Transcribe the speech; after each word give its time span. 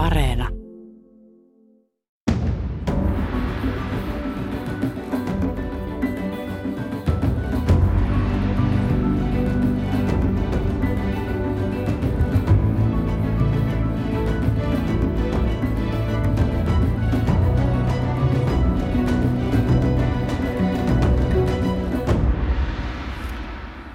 Areena. 0.00 0.48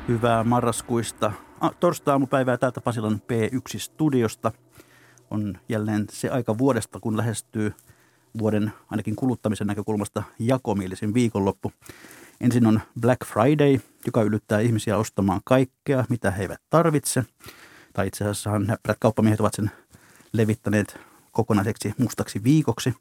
Hyvää 0.08 0.44
marraskuista 0.44 1.32
torstai-aamupäivää 1.80 2.58
täältä 2.58 2.82
Pasilan 2.82 3.22
P1-studiosta. 3.22 4.65
On 5.36 5.58
jälleen 5.70 6.06
se 6.12 6.30
aika 6.30 6.58
vuodesta, 6.58 7.00
kun 7.00 7.18
lähestyy 7.18 7.74
vuoden 8.38 8.74
ainakin 8.92 9.16
kuluttamisen 9.16 9.68
näkökulmasta 9.68 10.24
jakomielisin 10.40 11.14
viikonloppu. 11.14 11.72
Ensin 12.42 12.66
on 12.66 12.82
Black 13.00 13.26
Friday, 13.26 13.80
joka 14.06 14.22
yllyttää 14.22 14.60
ihmisiä 14.60 14.98
ostamaan 14.98 15.42
kaikkea, 15.44 16.06
mitä 16.10 16.32
he 16.32 16.42
eivät 16.42 16.62
tarvitse. 16.70 17.24
Tai 17.94 18.08
itse 18.08 18.24
asiassa 18.24 18.60
näppärät 18.60 18.98
kauppamiehet 19.00 19.40
ovat 19.40 19.54
sen 19.54 19.72
levittäneet 20.34 21.00
kokonaiseksi 21.32 21.94
mustaksi 21.98 22.44
viikoksi. 22.44 22.94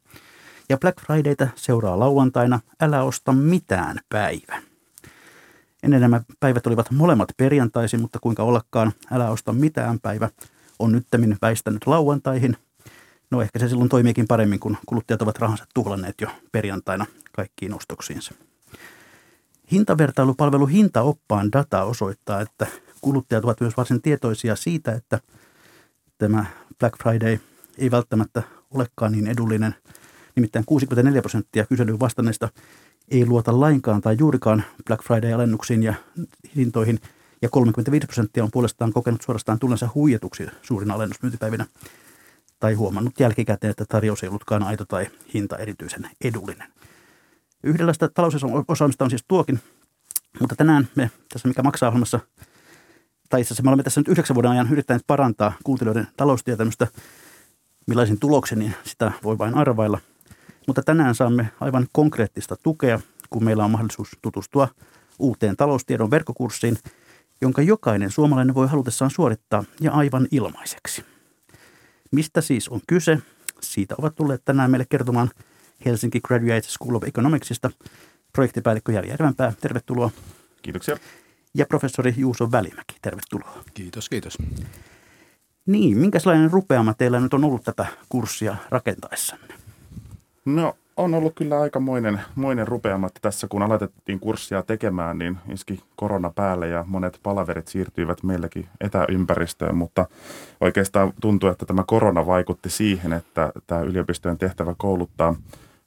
Ja 0.68 0.78
Black 0.78 1.00
Fridayta 1.00 1.48
seuraa 1.54 1.98
lauantaina 1.98 2.60
Älä 2.80 3.02
osta 3.02 3.32
mitään 3.32 3.98
päivä. 4.08 4.62
Ennen 5.82 6.00
nämä 6.00 6.20
päivät 6.40 6.66
olivat 6.66 6.90
molemmat 6.90 7.28
perjantaisin, 7.36 8.00
mutta 8.00 8.18
kuinka 8.22 8.42
ollakaan, 8.42 8.92
älä 9.10 9.30
osta 9.30 9.52
mitään 9.52 10.00
päivä 10.00 10.28
on 10.78 10.92
nyttemmin 10.92 11.36
väistänyt 11.42 11.86
lauantaihin. 11.86 12.56
No 13.30 13.42
ehkä 13.42 13.58
se 13.58 13.68
silloin 13.68 13.88
toimiikin 13.88 14.28
paremmin, 14.28 14.60
kun 14.60 14.76
kuluttajat 14.86 15.22
ovat 15.22 15.38
rahansa 15.38 15.66
tuhlanneet 15.74 16.20
jo 16.20 16.28
perjantaina 16.52 17.06
kaikkiin 17.32 17.74
ostoksiinsa. 17.74 18.34
Hintavertailupalvelu 19.72 20.66
Hintaoppaan 20.66 21.52
data 21.52 21.84
osoittaa, 21.84 22.40
että 22.40 22.66
kuluttajat 23.00 23.44
ovat 23.44 23.60
myös 23.60 23.76
varsin 23.76 24.02
tietoisia 24.02 24.56
siitä, 24.56 24.92
että 24.92 25.20
tämä 26.18 26.44
Black 26.78 26.98
Friday 27.02 27.38
ei 27.78 27.90
välttämättä 27.90 28.42
olekaan 28.70 29.12
niin 29.12 29.26
edullinen. 29.26 29.74
Nimittäin 30.36 30.64
64 30.64 31.22
prosenttia 31.22 31.66
kyselyyn 31.66 32.00
vastanneista 32.00 32.48
ei 33.08 33.26
luota 33.26 33.60
lainkaan 33.60 34.00
tai 34.00 34.16
juurikaan 34.18 34.64
Black 34.86 35.04
Friday-alennuksiin 35.04 35.82
ja 35.82 35.94
hintoihin, 36.56 37.00
ja 37.44 37.48
35 37.50 38.06
prosenttia 38.06 38.44
on 38.44 38.50
puolestaan 38.52 38.92
kokenut 38.92 39.22
suorastaan 39.22 39.58
tullensa 39.58 39.88
huijatuksi 39.94 40.46
suurin 40.62 40.90
alennusmyyntipäivinä 40.90 41.66
tai 42.60 42.74
huomannut 42.74 43.20
jälkikäteen, 43.20 43.70
että 43.70 43.84
tarjous 43.88 44.22
ei 44.22 44.28
ollutkaan 44.28 44.62
aito 44.62 44.84
tai 44.84 45.06
hinta 45.34 45.56
erityisen 45.56 46.10
edullinen. 46.24 46.72
Yhdenlaista 47.62 48.08
talousosaamista 48.08 49.04
on 49.04 49.10
siis 49.10 49.24
tuokin, 49.28 49.60
mutta 50.40 50.56
tänään 50.56 50.88
me 50.94 51.10
tässä 51.32 51.48
Mikä 51.48 51.62
maksaa 51.62 51.88
ohjelmassa, 51.88 52.20
tai 53.28 53.40
itse 53.40 53.48
asiassa 53.48 53.62
me 53.62 53.68
olemme 53.68 53.82
tässä 53.82 54.00
nyt 54.00 54.08
yhdeksän 54.08 54.34
vuoden 54.34 54.50
ajan 54.50 54.72
yrittäneet 54.72 55.06
parantaa 55.06 55.52
kuuntelijoiden 55.64 56.06
taloustietämystä. 56.16 56.86
Millaisin 57.86 58.20
tuloksen, 58.20 58.58
niin 58.58 58.74
sitä 58.84 59.12
voi 59.22 59.38
vain 59.38 59.54
arvailla– 59.54 59.98
mutta 60.66 60.82
tänään 60.82 61.14
saamme 61.14 61.50
aivan 61.60 61.86
konkreettista 61.92 62.56
tukea, 62.62 63.00
kun 63.30 63.44
meillä 63.44 63.64
on 63.64 63.70
mahdollisuus 63.70 64.08
tutustua 64.22 64.68
uuteen 65.18 65.56
taloustiedon 65.56 66.10
verkkokurssiin, 66.10 66.78
jonka 67.40 67.62
jokainen 67.62 68.10
suomalainen 68.10 68.54
voi 68.54 68.68
halutessaan 68.68 69.10
suorittaa 69.10 69.64
ja 69.80 69.92
aivan 69.92 70.28
ilmaiseksi. 70.30 71.04
Mistä 72.10 72.40
siis 72.40 72.68
on 72.68 72.80
kyse? 72.86 73.18
Siitä 73.60 73.94
ovat 73.98 74.14
tulleet 74.14 74.44
tänään 74.44 74.70
meille 74.70 74.86
kertomaan 74.88 75.30
Helsinki 75.84 76.20
Graduate 76.20 76.62
School 76.68 76.94
of 76.94 77.04
Economicsista 77.04 77.70
projektipäällikkö 78.32 78.92
Jari 78.92 79.08
Järvenpää. 79.08 79.52
Tervetuloa. 79.60 80.10
Kiitoksia. 80.62 80.96
Ja 81.54 81.66
professori 81.66 82.14
Juuso 82.16 82.52
Välimäki. 82.52 82.96
Tervetuloa. 83.02 83.64
Kiitos, 83.74 84.08
kiitos. 84.08 84.38
Niin, 85.66 85.98
minkälainen 85.98 86.50
rupeama 86.50 86.94
teillä 86.94 87.20
nyt 87.20 87.34
on 87.34 87.44
ollut 87.44 87.64
tätä 87.64 87.86
kurssia 88.08 88.56
rakentaessanne? 88.70 89.54
No 90.44 90.76
on 90.96 91.14
ollut 91.14 91.32
kyllä 91.34 91.60
aika 91.60 91.80
moinen, 91.80 92.68
rupeama, 92.68 93.06
että 93.06 93.20
tässä 93.22 93.48
kun 93.48 93.62
aloitettiin 93.62 94.20
kurssia 94.20 94.62
tekemään, 94.62 95.18
niin 95.18 95.38
iski 95.52 95.80
korona 95.96 96.32
päälle 96.34 96.68
ja 96.68 96.84
monet 96.88 97.20
palaverit 97.22 97.68
siirtyivät 97.68 98.22
meillekin 98.22 98.68
etäympäristöön, 98.80 99.76
mutta 99.76 100.06
oikeastaan 100.60 101.12
tuntuu, 101.20 101.48
että 101.48 101.66
tämä 101.66 101.84
korona 101.86 102.26
vaikutti 102.26 102.70
siihen, 102.70 103.12
että 103.12 103.52
tämä 103.66 103.80
yliopistojen 103.80 104.38
tehtävä 104.38 104.74
kouluttaa, 104.78 105.36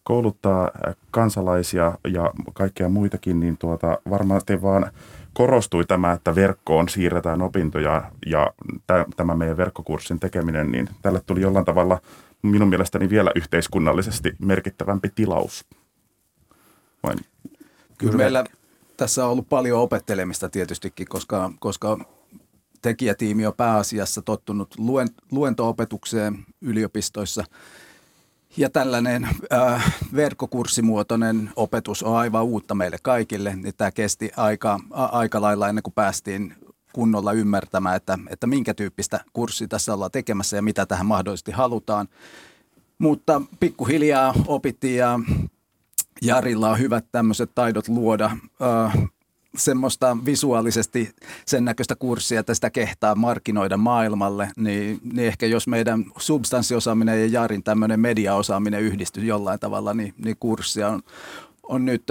kouluttaa 0.04 0.72
kansalaisia 1.12 1.98
ja 2.08 2.32
kaikkea 2.54 2.90
muitakin, 2.90 3.40
niin 3.40 3.58
tuota, 3.58 3.98
varmasti 4.10 4.62
vaan 4.62 4.92
korostui 5.34 5.86
tämä, 5.86 6.12
että 6.12 6.36
verkkoon 6.36 6.90
siirretään 6.90 7.42
opintoja 7.42 8.12
ja 8.26 8.54
tämä 9.16 9.36
meidän 9.36 9.58
verkkokurssin 9.58 10.20
tekeminen, 10.20 10.72
niin 10.72 10.90
tälle 11.02 11.22
tuli 11.26 11.42
jollain 11.42 11.66
tavalla– 11.66 12.00
minun 12.48 12.70
mielestäni 12.70 13.10
vielä 13.10 13.32
yhteiskunnallisesti 13.36 14.34
merkittävämpi 14.40 15.10
tilaus. 15.16 15.66
Vain. 17.04 17.20
Kyllä 17.98 18.18
meillä 18.18 18.44
tässä 18.98 19.26
on 19.26 19.32
ollut 19.32 19.50
paljon 19.50 19.80
opettelemista 19.80 20.50
tietystikin, 20.50 21.08
koska, 21.08 21.52
koska 21.60 21.98
tekijätiimi 22.82 23.46
on 23.46 23.54
pääasiassa 23.58 24.22
tottunut 24.22 24.76
luen, 24.78 25.08
luento-opetukseen 25.32 26.46
yliopistoissa. 26.62 27.44
Ja 28.58 28.70
tällainen 28.70 29.28
äh, 29.54 29.96
verkkokurssimuotoinen 30.16 31.50
opetus 31.56 32.04
on 32.04 32.18
aivan 32.18 32.44
uutta 32.44 32.76
meille 32.76 32.98
kaikille. 33.04 33.56
Niin 33.56 33.74
tämä 33.78 33.92
kesti 33.92 34.32
aika, 34.38 34.80
a, 34.92 35.06
aika 35.06 35.42
lailla 35.42 35.70
ennen 35.70 35.84
kuin 35.84 35.94
päästiin 35.94 36.56
kunnolla 36.98 37.34
ymmärtämään, 37.34 37.96
että, 37.96 38.20
että 38.30 38.48
minkä 38.48 38.74
tyyppistä 38.74 39.20
kurssia 39.34 39.68
tässä 39.68 39.94
ollaan 39.94 40.12
tekemässä 40.12 40.56
ja 40.56 40.62
mitä 40.62 40.86
tähän 40.86 41.06
mahdollisesti 41.06 41.52
halutaan. 41.52 42.08
Mutta 42.98 43.42
pikkuhiljaa 43.60 44.34
opittiin 44.48 44.98
ja 44.98 45.20
Jarilla 46.22 46.70
on 46.70 46.80
hyvät 46.80 47.06
tämmöiset 47.12 47.52
taidot 47.56 47.88
luoda 47.88 48.26
äh, 48.62 49.10
semmoista 49.58 50.18
visuaalisesti 50.26 51.16
sen 51.46 51.66
näköistä 51.66 51.96
kurssia, 51.96 52.40
että 52.40 52.54
sitä 52.54 52.70
kehtaa 52.70 53.16
markkinoida 53.16 53.78
maailmalle, 53.78 54.50
niin, 54.58 55.00
niin 55.14 55.28
ehkä 55.28 55.46
jos 55.46 55.68
meidän 55.68 56.06
substanssiosaaminen 56.18 57.22
ja 57.22 57.42
Jarin 57.42 57.64
tämmöinen 57.64 58.00
mediaosaaminen 58.00 58.82
yhdistyy 58.82 59.26
jollain 59.26 59.60
tavalla, 59.60 59.94
niin, 59.94 60.14
niin 60.18 60.36
kurssia 60.40 60.90
on, 60.90 61.02
on 61.64 61.86
nyt 61.86 62.04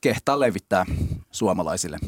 kehtaa 0.00 0.40
levittää 0.40 0.86
suomalaisille. 1.30 1.98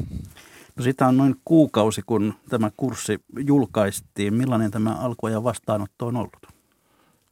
No 0.75 0.83
sitä 0.83 1.07
on 1.07 1.17
noin 1.17 1.35
kuukausi, 1.45 2.01
kun 2.05 2.33
tämä 2.49 2.71
kurssi 2.77 3.19
julkaistiin. 3.39 4.33
Millainen 4.33 4.71
tämä 4.71 4.91
alku 4.91 5.27
ja 5.27 5.43
vastaanotto 5.43 6.07
on 6.07 6.15
ollut? 6.15 6.47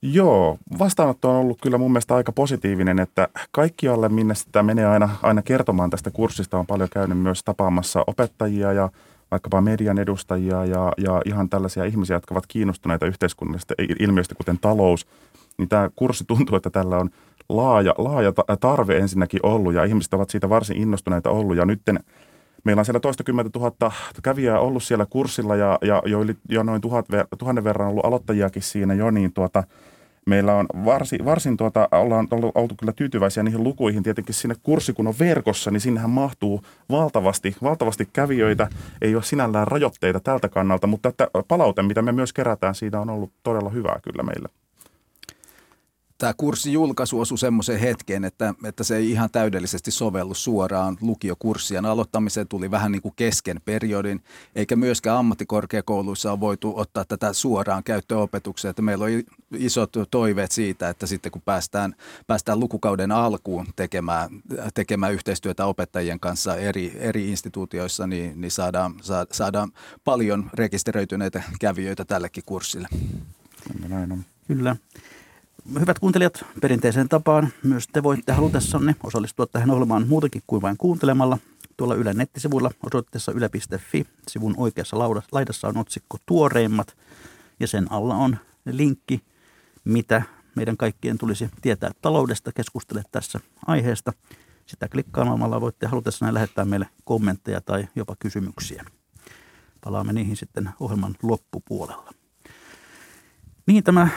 Joo, 0.02 0.58
vastaanotto 0.80 1.30
on 1.30 1.36
ollut 1.36 1.62
kyllä 1.62 1.78
mun 1.78 1.92
mielestä 1.92 2.16
aika 2.16 2.32
positiivinen, 2.32 3.00
että 3.00 3.28
kaikkialle 3.52 4.09
minne 4.09 4.36
sitä 4.36 4.64
menee 4.64 4.86
aina, 4.86 5.09
aina 5.22 5.42
kertomaan 5.42 5.90
tästä 5.90 6.12
kurssista 6.12 6.59
on 6.59 6.68
paljon 6.68 6.90
käynyt 6.90 7.18
myös 7.18 7.44
tapaamassa 7.44 8.03
opettajia 8.08 8.74
ja 8.74 8.90
vaikkapa 9.32 9.62
median 9.62 10.00
edustajia 10.00 10.66
ja, 10.66 10.92
ja 10.98 11.22
ihan 11.26 11.50
tällaisia 11.50 11.84
ihmisiä, 11.86 12.16
jotka 12.16 12.34
ovat 12.34 12.48
kiinnostuneita 12.48 13.06
yhteiskunnallisista 13.06 13.74
ilmiöistä, 14.00 14.36
kuten 14.36 14.59
talous. 14.59 15.08
Niin 15.58 15.70
tämä 15.70 15.90
kurssi 15.96 16.24
tuntuu, 16.28 16.56
että 16.56 16.70
tällä 16.70 16.98
on 16.98 17.09
laaja, 17.50 17.96
laaja 17.98 18.34
tarve 18.59 18.98
ensinnäkin 18.98 19.40
ollut 19.44 19.74
ja 19.74 19.84
ihmiset 19.84 20.14
ovat 20.14 20.30
siitä 20.30 20.50
varsin 20.50 20.78
innostuneita 20.78 21.30
ollut 21.30 21.58
ja 21.58 21.66
nytten– 21.66 22.00
Meillä 22.63 22.79
on 22.79 22.85
siellä 22.85 23.00
toistakymmentä 23.00 23.50
tuhatta 23.50 23.91
kävijää 24.24 24.59
ollut 24.59 24.84
siellä 24.84 25.06
kurssilla 25.09 25.56
ja, 25.56 25.79
ja 25.81 26.01
jo, 26.06 26.22
yli, 26.22 26.35
jo 26.50 26.63
noin 26.63 26.81
tuhat, 26.81 27.06
tuhannen 27.38 27.63
verran 27.63 27.90
ollut 27.90 28.06
aloittajiakin 28.06 28.62
siinä 28.62 28.94
jo, 28.94 29.12
niin 29.12 29.34
tuota, 29.34 29.64
meillä 30.26 30.55
on 30.55 30.66
varsin, 30.85 31.26
varsin 31.26 31.58
tuota, 31.58 31.90
ollaan 31.91 32.28
ollut, 32.32 32.52
oltu 32.55 32.76
kyllä 32.76 32.93
tyytyväisiä 32.93 33.43
niihin 33.43 33.64
lukuihin. 33.64 34.03
Tietenkin 34.03 34.35
sinne 34.35 34.55
kurssi, 34.64 34.93
kun 34.93 35.08
on 35.08 35.14
verkossa, 35.20 35.72
niin 35.72 35.82
sinnehän 35.82 36.09
mahtuu 36.09 36.61
valtavasti, 36.91 37.55
valtavasti 37.64 38.09
kävijöitä. 38.14 38.67
Ei 39.02 39.16
ole 39.16 39.23
sinällään 39.23 39.67
rajoitteita 39.67 40.20
tältä 40.20 40.49
kannalta, 40.49 40.88
mutta 40.88 41.09
että 41.09 41.28
palaute, 41.47 41.82
mitä 41.82 42.02
me 42.02 42.11
myös 42.11 42.34
kerätään, 42.34 42.76
siitä 42.76 42.99
on 42.99 43.09
ollut 43.09 43.32
todella 43.43 43.70
hyvää 43.70 43.99
kyllä 44.03 44.23
meillä 44.23 44.63
tämä 46.18 46.34
kurssi 46.38 46.74
julkaisu 46.74 47.20
osui 47.20 47.38
semmoiseen 47.38 47.80
hetkeen, 47.80 48.26
että, 48.26 48.54
että 48.64 48.84
se 48.84 48.96
ei 48.96 49.12
ihan 49.12 49.30
täydellisesti 49.32 49.92
sovellu 49.92 50.34
suoraan 50.34 50.98
lukiokurssien 51.02 51.86
aloittamiseen. 51.86 52.48
Tuli 52.48 52.72
vähän 52.72 52.92
niin 52.92 53.02
kuin 53.02 53.14
kesken 53.16 53.62
periodin, 53.66 54.24
eikä 54.56 54.76
myöskään 54.76 55.18
ammattikorkeakouluissa 55.18 56.32
ole 56.32 56.40
voitu 56.40 56.74
ottaa 56.76 57.06
tätä 57.06 57.34
suoraan 57.34 57.84
käyttöopetukseen. 57.84 58.70
Että 58.70 58.82
meillä 58.82 59.06
on 59.06 59.12
isot 59.58 59.94
toiveet 60.12 60.52
siitä, 60.52 60.90
että 60.90 61.08
sitten 61.08 61.32
kun 61.32 61.42
päästään, 61.46 61.96
päästään 62.28 62.60
lukukauden 62.60 63.12
alkuun 63.12 63.68
tekemään, 63.76 64.30
tekemään 64.74 65.14
yhteistyötä 65.14 65.66
opettajien 65.66 66.20
kanssa 66.20 66.56
eri, 66.56 66.98
eri 67.00 67.30
instituutioissa, 67.30 68.08
niin, 68.08 68.42
niin 68.42 68.52
saadaan, 68.52 68.96
saadaan 69.32 69.72
paljon 70.04 70.50
rekisteröityneitä 70.54 71.44
kävijöitä 71.60 72.06
tällekin 72.06 72.44
kurssille. 72.46 72.88
Näin 73.88 74.12
on. 74.12 74.26
Kyllä. 74.48 74.76
Hyvät 75.80 76.00
kuuntelijat, 76.00 76.46
perinteiseen 76.62 77.10
tapaan 77.10 77.50
myös 77.64 77.88
te 77.88 78.04
voitte 78.04 78.32
halutessanne 78.32 78.96
osallistua 79.04 79.46
tähän 79.46 79.72
ohjelmaan 79.72 80.08
muutakin 80.08 80.42
kuin 80.48 80.62
vain 80.62 80.78
kuuntelemalla. 80.78 81.38
Tuolla 81.78 81.96
Ylen 81.96 82.18
nettisivuilla 82.18 82.72
osoitteessa 82.86 83.32
yle.fi 83.32 84.06
sivun 84.28 84.54
oikeassa 84.58 85.00
laidassa 85.32 85.68
on 85.68 85.78
otsikko 85.78 86.18
Tuoreimmat 86.26 86.98
ja 87.60 87.68
sen 87.68 87.92
alla 87.92 88.16
on 88.16 88.38
linkki, 88.66 89.22
mitä 89.86 90.22
meidän 90.56 90.78
kaikkien 90.78 91.18
tulisi 91.18 91.50
tietää 91.62 91.92
taloudesta, 92.02 92.52
keskustele 92.52 93.04
tässä 93.12 93.40
aiheesta. 93.68 94.14
Sitä 94.66 94.88
klikkaamalla 94.88 95.62
voitte 95.62 95.88
halutessanne 95.88 96.34
lähettää 96.34 96.66
meille 96.66 96.88
kommentteja 97.04 97.62
tai 97.62 97.88
jopa 97.96 98.16
kysymyksiä. 98.20 98.86
Palaamme 99.84 100.14
niihin 100.14 100.38
sitten 100.38 100.70
ohjelman 100.80 101.16
loppupuolella. 101.24 102.22
Niin 103.68 103.84
tämä 103.84 104.08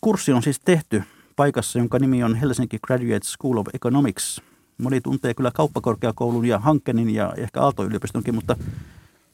kurssi 0.00 0.32
on 0.32 0.42
siis 0.42 0.60
tehty 0.60 1.02
paikassa, 1.36 1.78
jonka 1.78 1.98
nimi 1.98 2.24
on 2.24 2.34
Helsinki 2.34 2.78
Graduate 2.86 3.24
School 3.24 3.56
of 3.56 3.66
Economics. 3.74 4.40
Moni 4.78 5.00
tuntee 5.00 5.34
kyllä 5.34 5.50
kauppakorkeakoulun 5.50 6.46
ja 6.46 6.58
Hankkenin 6.58 7.10
ja 7.10 7.34
ehkä 7.36 7.60
Aalto-yliopistonkin, 7.60 8.34
mutta 8.34 8.56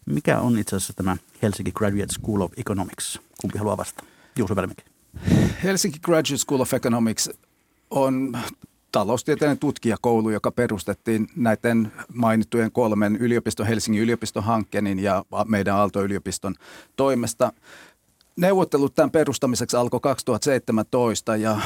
mikä 0.07 0.41
on 0.41 0.59
itse 0.59 0.77
asiassa 0.77 0.93
tämä 0.93 1.17
Helsinki 1.43 1.73
Graduate 1.73 2.13
School 2.13 2.41
of 2.41 2.53
Economics? 2.57 3.21
Kumpi 3.41 3.59
haluaa 3.59 3.77
vastata? 3.77 4.09
Juuso 4.39 4.57
Välmikin. 4.57 4.85
Helsinki 5.63 5.99
Graduate 5.99 6.37
School 6.37 6.61
of 6.61 6.75
Economics 6.75 7.31
on 7.91 8.39
taloustieteellinen 8.93 9.59
tutkijakoulu, 9.59 10.31
joka 10.31 10.51
perustettiin 10.51 11.29
näiden 11.37 11.93
mainittujen 12.15 12.73
kolmen 12.73 13.17
yliopiston, 13.17 13.67
Helsingin 13.67 14.03
yliopiston 14.03 14.45
hankkeen 14.45 14.99
ja 14.99 15.25
meidän 15.47 15.77
Aalto-yliopiston 15.77 16.55
toimesta. 16.97 17.53
Neuvottelut 18.37 18.95
tämän 18.95 19.11
perustamiseksi 19.11 19.77
alkoi 19.77 20.01
2017 20.01 21.37
ja 21.37 21.61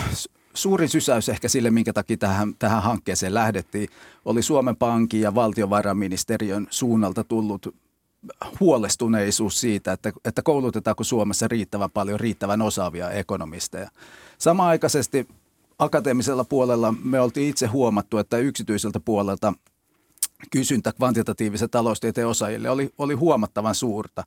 suurin 0.55 0.89
sysäys 0.89 1.29
ehkä 1.29 1.49
sille, 1.49 1.71
minkä 1.71 1.93
takia 1.93 2.17
tähän, 2.17 2.55
tähän 2.59 2.83
hankkeeseen 2.83 3.35
lähdettiin, 3.35 3.89
oli 4.25 4.43
Suomen 4.43 4.77
Pankin 4.77 5.21
ja 5.21 5.35
valtiovarainministeriön 5.35 6.67
suunnalta 6.71 7.25
tullut 7.25 7.75
huolestuneisuus 8.61 9.61
siitä, 9.61 9.93
että, 9.93 10.13
että 10.25 10.43
koulutetaanko 10.43 11.05
Suomessa 11.05 11.49
riittävän 11.49 11.91
paljon 11.91 12.21
riittävän 12.21 12.63
osaavia 12.63 13.11
ekonomisteja. 13.11 13.91
Samaaikaisesti 14.39 15.29
akateemisella 15.79 16.45
puolella 16.45 16.95
me 17.05 17.21
oltiin 17.21 17.51
itse 17.51 17.67
huomattu, 17.67 18.19
että 18.19 18.39
yksityiseltä 18.39 19.01
puolelta 19.01 19.53
kysyntä 20.51 20.93
kvantitatiivisen 20.93 21.71
taloustieteen 21.71 22.27
osaajille 22.27 22.71
oli, 22.71 22.91
oli 22.99 23.15
huomattavan 23.15 23.75
suurta. 23.75 24.25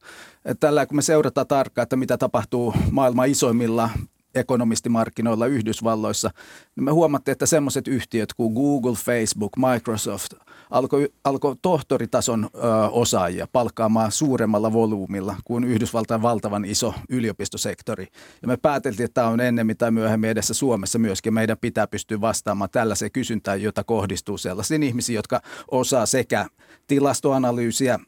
Tällä 0.60 0.86
kun 0.86 0.96
me 0.96 1.02
seurataan 1.02 1.48
tarkkaan, 1.48 1.84
että 1.84 1.96
mitä 1.96 2.18
tapahtuu 2.18 2.74
maailman 2.92 3.30
isoimmilla 3.30 3.90
ekonomistimarkkinoilla 4.36 5.46
Yhdysvalloissa, 5.46 6.32
niin 6.76 6.84
me 6.84 6.92
huomattiin, 6.92 7.32
että 7.32 7.46
semmoiset 7.46 7.88
yhtiöt 7.88 8.34
kuin 8.34 8.54
Google, 8.54 8.96
Facebook, 8.96 9.52
Microsoft 9.58 10.34
alkoi 10.70 11.10
alko 11.24 11.56
tohtoritason 11.62 12.50
ö, 12.56 12.60
osaajia 12.92 13.48
palkkaamaan 13.52 14.12
suuremmalla 14.12 14.74
volyymilla 14.74 15.36
kuin 15.44 15.64
Yhdysvaltain 15.64 16.22
valtavan 16.22 16.66
iso 16.66 16.94
yliopistosektori. 17.10 18.08
Ja 18.42 18.48
me 18.48 18.58
pääteltiin, 18.58 19.06
että 19.06 19.22
tämä 19.22 19.28
on 19.28 19.40
ennemmin 19.40 19.78
tai 19.78 19.92
myöhemmin 19.92 20.30
edessä 20.30 20.54
Suomessa 20.54 21.00
myöskin. 21.00 21.34
Meidän 21.34 21.58
pitää 21.62 21.88
pystyä 21.88 22.22
vastaamaan 22.22 22.70
tällaiseen 22.70 23.12
kysyntään, 23.12 23.62
jota 23.62 23.84
kohdistuu 23.84 24.38
sellaisiin 24.38 24.84
ihmisiin, 24.84 25.16
jotka 25.16 25.42
osaa 25.72 26.06
sekä 26.06 26.46
tilastoanalyysiä, 26.88 28.00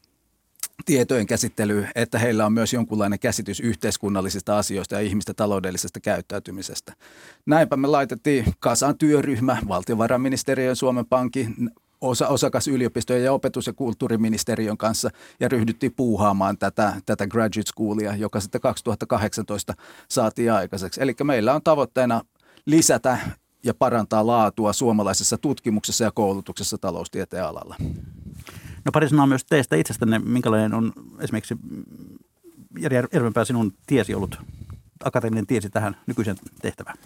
tietojen 0.84 1.26
käsittely, 1.26 1.86
että 1.94 2.18
heillä 2.18 2.46
on 2.46 2.52
myös 2.52 2.72
jonkunlainen 2.72 3.18
käsitys 3.18 3.60
yhteiskunnallisista 3.60 4.58
asioista 4.58 4.94
ja 4.94 5.00
ihmisten 5.00 5.36
taloudellisesta 5.36 6.00
käyttäytymisestä. 6.00 6.92
Näinpä 7.46 7.76
me 7.76 7.86
laitettiin 7.88 8.44
kasaan 8.60 8.98
työryhmä 8.98 9.56
valtiovarainministeriön 9.68 10.76
Suomen 10.76 11.06
Pankin 11.06 11.70
osa, 12.00 12.28
osakasyliopistojen 12.28 13.24
ja 13.24 13.32
opetus- 13.32 13.66
ja 13.66 13.72
kulttuuriministeriön 13.72 14.76
kanssa 14.76 15.10
ja 15.40 15.48
ryhdyttiin 15.48 15.92
puuhaamaan 15.96 16.58
tätä, 16.58 16.92
tätä 17.06 17.26
graduate 17.26 17.68
schoolia, 17.68 18.16
joka 18.16 18.40
sitten 18.40 18.60
2018 18.60 19.74
saatiin 20.08 20.52
aikaiseksi. 20.52 21.02
Eli 21.02 21.14
meillä 21.24 21.54
on 21.54 21.62
tavoitteena 21.62 22.22
lisätä 22.66 23.18
ja 23.64 23.74
parantaa 23.74 24.26
laatua 24.26 24.72
suomalaisessa 24.72 25.38
tutkimuksessa 25.38 26.04
ja 26.04 26.10
koulutuksessa 26.10 26.78
taloustieteen 26.78 27.44
alalla. 27.44 27.76
No 28.84 28.92
pari 28.92 29.08
sanaa 29.08 29.26
myös 29.26 29.44
teistä 29.44 29.76
itsestänne. 29.76 30.18
Minkälainen 30.18 30.74
on 30.74 30.92
esimerkiksi 31.20 31.56
Jari 32.78 32.96
Järvenpää 33.12 33.44
sinun 33.44 33.72
tiesi 33.86 34.14
ollut, 34.14 34.40
akateeminen 35.04 35.46
tiesi 35.46 35.70
tähän 35.70 35.96
nykyiseen 36.06 36.36
tehtävään? 36.62 36.96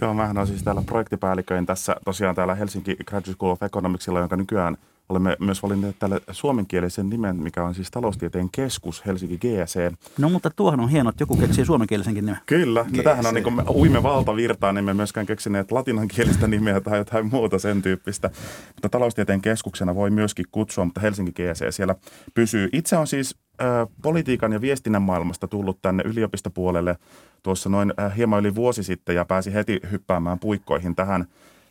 Joo, 0.00 0.14
mähän 0.14 0.38
on 0.38 0.46
siis 0.46 0.62
täällä 0.62 0.82
projektipäälliköin 0.86 1.66
tässä 1.66 1.96
tosiaan 2.04 2.34
täällä 2.34 2.54
Helsinki 2.54 2.96
Graduate 3.06 3.32
School 3.32 3.52
of 3.52 3.62
Economicsilla, 3.62 4.18
jonka 4.20 4.36
nykyään 4.36 4.76
olemme 5.10 5.36
myös 5.40 5.62
valinneet 5.62 5.96
tälle 5.98 6.20
suomenkielisen 6.30 7.10
nimen, 7.10 7.36
mikä 7.36 7.64
on 7.64 7.74
siis 7.74 7.90
taloustieteen 7.90 8.48
keskus 8.52 9.06
Helsinki 9.06 9.38
GC. 9.38 9.92
No 10.18 10.28
mutta 10.28 10.50
tuohon 10.50 10.80
on 10.80 10.88
hienoa, 10.88 11.10
että 11.10 11.22
joku 11.22 11.36
keksii 11.36 11.64
suomenkielisenkin 11.64 12.26
nimen. 12.26 12.40
Kyllä, 12.46 12.86
no 12.96 13.02
tämähän 13.02 13.26
on 13.26 13.34
niin 13.34 13.44
kuin 13.44 13.62
uimme 13.70 14.02
valtavirtaan, 14.02 14.74
niin 14.74 14.84
me 14.84 14.94
myöskään 14.94 15.26
keksineet 15.26 15.72
latinankielistä 15.72 16.46
nimeä 16.46 16.80
tai 16.80 16.98
jotain 16.98 17.26
muuta 17.26 17.58
sen 17.58 17.82
tyyppistä. 17.82 18.30
Mutta 18.74 18.88
taloustieteen 18.88 19.40
keskuksena 19.40 19.94
voi 19.94 20.10
myöskin 20.10 20.46
kutsua, 20.52 20.84
mutta 20.84 21.00
Helsinki 21.00 21.32
GC 21.32 21.74
siellä 21.74 21.94
pysyy. 22.34 22.68
Itse 22.72 22.96
on 22.96 23.06
siis 23.06 23.36
äh, 23.62 23.88
politiikan 24.02 24.52
ja 24.52 24.60
viestinnän 24.60 25.02
maailmasta 25.02 25.48
tullut 25.48 25.82
tänne 25.82 26.02
yliopistopuolelle 26.06 26.96
tuossa 27.42 27.68
noin 27.68 27.92
äh, 28.00 28.16
hieman 28.16 28.40
yli 28.40 28.54
vuosi 28.54 28.82
sitten 28.82 29.14
ja 29.14 29.24
pääsi 29.24 29.54
heti 29.54 29.80
hyppäämään 29.90 30.38
puikkoihin 30.38 30.94
tähän 30.94 31.26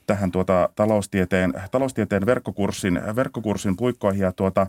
tähän 0.10 0.32
tuota 0.32 0.70
taloustieteen, 0.76 1.54
taloustieteen 1.72 2.26
verkkokurssin, 2.26 3.02
verkkokurssin 3.16 3.78
puikkoihin 3.78 4.22
ja 4.22 4.32
tuota, 4.32 4.68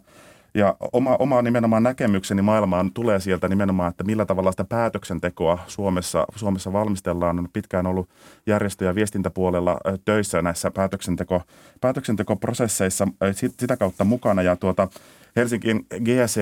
ja 0.55 0.77
oma, 0.93 1.17
oma 1.19 1.43
nimenomaan 1.43 1.83
näkemykseni 1.83 2.43
maailmaan 2.43 2.93
tulee 2.93 3.21
sieltä 3.21 3.49
nimenomaan, 3.49 3.91
että 3.91 4.05
millä 4.05 4.27
tavalla 4.27 4.51
sitä 4.51 4.65
päätöksentekoa 4.65 5.59
Suomessa, 5.67 6.27
Suomessa 6.37 6.73
valmistellaan. 6.73 7.39
On 7.39 7.49
pitkään 7.53 7.87
ollut 7.87 8.09
järjestö- 8.47 8.85
ja 8.85 8.95
viestintäpuolella 8.95 9.81
töissä 10.05 10.43
näissä 10.43 10.71
päätöksenteko, 10.71 11.43
päätöksentekoprosesseissa 11.81 13.09
sitä 13.33 13.77
kautta 13.77 14.05
mukana. 14.05 14.43
Ja 14.43 14.57
tuota, 14.57 14.89
Helsingin 15.37 15.87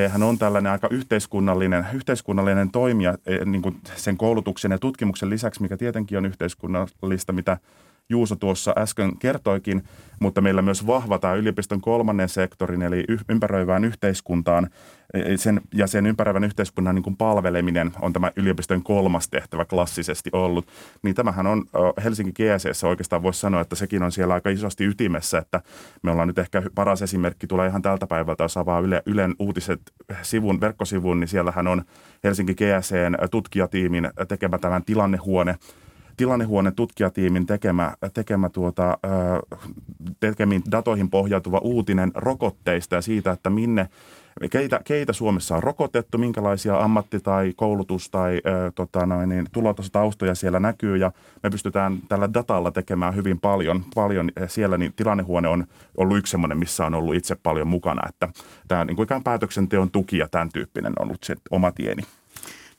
hän 0.09 0.23
on 0.23 0.39
tällainen 0.39 0.73
aika 0.73 0.89
yhteiskunnallinen, 0.91 1.87
yhteiskunnallinen 1.95 2.71
toimija 2.71 3.15
e, 3.27 3.45
niin 3.45 3.63
kuin 3.63 3.81
sen 3.97 4.17
koulutuksen 4.17 4.71
ja 4.71 4.79
tutkimuksen 4.79 5.31
lisäksi, 5.31 5.63
mikä 5.63 5.77
tietenkin 5.77 6.19
on 6.19 6.27
yhteiskunnallista, 6.27 7.33
mitä 7.33 7.59
Juuso 8.11 8.37
tuossa 8.37 8.75
äsken 8.79 9.19
kertoikin, 9.19 9.83
mutta 10.21 10.41
meillä 10.41 10.63
myös 10.63 10.87
vahva 10.87 11.19
tämä 11.19 11.35
yliopiston 11.35 11.81
kolmannen 11.81 12.29
sektorin, 12.29 12.83
eli 12.83 13.05
ympäröivään 13.29 13.85
yhteiskuntaan 13.85 14.71
e, 15.15 15.21
e, 15.21 15.37
sen, 15.37 15.61
ja 15.75 15.87
sen 15.87 16.07
ympäröivän 16.07 16.45
yhteiskunnan 16.45 16.95
niin 16.95 17.03
kuin 17.03 17.17
palveleminen 17.17 17.93
on 18.01 18.13
tämä 18.13 18.33
yliopiston 18.37 18.83
kolmas 18.83 19.29
tehtävä 19.29 19.65
klassisesti 19.65 20.31
ollut. 20.33 20.67
Niin 21.03 21.15
tämähän 21.15 21.47
on 21.47 21.65
Helsinki 22.05 22.33
GSC 22.33 22.85
oikeastaan 22.85 23.23
voisi 23.23 23.41
sanoa, 23.41 23.61
että 23.61 23.77
sekin 23.77 24.03
on 24.03 24.13
siellä 24.13 24.35
aika 24.35 24.51
isosti 24.51 24.85
ytimessä, 24.85 25.39
että 25.39 25.63
me 26.03 26.11
ollaan 26.11 26.29
nyt 26.29 26.39
ehkä 26.39 26.63
paras 26.75 27.03
esimerkki, 27.03 27.47
tulee 27.47 27.69
ihan 27.69 27.83
tältä 27.83 28.07
päivältä, 28.07 28.45
jos 28.45 28.57
avaa 28.57 28.81
Yle, 28.81 29.03
Ylen 29.07 29.35
uutiset 29.39 29.81
sivun, 30.23 30.61
verkkosivun, 30.61 31.21
niin 31.21 31.29
siellähän 31.29 31.67
on 31.67 31.83
Helsinki 32.25 32.55
GSCn 32.55 33.29
tutkijatiimin 33.31 34.11
tekemä 34.29 34.59
tämän 34.59 34.85
tilannehuone, 34.85 35.55
tilannehuoneen 36.19 36.75
tutkijatiimin 36.75 37.47
tekemä, 37.47 37.95
tekemä 38.15 38.49
tuota, 38.49 38.99
tekemiin 40.21 40.63
datoihin 40.71 41.11
pohjautuva 41.11 41.59
uutinen 41.59 42.13
rokotteista 42.15 42.95
ja 42.95 43.03
siitä, 43.03 43.33
että 43.33 43.51
minne, 43.51 43.89
keitä, 44.51 44.81
keitä 44.85 45.13
Suomessa 45.13 45.57
on 45.57 45.63
rokotettu, 45.63 46.19
minkälaisia 46.19 46.79
ammatti- 46.79 47.21
tai 47.21 47.53
koulutus- 47.57 48.11
tai 48.11 48.41
tota 48.75 49.07
niin, 49.27 49.47
tulotaustoja 49.53 50.35
siellä 50.35 50.61
näkyy 50.61 50.97
ja 50.97 51.13
me 51.43 51.51
pystytään 51.51 51.99
tällä 52.09 52.29
datalla 52.35 52.71
tekemään 52.71 53.15
hyvin 53.15 53.41
paljon. 53.41 53.85
paljon 53.95 54.31
siellä 54.47 54.79
niin 54.79 54.93
tilannehuone 54.93 55.49
on 55.49 55.67
ollut 55.97 56.19
yksi 56.19 56.31
sellainen, 56.31 56.59
missä 56.59 56.87
on 56.87 56.95
ollut 56.95 57.15
itse 57.15 57.37
paljon 57.43 57.67
mukana, 57.67 58.09
että 58.09 58.29
tämä 58.69 58.85
niin 58.85 58.97
kuin 58.97 59.05
ikään 59.05 59.25
päätöksenteon 59.25 59.91
tuki 59.91 60.19
ja 60.19 60.29
tämän 60.29 60.49
tyyppinen 60.53 60.93
on 60.99 61.05
ollut 61.05 61.25
se 61.25 61.37
oma 61.51 61.73
tieni. 61.73 62.03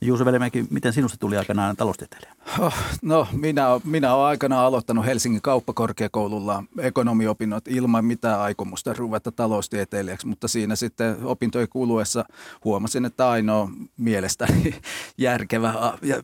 Juuso 0.02 0.26
Velimäki, 0.26 0.66
miten 0.70 0.94
sinusta 0.94 1.18
tuli 1.18 1.38
aikanaan 1.38 1.76
taloustieteilijä? 1.76 2.34
Oh, 2.60 2.74
no, 3.02 3.28
minä, 3.32 3.66
minä 3.84 4.14
olen 4.16 4.28
aikanaan 4.28 4.66
aloittanut 4.66 5.06
Helsingin 5.06 5.42
kauppakorkeakoululla 5.42 6.64
ekonomiopinnot 6.80 7.68
ilman 7.68 8.06
mitään 8.06 8.40
aikomusta 8.40 8.94
ruveta 8.94 9.32
taloustieteilijäksi, 9.32 10.28
mutta 10.28 10.48
siinä 10.48 10.76
sitten 10.76 11.18
opintojen 11.24 11.70
kuluessa 11.70 12.26
huomasin, 12.64 13.06
että 13.06 13.30
ainoa 13.30 13.70
mielestäni 13.98 14.76
järkevä 15.18 15.74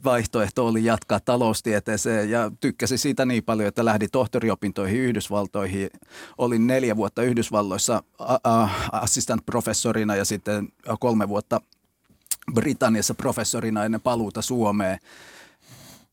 vaihtoehto 0.03 0.67
oli 0.67 0.85
jatkaa 0.85 1.19
taloustieteeseen 1.19 2.29
ja 2.29 2.51
tykkäsin 2.59 2.99
siitä 2.99 3.25
niin 3.25 3.43
paljon, 3.43 3.67
että 3.67 3.85
lähdin 3.85 4.11
tohtoriopintoihin 4.11 5.01
Yhdysvaltoihin. 5.01 5.89
Olin 6.37 6.67
neljä 6.67 6.95
vuotta 6.95 7.23
Yhdysvalloissa 7.23 8.03
assistant-professorina 8.91 10.15
ja 10.15 10.25
sitten 10.25 10.67
kolme 10.99 11.29
vuotta 11.29 11.61
Britanniassa 12.53 13.13
professorina 13.13 13.85
ennen 13.85 14.01
paluuta 14.01 14.41
Suomeen. 14.41 14.99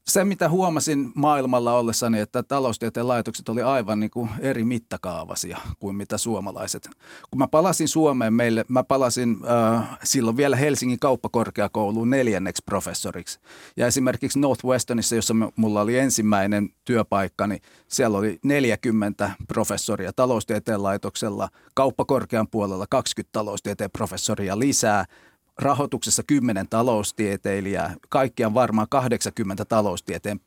se, 0.09 0.25
mitä 0.25 0.49
huomasin 0.49 1.13
maailmalla 1.15 1.79
ollessani, 1.79 2.21
että 2.21 2.43
taloustieteen 2.43 3.09
laitokset 3.09 3.49
oli 3.49 3.63
aivan 3.63 4.01
niin 4.01 4.11
kuin 4.11 4.31
eri 4.41 4.65
mittakaavasia 4.65 5.59
kuin 5.79 5.97
mitä 5.97 6.19
suomalaiset. 6.19 6.91
Kun 7.31 7.39
mä 7.39 7.49
palasin 7.49 7.89
Suomeen 7.89 8.35
meille, 8.35 8.65
mä 8.69 8.85
palasin 8.85 9.37
äh, 9.77 9.99
silloin 10.05 10.37
vielä 10.37 10.57
Helsingin 10.57 10.99
kauppakorkeakouluun 10.99 12.11
neljänneksi 12.11 12.63
professoriksi. 12.67 13.41
Ja 13.77 13.87
esimerkiksi 13.87 14.39
Northwesternissa, 14.39 15.15
jossa 15.15 15.35
mulla 15.57 15.81
oli 15.81 15.99
ensimmäinen 15.99 16.69
työpaikka, 16.85 17.47
niin 17.47 17.61
siellä 17.89 18.19
oli 18.19 18.39
40 18.45 19.31
professoria 19.49 20.13
taloustieteen 20.13 20.83
laitoksella, 20.83 21.49
kauppakorkean 21.75 22.49
puolella 22.49 22.87
20 22.91 23.33
taloustieteen 23.33 23.91
professoria 23.91 24.59
lisää– 24.59 25.05
rahoituksessa 25.59 26.23
10 26.23 26.69
taloustieteilijää, 26.69 27.95
kaikkiaan 28.09 28.55
varmaan 28.55 28.87
80 28.91 29.65
taloustieteen 29.65 30.41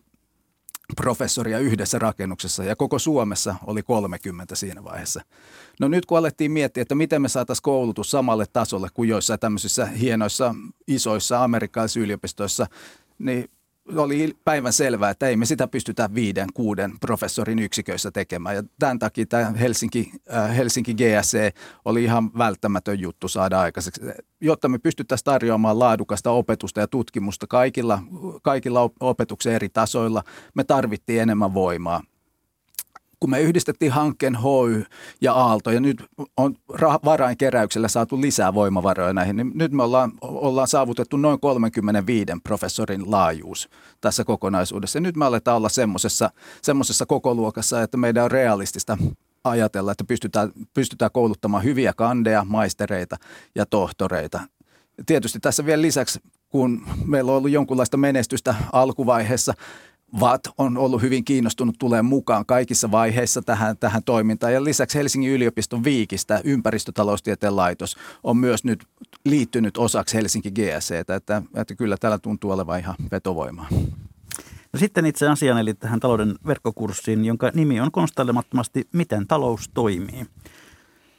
professoria 0.95 1.59
yhdessä 1.59 1.99
rakennuksessa 1.99 2.63
ja 2.63 2.75
koko 2.75 2.99
Suomessa 2.99 3.55
oli 3.65 3.83
30 3.83 4.55
siinä 4.55 4.83
vaiheessa. 4.83 5.21
No 5.79 5.87
nyt 5.87 6.05
kun 6.05 6.17
alettiin 6.17 6.51
miettiä, 6.51 6.81
että 6.81 6.95
miten 6.95 7.21
me 7.21 7.29
saataisiin 7.29 7.63
koulutus 7.63 8.11
samalle 8.11 8.45
tasolle 8.53 8.89
kuin 8.93 9.09
joissain 9.09 9.39
tämmöisissä 9.39 9.85
hienoissa 9.85 10.55
isoissa 10.87 11.43
amerikkalaisissa 11.43 11.99
yliopistoissa, 11.99 12.67
niin 13.19 13.49
oli 13.95 14.37
päivän 14.43 14.73
selvää, 14.73 15.09
että 15.09 15.27
ei 15.27 15.35
me 15.35 15.45
sitä 15.45 15.67
pystytä 15.67 16.09
viiden, 16.15 16.47
kuuden 16.53 16.93
professorin 16.99 17.59
yksiköissä 17.59 18.11
tekemään. 18.11 18.55
Ja 18.55 18.63
tämän 18.79 18.99
takia 18.99 19.25
tämä 19.25 19.51
Helsinki, 19.51 20.11
äh, 20.33 20.55
Helsinki 20.55 20.93
GSC 20.93 21.55
oli 21.85 22.03
ihan 22.03 22.31
välttämätön 22.37 22.99
juttu 22.99 23.27
saada 23.27 23.59
aikaiseksi. 23.59 24.01
Jotta 24.41 24.69
me 24.69 24.77
pystyttäisiin 24.77 25.25
tarjoamaan 25.25 25.79
laadukasta 25.79 26.31
opetusta 26.31 26.79
ja 26.79 26.87
tutkimusta 26.87 27.47
kaikilla, 27.47 27.99
kaikilla 28.41 28.89
opetuksen 28.99 29.53
eri 29.53 29.69
tasoilla, 29.69 30.23
me 30.53 30.63
tarvittiin 30.63 31.21
enemmän 31.21 31.53
voimaa 31.53 32.01
kun 33.19 33.29
me 33.29 33.41
yhdistettiin 33.41 33.91
hankkeen 33.91 34.37
HY 34.37 34.85
ja 35.21 35.33
Aalto 35.33 35.71
ja 35.71 35.79
nyt 35.79 36.03
on 36.37 36.55
varainkeräyksellä 37.05 37.87
saatu 37.87 38.21
lisää 38.21 38.53
voimavaroja 38.53 39.13
näihin, 39.13 39.35
niin 39.35 39.51
nyt 39.55 39.71
me 39.71 39.83
ollaan, 39.83 40.11
ollaan 40.21 40.67
saavutettu 40.67 41.17
noin 41.17 41.39
35 41.39 42.25
professorin 42.43 43.11
laajuus 43.11 43.69
tässä 44.01 44.23
kokonaisuudessa. 44.23 44.97
Ja 44.97 45.01
nyt 45.01 45.15
me 45.15 45.25
aletaan 45.25 45.57
olla 45.57 45.69
semmoisessa, 45.69 46.29
semmoisessa 46.61 47.05
kokoluokassa, 47.05 47.81
että 47.81 47.97
meidän 47.97 48.23
on 48.23 48.31
realistista 48.31 48.97
ajatella, 49.43 49.91
että 49.91 50.03
pystytään, 50.03 50.51
pystytään 50.73 51.11
kouluttamaan 51.13 51.63
hyviä 51.63 51.93
kandeja, 51.93 52.45
maistereita 52.45 53.17
ja 53.55 53.65
tohtoreita. 53.65 54.41
Tietysti 55.05 55.39
tässä 55.39 55.65
vielä 55.65 55.81
lisäksi, 55.81 56.19
kun 56.49 56.81
meillä 57.05 57.31
on 57.31 57.37
ollut 57.37 57.51
jonkunlaista 57.51 57.97
menestystä 57.97 58.55
alkuvaiheessa, 58.71 59.53
VAT 60.19 60.41
on 60.57 60.77
ollut 60.77 61.01
hyvin 61.01 61.25
kiinnostunut 61.25 61.75
tulemaan 61.79 62.05
mukaan 62.05 62.45
kaikissa 62.45 62.91
vaiheissa 62.91 63.41
tähän, 63.41 63.77
tähän 63.77 64.03
toimintaan. 64.03 64.53
Ja 64.53 64.63
lisäksi 64.63 64.97
Helsingin 64.97 65.31
yliopiston 65.31 65.83
Viikistä 65.83 66.41
ympäristötaloustieteen 66.43 67.55
laitos 67.55 67.97
on 68.23 68.37
myös 68.37 68.63
nyt 68.63 68.87
liittynyt 69.25 69.77
osaksi 69.77 70.17
Helsinki 70.17 70.51
GSC, 70.51 70.91
että, 70.91 71.41
että 71.55 71.75
kyllä 71.75 71.97
täällä 71.97 72.19
tuntuu 72.19 72.51
olevan 72.51 72.79
ihan 72.79 72.95
vetovoimaa. 73.11 73.67
No 74.73 74.79
sitten 74.79 75.05
itse 75.05 75.27
asiaan, 75.27 75.59
eli 75.59 75.73
tähän 75.73 75.99
talouden 75.99 76.35
verkkokurssiin, 76.47 77.25
jonka 77.25 77.51
nimi 77.53 77.79
on 77.79 77.91
konstailemattomasti 77.91 78.87
Miten 78.91 79.27
talous 79.27 79.69
toimii. 79.73 80.25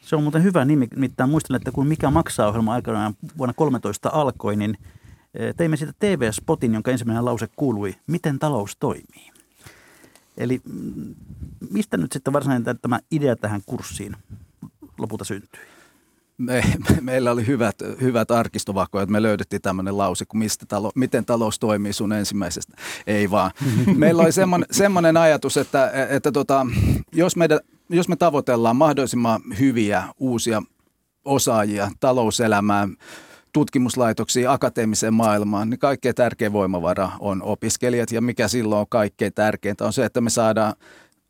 Se 0.00 0.16
on 0.16 0.22
muuten 0.22 0.42
hyvä 0.42 0.64
nimi, 0.64 0.88
nimittäin 0.94 1.30
muistan, 1.30 1.56
että 1.56 1.72
kun 1.72 1.86
Mikä 1.86 2.10
maksaa 2.10 2.48
ohjelma 2.48 2.72
aikanaan 2.72 3.14
vuonna 3.38 3.52
13 3.52 4.10
alkoi, 4.12 4.56
niin– 4.56 4.78
teimme 5.56 5.76
siitä 5.76 5.92
TV-spotin, 5.98 6.74
jonka 6.74 6.90
ensimmäinen 6.90 7.24
lause 7.24 7.48
kuului, 7.56 7.94
miten 8.06 8.38
talous 8.38 8.76
toimii. 8.76 9.30
Eli 10.36 10.60
mm, 10.64 11.14
mistä 11.70 11.96
nyt 11.96 12.12
sitten 12.12 12.32
varsinainen 12.32 12.78
tämä 12.82 13.00
idea 13.10 13.36
tähän 13.36 13.60
kurssiin 13.66 14.16
lopulta 14.98 15.24
syntyi? 15.24 15.60
Me, 16.38 16.62
meillä 17.00 17.30
oli 17.30 17.46
hyvät, 17.46 17.76
hyvät 18.00 18.28
että 18.30 19.12
Me 19.12 19.22
löydettiin 19.22 19.62
tämmöinen 19.62 19.98
lause, 19.98 20.24
kun 20.24 20.38
mistä 20.38 20.66
talo, 20.66 20.92
miten 20.94 21.24
talous 21.24 21.58
toimii 21.58 21.92
sun 21.92 22.12
ensimmäisestä. 22.12 22.76
Ei 23.06 23.30
vaan. 23.30 23.50
Meillä 23.96 24.22
oli 24.22 24.32
semmoinen, 24.32 24.68
semmoinen 24.70 25.16
ajatus, 25.16 25.56
että, 25.56 25.90
että 26.08 26.32
tota, 26.32 26.66
jos, 27.12 27.36
meidän, 27.36 27.60
jos 27.88 28.08
me 28.08 28.16
tavoitellaan 28.16 28.76
mahdollisimman 28.76 29.40
hyviä 29.58 30.04
uusia 30.18 30.62
osaajia 31.24 31.90
talouselämään, 32.00 32.96
tutkimuslaitoksiin, 33.56 34.50
akateemiseen 34.50 35.14
maailmaan, 35.14 35.70
niin 35.70 35.78
kaikkein 35.78 36.14
tärkein 36.14 36.52
voimavara 36.52 37.10
on 37.20 37.42
opiskelijat. 37.42 38.12
Ja 38.12 38.20
mikä 38.20 38.48
silloin 38.48 38.80
on 38.80 38.86
kaikkein 38.88 39.32
tärkeintä 39.34 39.84
on 39.84 39.92
se, 39.92 40.04
että 40.04 40.20
me 40.20 40.30
saadaan 40.30 40.74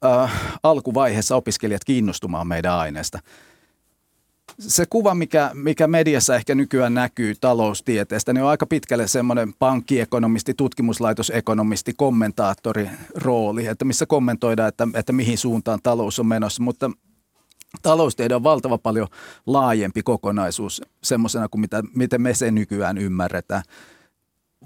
äh, 0.04 0.32
alkuvaiheessa 0.62 1.36
opiskelijat 1.36 1.84
kiinnostumaan 1.84 2.46
meidän 2.46 2.72
aineesta. 2.72 3.18
Se 4.58 4.86
kuva, 4.90 5.14
mikä, 5.14 5.50
mikä 5.54 5.86
mediassa 5.86 6.36
ehkä 6.36 6.54
nykyään 6.54 6.94
näkyy 6.94 7.34
taloustieteestä, 7.40 8.32
niin 8.32 8.44
on 8.44 8.50
aika 8.50 8.66
pitkälle 8.66 9.08
semmoinen 9.08 9.52
pankkiekonomisti, 9.58 10.54
tutkimuslaitosekonomisti, 10.54 11.92
kommentaattori 11.96 12.88
rooli, 13.14 13.66
että 13.66 13.84
missä 13.84 14.06
kommentoidaan, 14.06 14.68
että, 14.68 14.88
että 14.94 15.12
mihin 15.12 15.38
suuntaan 15.38 15.78
talous 15.82 16.18
on 16.18 16.26
menossa. 16.26 16.62
Mutta 16.62 16.90
taloustiede 17.82 18.34
on 18.34 18.42
valtava 18.42 18.78
paljon 18.78 19.08
laajempi 19.46 20.02
kokonaisuus 20.02 20.82
semmoisena 21.02 21.48
kuin 21.48 21.60
mitä, 21.60 21.82
miten 21.94 22.22
me 22.22 22.34
se 22.34 22.50
nykyään 22.50 22.98
ymmärretään. 22.98 23.62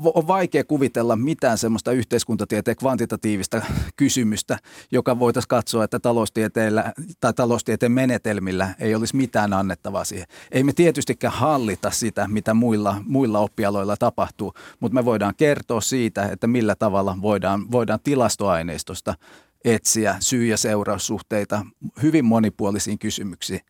On 0.05 0.27
vaikea 0.27 0.65
kuvitella 0.65 1.17
mitään 1.17 1.59
semmoista 1.59 1.93
yhteiskuntatieteen 1.93 2.77
kvantitatiivista 2.77 3.63
kysymystä, 3.97 4.59
joka 4.91 5.19
voitaisiin 5.19 5.49
katsoa, 5.49 5.85
että 5.85 5.99
taloustieteellä 5.99 6.93
tai 7.21 7.33
taloustieteen 7.33 7.93
menetelmillä 7.93 8.75
ei 8.79 8.95
olisi 8.95 9.17
mitään 9.17 9.53
annettavaa 9.53 10.05
siihen. 10.05 10.27
Ei 10.51 10.63
me 10.63 10.73
tietystikään 10.73 11.35
hallita 11.35 11.91
sitä, 11.91 12.29
mitä 12.29 12.55
muilla, 12.55 13.03
muilla 13.07 13.39
oppialoilla 13.39 13.97
tapahtuu, 13.97 14.55
mutta 14.81 14.95
me 14.95 15.05
voidaan 15.05 15.35
kertoa 15.37 15.81
siitä, 15.81 16.25
että 16.25 16.47
millä 16.47 16.75
tavalla 16.75 17.17
voidaan, 17.23 17.71
voidaan 17.71 18.01
tilastoaineistosta– 18.03 19.15
etsiä 19.65 20.17
syy- 20.21 20.47
ja 20.47 20.57
seuraussuhteita 20.57 21.67
hyvin 22.03 22.25
monipuolisiin 22.25 22.99
kysymyksiin. 22.99 23.61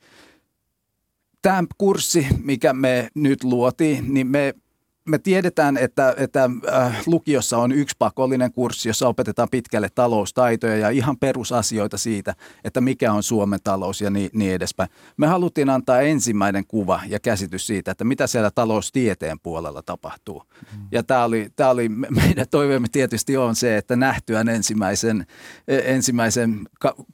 Tämä 1.43 1.65
kurssi, 1.79 2.27
mikä 2.45 2.73
me 2.73 3.09
nyt 3.15 3.45
luotiin, 3.45 4.15
niin 4.15 4.27
me 4.27 4.55
me 5.05 5.19
tiedetään, 5.19 5.77
että, 5.77 6.15
että 6.17 6.51
äh, 6.73 7.03
lukiossa 7.07 7.59
on 7.59 7.73
yksi 7.73 7.97
pakollinen 7.99 8.53
kurssi, 8.53 8.89
jossa 8.89 9.09
opetetaan 9.09 9.49
pitkälle 9.51 9.89
taloustaitoja 9.95 10.77
ja 10.77 10.91
ihan 10.91 11.17
perusasioita 11.17 11.99
siitä, 11.99 12.35
että 12.65 12.81
mikä 12.81 13.13
on 13.13 13.23
Suomen 13.23 13.61
talous 13.65 14.01
ja 14.01 14.11
niin, 14.11 14.31
niin 14.33 14.55
edespäin. 14.55 14.91
Me 15.17 15.27
haluttiin 15.27 15.71
antaa 15.71 16.01
ensimmäinen 16.01 16.67
kuva 16.67 17.01
ja 17.07 17.21
käsitys 17.21 17.67
siitä, 17.67 17.91
että 17.91 18.05
mitä 18.05 18.27
siellä 18.27 18.51
taloustieteen 18.51 19.41
puolella 19.41 19.83
tapahtuu. 19.83 20.43
Mm. 20.77 20.89
Ja 20.93 21.03
tämä 21.03 21.25
oli, 21.25 21.49
tämä 21.57 21.71
oli, 21.71 21.89
meidän 21.89 22.47
toiveemme 22.51 22.89
tietysti 22.93 23.37
on 23.37 23.57
se, 23.57 23.77
että 23.77 23.97
nähtyään 23.97 24.49
ensimmäisen, 24.49 25.27
e, 25.69 25.79
ensimmäisen 25.85 26.61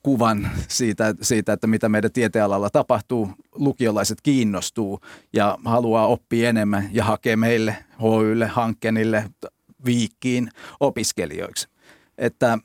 kuvan 0.02 0.50
siitä, 0.68 1.14
siitä, 1.22 1.52
että 1.52 1.66
mitä 1.66 1.88
meidän 1.88 2.12
tieteenalalla 2.12 2.70
tapahtuu, 2.70 3.30
lukiolaiset 3.54 4.20
kiinnostuu 4.20 5.00
ja 5.32 5.58
haluaa 5.64 6.06
oppia 6.06 6.48
enemmän 6.48 6.88
ja 6.92 7.04
hakee 7.04 7.36
meille 7.36 7.75
HYlle, 8.02 8.46
Hankkenille, 8.46 9.24
Viikkiin 9.84 10.50
opiskelijoiksi. 10.80 11.68
Että, 12.18 12.58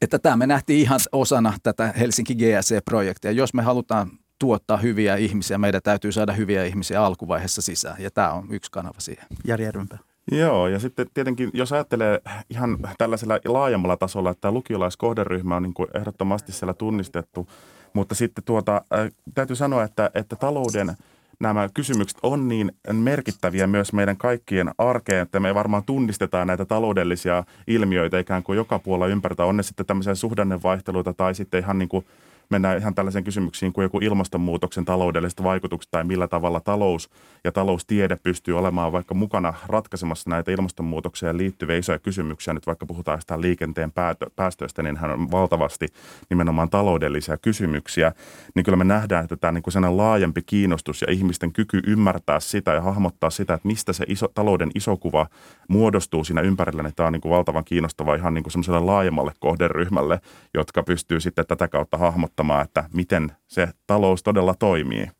että 0.00 0.18
tämä 0.18 0.36
me 0.36 0.46
nähtiin 0.46 0.80
ihan 0.80 1.00
osana 1.12 1.52
tätä 1.62 1.92
Helsinki 1.98 2.34
GSC-projektia. 2.34 3.30
Jos 3.30 3.54
me 3.54 3.62
halutaan 3.62 4.10
tuottaa 4.38 4.76
hyviä 4.76 5.16
ihmisiä, 5.16 5.58
meidän 5.58 5.82
täytyy 5.82 6.12
saada 6.12 6.32
hyviä 6.32 6.64
ihmisiä 6.64 7.02
alkuvaiheessa 7.02 7.62
sisään 7.62 8.02
ja 8.02 8.10
tämä 8.10 8.32
on 8.32 8.46
yksi 8.50 8.70
kanava 8.70 9.00
siihen. 9.00 9.26
Jari 9.44 9.64
Järvenpää. 9.64 9.98
Joo, 10.32 10.68
ja 10.68 10.78
sitten 10.78 11.06
tietenkin, 11.14 11.50
jos 11.54 11.72
ajattelee 11.72 12.20
ihan 12.50 12.78
tällaisella 12.98 13.38
laajemmalla 13.44 13.96
tasolla, 13.96 14.30
että 14.30 14.40
tämä 14.40 14.52
lukiolaiskohderyhmä 14.52 15.56
on 15.56 15.62
niin 15.62 15.74
kuin 15.74 15.88
ehdottomasti 15.94 16.52
siellä 16.52 16.74
tunnistettu, 16.74 17.48
mutta 17.92 18.14
sitten 18.14 18.44
tuota, 18.44 18.82
äh, 18.94 19.08
täytyy 19.34 19.56
sanoa, 19.56 19.84
että, 19.84 20.10
että 20.14 20.36
talouden– 20.36 20.96
nämä 21.40 21.68
kysymykset 21.74 22.18
on 22.22 22.48
niin 22.48 22.72
merkittäviä 22.92 23.66
myös 23.66 23.92
meidän 23.92 24.16
kaikkien 24.16 24.70
arkeen, 24.78 25.22
että 25.22 25.40
me 25.40 25.54
varmaan 25.54 25.84
tunnistetaan 25.84 26.46
näitä 26.46 26.64
taloudellisia 26.64 27.44
ilmiöitä 27.66 28.18
ikään 28.18 28.42
kuin 28.42 28.56
joka 28.56 28.78
puolella 28.78 29.12
ympärillä. 29.12 29.44
On 29.44 29.56
ne 29.56 29.62
sitten 29.62 29.86
tämmöisiä 29.86 30.14
suhdannevaihteluita 30.14 31.12
tai 31.12 31.34
sitten 31.34 31.60
ihan 31.60 31.78
niin 31.78 31.88
kuin 31.88 32.06
mennään 32.50 32.78
ihan 32.78 32.94
tällaisiin 32.94 33.24
kysymyksiin 33.24 33.72
kuin 33.72 33.82
joku 33.82 33.98
ilmastonmuutoksen 33.98 34.84
taloudelliset 34.84 35.42
vaikutukset 35.42 35.90
tai 35.90 36.04
millä 36.04 36.28
tavalla 36.28 36.60
talous 36.60 37.10
ja 37.44 37.52
taloustiede 37.52 38.16
pystyy 38.22 38.58
olemaan 38.58 38.92
vaikka 38.92 39.14
mukana 39.14 39.54
ratkaisemassa 39.66 40.30
näitä 40.30 40.50
ilmastonmuutokseen 40.50 41.36
liittyviä 41.36 41.76
isoja 41.76 41.98
kysymyksiä. 41.98 42.54
Nyt 42.54 42.66
vaikka 42.66 42.86
puhutaan 42.86 43.18
jostain 43.18 43.40
liikenteen 43.40 43.92
päästöistä, 44.36 44.82
niin 44.82 44.96
hän 44.96 45.10
on 45.10 45.30
valtavasti 45.30 45.86
nimenomaan 46.30 46.70
taloudellisia 46.70 47.36
kysymyksiä. 47.36 48.12
Niin 48.54 48.64
kyllä 48.64 48.76
me 48.76 48.84
nähdään, 48.84 49.24
että 49.24 49.36
tämä 49.36 49.52
niin 49.52 49.62
kuin 49.62 49.96
laajempi 49.96 50.42
kiinnostus 50.42 51.02
ja 51.02 51.12
ihmisten 51.12 51.52
kyky 51.52 51.80
ymmärtää 51.86 52.40
sitä 52.40 52.74
ja 52.74 52.80
hahmottaa 52.80 53.30
sitä, 53.30 53.54
että 53.54 53.68
mistä 53.68 53.92
se 53.92 54.04
iso, 54.08 54.28
talouden 54.28 54.70
iso 54.74 54.96
kuva 54.96 55.26
muodostuu 55.68 56.24
siinä 56.24 56.40
ympärillä, 56.40 56.82
niin 56.82 56.94
tämä 56.96 57.06
on 57.06 57.12
niin 57.12 57.20
kuin 57.20 57.32
valtavan 57.32 57.64
kiinnostava 57.64 58.14
ihan 58.14 58.34
niin 58.34 58.44
kuin 58.44 58.52
semmoiselle 58.52 58.80
laajemmalle 58.80 59.32
kohderyhmälle, 59.40 60.20
jotka 60.54 60.82
pystyy 60.82 61.20
sitten 61.20 61.46
tätä 61.46 61.68
kautta 61.68 61.98
hahmottamaan, 61.98 62.39
että 62.62 62.84
miten 62.92 63.32
se 63.48 63.68
talous 63.86 64.22
todella 64.22 64.54
toimii. 64.54 65.10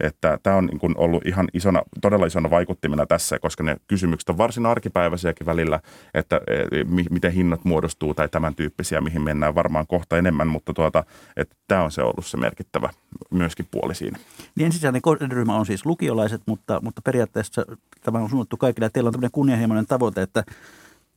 Että 0.00 0.38
tämä 0.42 0.56
on 0.56 0.66
niin 0.66 0.98
ollut 0.98 1.26
ihan 1.26 1.48
isona, 1.54 1.82
todella 2.00 2.26
isona 2.26 2.50
vaikuttimena 2.50 3.06
tässä, 3.06 3.38
koska 3.38 3.62
ne 3.62 3.76
kysymykset 3.86 4.28
on 4.28 4.38
varsin 4.38 4.66
arkipäiväisiäkin 4.66 5.46
välillä, 5.46 5.80
että 6.14 6.40
e, 6.46 6.84
miten 7.10 7.32
hinnat 7.32 7.64
muodostuu 7.64 8.14
tai 8.14 8.28
tämän 8.28 8.54
tyyppisiä, 8.54 9.00
mihin 9.00 9.22
mennään 9.22 9.54
varmaan 9.54 9.86
kohta 9.86 10.18
enemmän, 10.18 10.48
mutta 10.48 10.72
tuota, 10.74 11.04
että 11.36 11.56
tämä 11.68 11.84
on 11.84 11.90
se 11.90 12.02
ollut 12.02 12.26
se 12.26 12.36
merkittävä 12.36 12.90
myöskin 13.30 13.68
puoli 13.70 13.94
siinä. 13.94 14.18
Niin 14.54 14.66
ensisijainen 14.66 15.02
kohderyhmä 15.02 15.56
on 15.56 15.66
siis 15.66 15.86
lukiolaiset, 15.86 16.42
mutta, 16.46 16.80
mutta 16.82 17.02
periaatteessa 17.02 17.66
tämä 18.02 18.18
on 18.18 18.30
suunnattu 18.30 18.56
kaikille. 18.56 18.90
Teillä 18.90 19.08
on 19.08 19.12
tämmöinen 19.12 19.32
kunnianhimoinen 19.32 19.86
tavoite, 19.86 20.22
että 20.22 20.44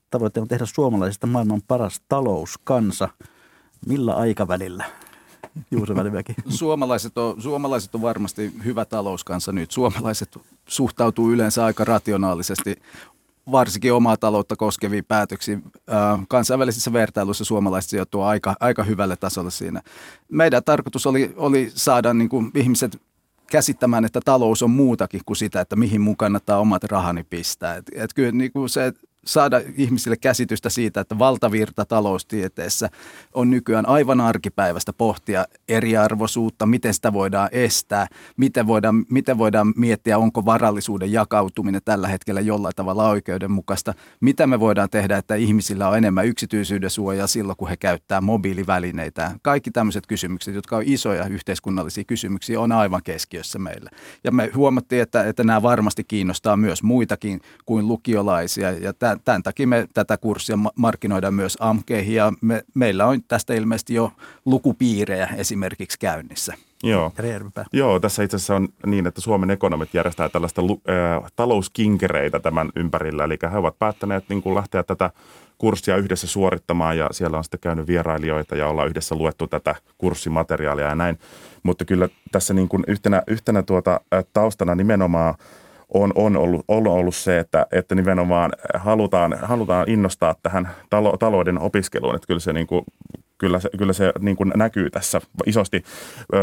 tavoitteena 0.10 0.43
on 0.43 0.48
tehdä 0.48 0.65
suomalaisista 0.65 1.27
maailman 1.27 1.62
paras 1.67 2.01
talouskansa. 2.10 3.10
Millä 3.88 4.13
aikavälillä? 4.13 4.86
Juuso 5.72 5.96
Välimäki. 5.96 6.34
Suomalaiset 6.60 7.17
on, 7.17 7.41
suomalaiset 7.41 7.96
on 7.96 8.01
varmasti 8.01 8.51
hyvä 8.65 8.86
talouskansa 8.86 9.51
nyt. 9.51 9.72
Suomalaiset 9.72 10.38
suhtautuu 10.67 11.31
yleensä 11.31 11.65
aika 11.65 11.86
rationaalisesti 11.86 12.75
varsinkin 13.51 13.93
omaa 13.93 14.17
taloutta 14.17 14.55
koskeviin 14.55 15.05
päätöksiin. 15.05 15.63
kansainvälisissä 16.27 16.93
vertailuissa 16.93 17.46
suomalaiset 17.46 17.89
sijoittuu 17.89 18.22
aika, 18.22 18.55
aika 18.60 18.84
hyvälle 18.84 19.15
tasolle 19.15 19.51
siinä. 19.51 19.81
Meidän 20.29 20.63
tarkoitus 20.63 21.05
oli, 21.05 21.34
oli 21.36 21.72
saada 21.75 22.13
niin 22.13 22.29
kuin 22.29 22.51
ihmiset 22.55 23.01
käsittämään, 23.51 24.05
että 24.05 24.20
talous 24.25 24.63
on 24.63 24.70
muutakin 24.70 25.22
kuin 25.25 25.38
sitä, 25.38 25.62
että 25.62 25.75
mihin 25.75 26.01
mun 26.01 26.17
kannattaa 26.17 26.60
omat 26.60 26.84
rahani 26.84 27.24
pistää. 27.24 27.75
Et, 27.75 27.86
et 27.93 28.13
kyllä 28.13 28.31
niin 28.31 28.51
kuin 28.51 28.70
se 28.70 28.93
saada 29.25 29.62
ihmisille 29.78 30.18
käsitystä 30.18 30.70
siitä, 30.70 31.01
että 31.01 31.20
valtavirta 31.20 31.86
taloustieteessä 31.86 32.90
on 33.34 33.50
nykyään 33.50 33.86
aivan 33.86 34.22
arkipäivästä 34.22 34.94
pohtia 34.94 35.46
eriarvoisuutta, 35.68 36.66
miten 36.66 36.94
sitä 36.94 37.13
voidaan 37.13 37.50
estää, 37.51 38.08
miten 38.38 38.68
voidaan, 38.68 39.06
miten 39.10 39.38
voidaan 39.38 39.74
miettiä, 39.78 40.18
onko 40.18 40.46
varallisuuden 40.46 41.12
jakautuminen 41.12 41.82
tällä 41.86 42.08
hetkellä 42.08 42.42
jollain 42.42 42.75
tavalla 42.75 43.10
oikeudenmukaista, 43.10 43.94
mitä 44.20 44.48
me 44.48 44.60
voidaan 44.60 44.90
tehdä, 44.90 45.18
että 45.18 45.36
ihmisillä 45.36 45.90
on 45.90 45.98
enemmän 45.98 46.25
yksityisyyden 46.25 46.90
suojaa 46.90 47.28
silloin, 47.28 47.58
kun 47.58 47.70
he 47.70 47.78
käyttää 47.78 48.22
mobiilivälineitä. 48.22 49.32
Kaikki 49.42 49.72
tämmöiset 49.72 50.08
kysymykset, 50.08 50.56
jotka 50.56 50.78
on 50.78 50.84
isoja 50.86 51.25
yhteiskunnallisia 51.25 52.04
kysymyksiä, 52.04 52.60
on 52.60 52.72
aivan 52.72 53.01
keskiössä 53.04 53.60
meillä. 53.60 53.90
Ja 54.24 54.32
me 54.32 54.51
huomattiin, 54.56 55.01
että, 55.01 55.24
että 55.24 55.44
nämä 55.44 55.62
varmasti 55.62 56.04
kiinnostaa 56.04 56.58
myös 56.58 56.84
muitakin 56.84 57.42
kuin 57.66 57.88
lukiolaisia, 57.88 58.72
ja 58.72 58.94
tämä 58.94 59.11
tämän 59.25 59.44
takia 59.44 59.68
me 59.68 59.88
tätä 59.94 60.18
kurssia 60.18 60.58
markkinoidaan 60.75 61.34
myös 61.34 61.58
AMKeihin 61.60 62.15
ja 62.15 62.34
me, 62.41 62.63
meillä 62.74 63.06
on 63.06 63.24
tästä 63.27 63.53
ilmeisesti 63.53 63.94
jo 63.94 64.12
lukupiirejä 64.46 65.30
esimerkiksi 65.38 66.00
käynnissä. 66.00 66.53
Joo. 66.84 67.12
Joo, 67.74 68.00
tässä 68.00 68.24
itse 68.24 68.36
asiassa 68.36 68.56
on 68.56 68.68
niin, 68.86 69.08
että 69.08 69.22
Suomen 69.22 69.51
ekonomit 69.51 69.94
järjestää 69.94 70.30
tällaista 70.30 70.62
äh, 70.62 71.32
talouskinkereitä 71.36 72.39
tämän 72.39 72.70
ympärillä. 72.75 73.24
Eli 73.24 73.38
he 73.51 73.58
ovat 73.58 73.80
päättäneet 73.80 74.24
niin 74.30 74.41
kuin 74.41 74.56
lähteä 74.56 74.84
tätä 74.84 75.12
kurssia 75.58 75.98
yhdessä 75.98 76.27
suorittamaan 76.27 76.98
ja 76.98 77.10
siellä 77.12 77.38
on 77.38 77.44
sitten 77.44 77.60
käynyt 77.60 77.88
vierailijoita 77.88 78.56
ja 78.56 78.68
ollaan 78.68 78.88
yhdessä 78.88 79.15
luettu 79.15 79.48
tätä 79.48 79.75
kurssimateriaalia 79.98 80.88
ja 80.88 80.96
näin. 80.96 81.20
Mutta 81.63 81.86
kyllä 81.86 82.10
tässä 82.32 82.53
niin 82.53 82.70
kuin 82.70 82.84
yhtenä, 82.88 83.24
yhtenä 83.27 83.63
tuota, 83.63 84.01
taustana 84.34 84.75
nimenomaan– 84.75 85.36
on, 85.93 86.12
on, 86.15 86.38
ollut, 86.38 86.65
on 86.67 86.88
ollut 86.88 87.15
se, 87.15 87.39
että, 87.39 87.67
että 87.71 87.95
nimenomaan 87.95 88.51
halutaan, 88.74 89.38
halutaan 89.41 89.89
innostaa 89.89 90.36
tähän 90.43 90.69
talo, 90.89 91.17
talouden 91.17 91.60
opiskeluun. 91.60 92.15
Että 92.15 92.27
kyllä 92.27 92.39
se 92.39 92.53
niin 92.53 92.67
kuin 92.67 92.86
kyllä 93.41 93.60
se, 93.60 93.69
kyllä 93.77 93.93
se 93.93 94.13
niin 94.19 94.36
kuin 94.36 94.51
näkyy 94.55 94.89
tässä 94.89 95.21
isosti. 95.45 95.84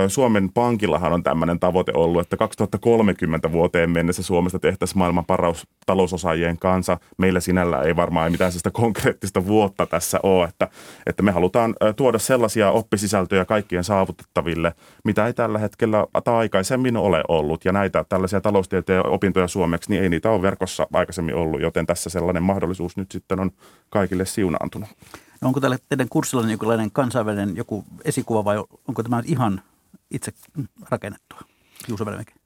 Suomen 0.09 0.53
Pankillahan 0.53 1.13
on 1.13 1.23
tämmöinen 1.23 1.61
tavoite 1.61 1.93
ollut, 1.95 2.23
että 2.23 2.37
2030 2.37 3.53
vuoteen 3.53 3.91
mennessä 3.91 4.23
Suomesta 4.23 4.59
tehtäisiin 4.59 4.99
maailman 4.99 5.25
paras 5.25 5.67
talousosaajien 5.87 6.59
kanssa. 6.59 6.99
Meillä 7.19 7.41
sinällä 7.41 7.83
ei 7.83 7.97
varmaan 7.97 8.33
mitään 8.33 8.53
sitä 8.53 8.71
konkreettista 8.83 9.47
vuotta 9.47 9.87
tässä 9.87 10.21
ole, 10.23 10.45
että, 10.45 10.69
että 11.07 11.23
me 11.23 11.31
halutaan 11.31 11.75
tuoda 11.97 12.19
sellaisia 12.19 12.71
oppisisältöjä 12.71 13.45
kaikkien 13.45 13.85
saavutettaville, 13.85 14.73
mitä 15.05 15.27
ei 15.27 15.33
tällä 15.33 15.59
hetkellä 15.59 16.07
tai 16.25 16.35
aikaisemmin 16.35 16.97
ole 16.97 17.23
ollut. 17.29 17.65
Ja 17.65 17.73
näitä 17.73 18.05
tällaisia 18.09 18.41
taloustieteen 18.41 19.07
opintoja 19.07 19.49
suomeksi, 19.49 19.91
niin 19.91 20.03
ei 20.03 20.09
niitä 20.09 20.31
ole 20.31 20.43
verkossa 20.43 20.87
aikaisemmin 20.93 21.35
ollut, 21.35 21.61
joten 21.61 21.87
tässä 21.87 22.11
sellainen 22.11 22.43
mahdollisuus 22.43 22.97
nyt 22.97 23.13
sitten 23.13 23.41
on 23.41 23.51
kaikille 23.91 24.25
siunaantunut. 24.25 24.89
No 25.41 25.49
onko 25.49 25.61
tällä 25.61 25.79
teidän 25.89 26.09
kurssilla 26.09 26.49
jonkinlainen 26.49 26.91
kansainvälinen 26.91 27.57
joku 27.57 27.85
esikuva 28.05 28.45
vai 28.45 28.59
onko 28.89 29.03
tämä 29.03 29.23
ihan 29.25 29.63
itse 30.11 30.33
rakennettua? 30.91 31.41
Juuso 31.89 32.07
Välimäki. 32.07 32.38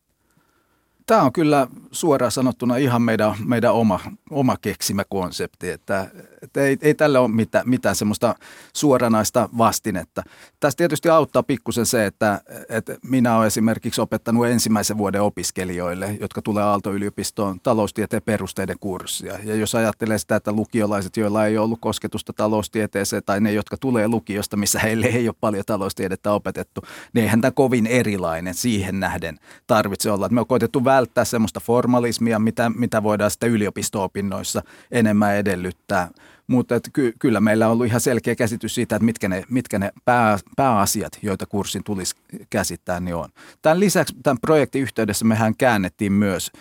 Tämä 1.06 1.22
on 1.22 1.32
kyllä 1.32 1.66
suoraan 1.92 2.32
sanottuna 2.32 2.76
ihan 2.76 3.02
meidän, 3.02 3.34
meidän 3.44 3.74
oma, 3.74 4.00
oma 4.30 4.56
keksimä 4.56 5.04
konsepti, 5.04 5.70
että, 5.70 6.10
että 6.42 6.60
ei, 6.60 6.78
ei 6.82 6.94
tälle 6.94 7.18
ole 7.18 7.28
mitään, 7.28 7.68
mitään 7.68 7.96
semmoista 7.96 8.34
suoranaista 8.72 9.48
vastinetta. 9.58 10.22
Tässä 10.60 10.76
tietysti 10.76 11.08
auttaa 11.08 11.42
pikkusen 11.42 11.86
se, 11.86 12.06
että, 12.06 12.40
että 12.68 12.96
minä 13.02 13.36
olen 13.36 13.46
esimerkiksi 13.46 14.00
opettanut 14.00 14.46
ensimmäisen 14.46 14.98
vuoden 14.98 15.22
opiskelijoille, 15.22 16.16
jotka 16.20 16.42
tulee 16.42 16.64
Aalto-yliopistoon 16.64 17.60
taloustieteen 17.60 18.22
perusteiden 18.22 18.76
kurssia. 18.80 19.38
Ja 19.44 19.54
jos 19.54 19.74
ajattelee 19.74 20.18
sitä, 20.18 20.36
että 20.36 20.52
lukiolaiset, 20.52 21.16
joilla 21.16 21.46
ei 21.46 21.58
ollut 21.58 21.80
kosketusta 21.80 22.32
taloustieteeseen 22.32 23.22
tai 23.26 23.40
ne, 23.40 23.52
jotka 23.52 23.76
tulee 23.76 24.08
lukiosta, 24.08 24.56
missä 24.56 24.78
heille 24.78 25.06
ei 25.06 25.28
ole 25.28 25.36
paljon 25.40 25.64
taloustiedettä 25.66 26.32
opetettu, 26.32 26.80
niin 27.12 27.24
eihän 27.24 27.40
tämä 27.40 27.50
kovin 27.50 27.86
erilainen 27.86 28.54
siihen 28.54 29.00
nähden 29.00 29.38
tarvitse 29.66 30.10
olla. 30.10 30.28
me 30.28 30.40
on 30.40 30.46
koitettu 30.46 30.84
välttää 30.84 31.01
semmoista 31.24 31.60
formalismia, 31.60 32.38
mitä, 32.38 32.70
mitä 32.70 33.02
voidaan 33.02 33.30
sitten 33.30 33.50
yliopisto-opinnoissa 33.50 34.62
enemmän 34.90 35.36
edellyttää. 35.36 36.08
Mutta 36.46 36.74
ky, 36.92 37.12
kyllä 37.18 37.40
meillä 37.40 37.66
on 37.66 37.72
ollut 37.72 37.86
ihan 37.86 38.00
selkeä 38.00 38.34
käsitys 38.34 38.74
siitä, 38.74 38.96
että 38.96 39.06
mitkä 39.06 39.28
ne, 39.28 39.44
mitkä 39.48 39.78
ne 39.78 39.92
pää, 40.04 40.38
pääasiat, 40.56 41.18
joita 41.22 41.46
kurssin 41.46 41.84
tulisi 41.84 42.16
käsittää, 42.50 43.00
niin 43.00 43.14
on. 43.14 43.28
Tämän 43.62 43.80
lisäksi 43.80 44.14
tämän 44.22 44.38
projektin 44.40 44.82
yhteydessä 44.82 45.24
mehän 45.24 45.56
käännettiin 45.56 46.12
myös 46.12 46.52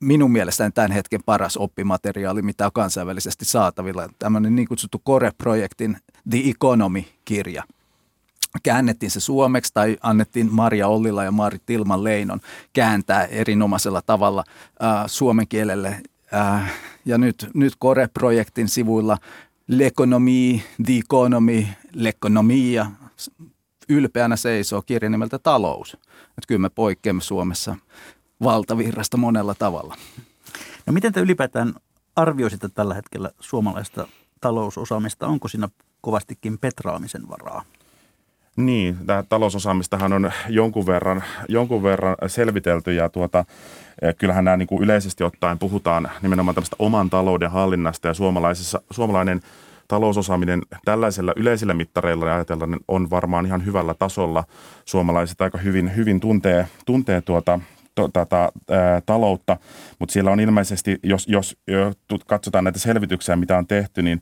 minun 0.00 0.32
mielestäni 0.32 0.72
tämän 0.72 0.92
hetken 0.92 1.20
paras 1.26 1.56
oppimateriaali, 1.56 2.42
mitä 2.42 2.66
on 2.66 2.72
kansainvälisesti 2.72 3.44
saatavilla. 3.44 4.08
Tämmöinen 4.18 4.56
niin 4.56 4.68
kutsuttu 4.68 5.02
Core-projektin 5.08 5.96
The 6.30 6.38
Economy-kirja– 6.38 7.62
käännettiin 8.62 9.10
se 9.10 9.20
suomeksi 9.20 9.74
tai 9.74 9.96
annettiin 10.02 10.52
Maria 10.52 10.88
Ollila 10.88 11.24
ja 11.24 11.32
Marit 11.32 11.62
Tilman 11.66 12.04
Leinon 12.04 12.40
kääntää 12.72 13.24
erinomaisella 13.24 14.02
tavalla 14.02 14.44
äh, 14.82 15.04
suomen 15.06 15.48
kielelle. 15.48 16.02
Äh, 16.34 16.72
ja 17.04 17.18
nyt, 17.18 17.50
nyt 17.54 17.72
Kore-projektin 17.78 18.68
sivuilla 18.68 19.18
L'economie, 19.72 20.60
the 20.84 20.94
economy, 20.98 21.66
l'economia 21.94 22.86
ylpeänä 23.88 24.36
seisoo 24.36 24.82
kirja 24.82 25.10
nimeltä 25.10 25.38
Talous. 25.38 25.94
Että 25.94 26.46
kyllä 26.48 26.58
me 26.58 26.70
poikkeamme 26.70 27.22
Suomessa 27.22 27.76
valtavirrasta 28.42 29.16
monella 29.16 29.54
tavalla. 29.54 29.96
No 30.86 30.92
miten 30.92 31.12
te 31.12 31.20
ylipäätään 31.20 31.74
arvioisitte 32.16 32.68
tällä 32.68 32.94
hetkellä 32.94 33.30
suomalaista 33.40 34.08
talousosaamista? 34.40 35.26
Onko 35.26 35.48
siinä 35.48 35.68
kovastikin 36.00 36.58
petraamisen 36.58 37.28
varaa? 37.28 37.64
Niin, 38.58 38.96
tämä 39.06 39.24
talousosaamistahan 39.28 40.12
on 40.12 40.32
jonkun 40.48 40.86
verran, 40.86 41.24
jonkun 41.48 41.82
verran 41.82 42.16
selvitelty 42.26 42.94
ja 42.94 43.08
tuota, 43.08 43.44
eh, 44.02 44.14
kyllähän 44.16 44.44
nämä 44.44 44.56
niin 44.56 44.66
kuin 44.66 44.82
yleisesti 44.82 45.24
ottaen 45.24 45.58
puhutaan 45.58 46.10
nimenomaan 46.22 46.54
tämmöistä 46.54 46.76
oman 46.78 47.10
talouden 47.10 47.50
hallinnasta 47.50 48.08
ja 48.08 48.14
suomalaisessa, 48.14 48.80
suomalainen 48.90 49.40
talousosaaminen 49.88 50.62
tällaisella 50.84 51.32
yleisillä 51.36 51.74
mittareilla 51.74 52.34
ajatellen 52.34 52.76
on 52.88 53.10
varmaan 53.10 53.46
ihan 53.46 53.66
hyvällä 53.66 53.94
tasolla. 53.94 54.44
Suomalaiset 54.84 55.40
aika 55.40 55.58
hyvin, 55.58 55.96
hyvin 55.96 56.20
tuntee, 56.20 56.68
tuntee 56.86 57.20
tuota, 57.20 57.60
tätä 58.12 58.36
ää, 58.70 59.00
taloutta, 59.06 59.56
mutta 59.98 60.12
siellä 60.12 60.30
on 60.30 60.40
ilmeisesti, 60.40 60.98
jos, 61.02 61.28
jos, 61.28 61.56
jos 61.66 61.94
katsotaan 62.26 62.64
näitä 62.64 62.78
selvityksiä, 62.78 63.36
mitä 63.36 63.58
on 63.58 63.66
tehty, 63.66 64.02
niin 64.02 64.20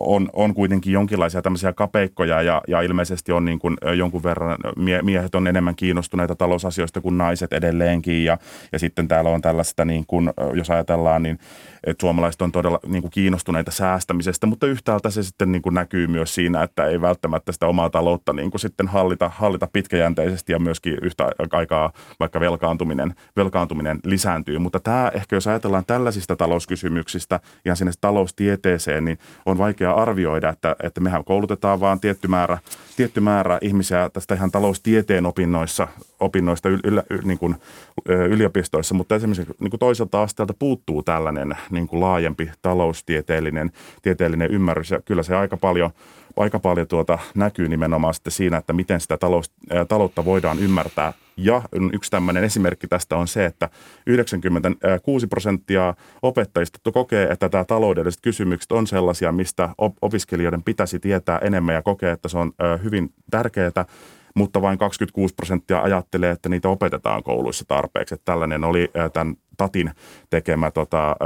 on, 0.00 0.28
on 0.32 0.54
kuitenkin 0.54 0.92
jonkinlaisia 0.92 1.42
tämmöisiä 1.42 1.72
kapeikkoja 1.72 2.42
ja, 2.42 2.62
ja 2.68 2.80
ilmeisesti 2.80 3.32
on 3.32 3.44
niin 3.44 3.58
kuin 3.58 3.76
jonkun 3.96 4.22
verran, 4.22 4.56
mie, 4.76 5.02
miehet 5.02 5.34
on 5.34 5.46
enemmän 5.46 5.74
kiinnostuneita 5.74 6.34
talousasioista 6.34 7.00
kuin 7.00 7.18
naiset 7.18 7.52
edelleenkin 7.52 8.24
ja, 8.24 8.38
ja 8.72 8.78
sitten 8.78 9.08
täällä 9.08 9.30
on 9.30 9.42
tällaista, 9.42 9.84
niin 9.84 10.04
kuin, 10.06 10.30
jos 10.54 10.70
ajatellaan, 10.70 11.22
niin 11.22 11.38
että 11.86 12.00
suomalaiset 12.00 12.42
on 12.42 12.52
todella 12.52 12.80
niin 12.86 13.02
kuin 13.02 13.10
kiinnostuneita 13.10 13.70
säästämisestä, 13.70 14.46
mutta 14.46 14.66
yhtäältä 14.66 15.10
se 15.10 15.22
sitten 15.22 15.52
niin 15.52 15.62
kuin 15.62 15.74
näkyy 15.74 16.06
myös 16.06 16.34
siinä, 16.34 16.62
että 16.62 16.86
ei 16.86 17.00
välttämättä 17.00 17.52
sitä 17.52 17.66
omaa 17.66 17.90
taloutta 17.90 18.32
niin 18.32 18.50
kuin 18.50 18.60
sitten 18.60 18.88
hallita, 18.88 19.30
hallita 19.34 19.68
pitkäjänteisesti 19.72 20.52
ja 20.52 20.58
myöskin 20.58 20.98
yhtä 21.02 21.32
aikaa 21.52 21.92
vaikka 22.20 22.40
velkaantuminen, 22.40 23.14
velkaantuminen 23.36 24.00
lisääntyy. 24.04 24.58
Mutta 24.58 24.80
tämä 24.80 25.10
ehkä, 25.14 25.36
jos 25.36 25.46
ajatellaan 25.46 25.84
tällaisista 25.86 26.36
talouskysymyksistä 26.36 27.40
ja 27.64 27.74
sinne 27.74 27.92
taloustieteeseen, 28.00 29.04
niin 29.04 29.18
on 29.46 29.58
vaikea 29.58 29.92
arvioida, 29.92 30.48
että, 30.48 30.76
että 30.82 31.00
mehän 31.00 31.24
koulutetaan 31.24 31.80
vaan 31.80 32.00
tietty 32.00 32.28
määrä, 32.28 32.58
tietty 32.96 33.20
määrä 33.20 33.58
ihmisiä 33.60 34.10
tästä 34.12 34.34
ihan 34.34 34.50
taloustieteen 34.50 35.26
opinnoissa, 35.26 35.88
opinnoista 36.20 36.68
yl, 36.68 36.80
yl, 36.84 37.00
niin 37.24 37.38
kuin, 37.38 37.54
yliopistoissa, 38.08 38.94
mutta 38.94 39.14
esimerkiksi 39.14 39.54
niin 39.60 39.70
kuin 39.70 39.80
toiselta 39.80 40.22
asteelta 40.22 40.54
puuttuu 40.58 41.02
tällainen 41.02 41.56
niin 41.70 41.88
kuin 41.88 42.00
laajempi 42.00 42.50
taloustieteellinen 42.62 43.72
tieteellinen 44.02 44.50
ymmärrys 44.50 44.90
ja 44.90 45.00
kyllä 45.04 45.22
se 45.22 45.36
aika 45.36 45.56
paljon, 45.56 45.90
aika 46.36 46.58
paljon 46.58 46.88
tuota 46.88 47.18
näkyy 47.34 47.68
nimenomaan 47.68 48.14
sitten 48.14 48.32
siinä, 48.32 48.56
että 48.56 48.72
miten 48.72 49.00
sitä 49.00 49.16
talous, 49.16 49.52
taloutta 49.88 50.24
voidaan 50.24 50.58
ymmärtää. 50.58 51.12
Ja 51.36 51.62
yksi 51.92 52.10
tämmöinen 52.10 52.44
esimerkki 52.44 52.86
tästä 52.86 53.16
on 53.16 53.28
se, 53.28 53.44
että 53.44 53.68
96 54.06 55.26
prosenttia 55.26 55.94
opettajista 56.22 56.92
kokee, 56.92 57.28
että 57.30 57.48
tämä 57.48 57.64
taloudelliset 57.64 58.20
kysymykset 58.20 58.72
on 58.72 58.86
sellaisia, 58.86 59.32
mistä 59.32 59.68
opiskelijoiden 60.02 60.62
pitäisi 60.62 60.98
tietää 60.98 61.38
enemmän 61.38 61.74
ja 61.74 61.82
kokee, 61.82 62.12
että 62.12 62.28
se 62.28 62.38
on 62.38 62.52
hyvin 62.84 63.12
tärkeää 63.30 63.84
mutta 64.36 64.62
vain 64.62 64.78
26 64.78 65.34
prosenttia 65.34 65.82
ajattelee, 65.82 66.30
että 66.30 66.48
niitä 66.48 66.68
opetetaan 66.68 67.22
kouluissa 67.22 67.64
tarpeeksi. 67.68 68.14
Että 68.14 68.24
tällainen 68.24 68.64
oli 68.64 68.90
tämän 69.12 69.36
Tatin 69.56 69.90
tekemä 70.30 70.70
tota, 70.70 71.16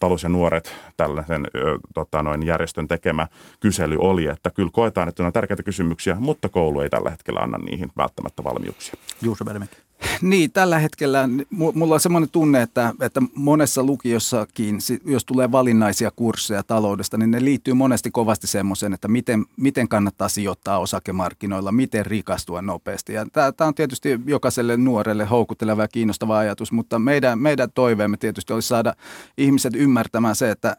talous 0.00 0.22
ja 0.22 0.28
nuoret, 0.28 0.74
tällaisen 0.96 1.46
tota, 1.94 2.22
noin 2.22 2.46
järjestön 2.46 2.88
tekemä 2.88 3.26
kysely 3.60 3.96
oli, 3.98 4.26
että 4.26 4.50
kyllä 4.50 4.70
koetaan, 4.72 5.08
että 5.08 5.26
on 5.26 5.32
tärkeitä 5.32 5.62
kysymyksiä, 5.62 6.16
mutta 6.18 6.48
koulu 6.48 6.80
ei 6.80 6.90
tällä 6.90 7.10
hetkellä 7.10 7.40
anna 7.40 7.58
niihin 7.58 7.88
välttämättä 7.96 8.44
valmiuksia. 8.44 8.94
Juuso 9.22 9.44
Bermäki. 9.44 9.76
Niin, 10.22 10.52
tällä 10.52 10.78
hetkellä 10.78 11.28
mulla 11.50 11.94
on 11.94 12.00
semmoinen 12.00 12.30
tunne, 12.30 12.62
että, 12.62 12.94
että 13.00 13.22
monessa 13.34 13.82
lukiossakin, 13.82 14.78
jos 15.04 15.24
tulee 15.24 15.52
valinnaisia 15.52 16.10
kursseja 16.16 16.62
taloudesta, 16.62 17.18
niin 17.18 17.30
ne 17.30 17.44
liittyy 17.44 17.74
monesti 17.74 18.10
kovasti 18.10 18.46
semmoiseen, 18.46 18.92
että 18.92 19.08
miten, 19.08 19.44
miten 19.56 19.88
kannattaa 19.88 20.28
sijoittaa 20.28 20.78
osakemarkkinoilla, 20.78 21.72
miten 21.72 22.06
rikastua 22.06 22.62
nopeasti. 22.62 23.12
Ja 23.12 23.26
tämä, 23.32 23.68
on 23.68 23.74
tietysti 23.74 24.20
jokaiselle 24.26 24.76
nuorelle 24.76 25.24
houkutteleva 25.24 25.82
ja 25.82 25.88
kiinnostava 25.88 26.38
ajatus, 26.38 26.72
mutta 26.72 26.98
meidän, 26.98 27.38
meidän 27.38 27.68
toiveemme 27.74 28.16
tietysti 28.16 28.52
olisi 28.52 28.68
saada 28.68 28.94
ihmiset 29.38 29.74
ymmärtämään 29.76 30.36
se, 30.36 30.50
että 30.50 30.76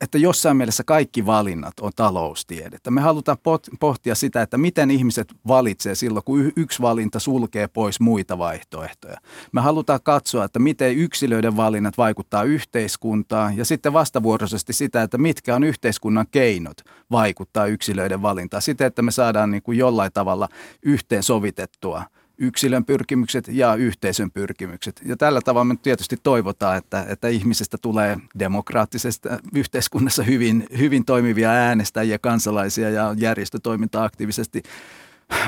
että 0.00 0.18
jossain 0.18 0.56
mielessä 0.56 0.84
kaikki 0.84 1.26
valinnat 1.26 1.80
on 1.80 1.92
taloustiedettä. 1.96 2.90
Me 2.90 3.00
halutaan 3.00 3.38
pohtia 3.80 4.14
sitä, 4.14 4.42
että 4.42 4.58
miten 4.58 4.90
ihmiset 4.90 5.34
valitsee 5.46 5.94
silloin, 5.94 6.24
kun 6.24 6.52
yksi 6.56 6.82
valinta 6.82 7.20
sulkee 7.20 7.68
pois 7.68 8.00
muita 8.00 8.38
vaihtoehtoja. 8.38 9.20
Me 9.52 9.60
halutaan 9.60 10.00
katsoa, 10.02 10.44
että 10.44 10.58
miten 10.58 10.96
yksilöiden 10.96 11.56
valinnat 11.56 11.98
vaikuttaa 11.98 12.42
yhteiskuntaan 12.42 13.56
ja 13.56 13.64
sitten 13.64 13.92
vastavuoroisesti 13.92 14.72
sitä, 14.72 15.02
että 15.02 15.18
mitkä 15.18 15.54
on 15.54 15.64
yhteiskunnan 15.64 16.26
keinot 16.30 16.76
vaikuttaa 17.10 17.66
yksilöiden 17.66 18.22
valintaan. 18.22 18.62
Siten, 18.62 18.86
että 18.86 19.02
me 19.02 19.10
saadaan 19.10 19.50
niin 19.50 19.62
kuin 19.62 19.78
jollain 19.78 20.12
tavalla 20.12 20.48
yhteensovitettua– 20.82 22.02
yksilön 22.38 22.84
pyrkimykset 22.84 23.48
ja 23.48 23.74
yhteisön 23.74 24.30
pyrkimykset. 24.30 25.00
Ja 25.04 25.16
tällä 25.16 25.40
tavalla 25.40 25.64
me 25.64 25.76
tietysti 25.82 26.16
toivotaan, 26.22 26.76
että, 26.76 27.06
että 27.08 27.28
ihmisestä 27.28 27.78
tulee 27.82 28.16
demokraattisesta 28.38 29.28
yhteiskunnassa 29.54 30.22
hyvin, 30.22 30.66
hyvin 30.78 31.04
toimivia 31.04 31.50
äänestäjiä, 31.50 32.18
kansalaisia 32.18 32.90
ja 32.90 33.14
järjestötoimintaa 33.18 34.04
aktiivisesti 34.04 34.62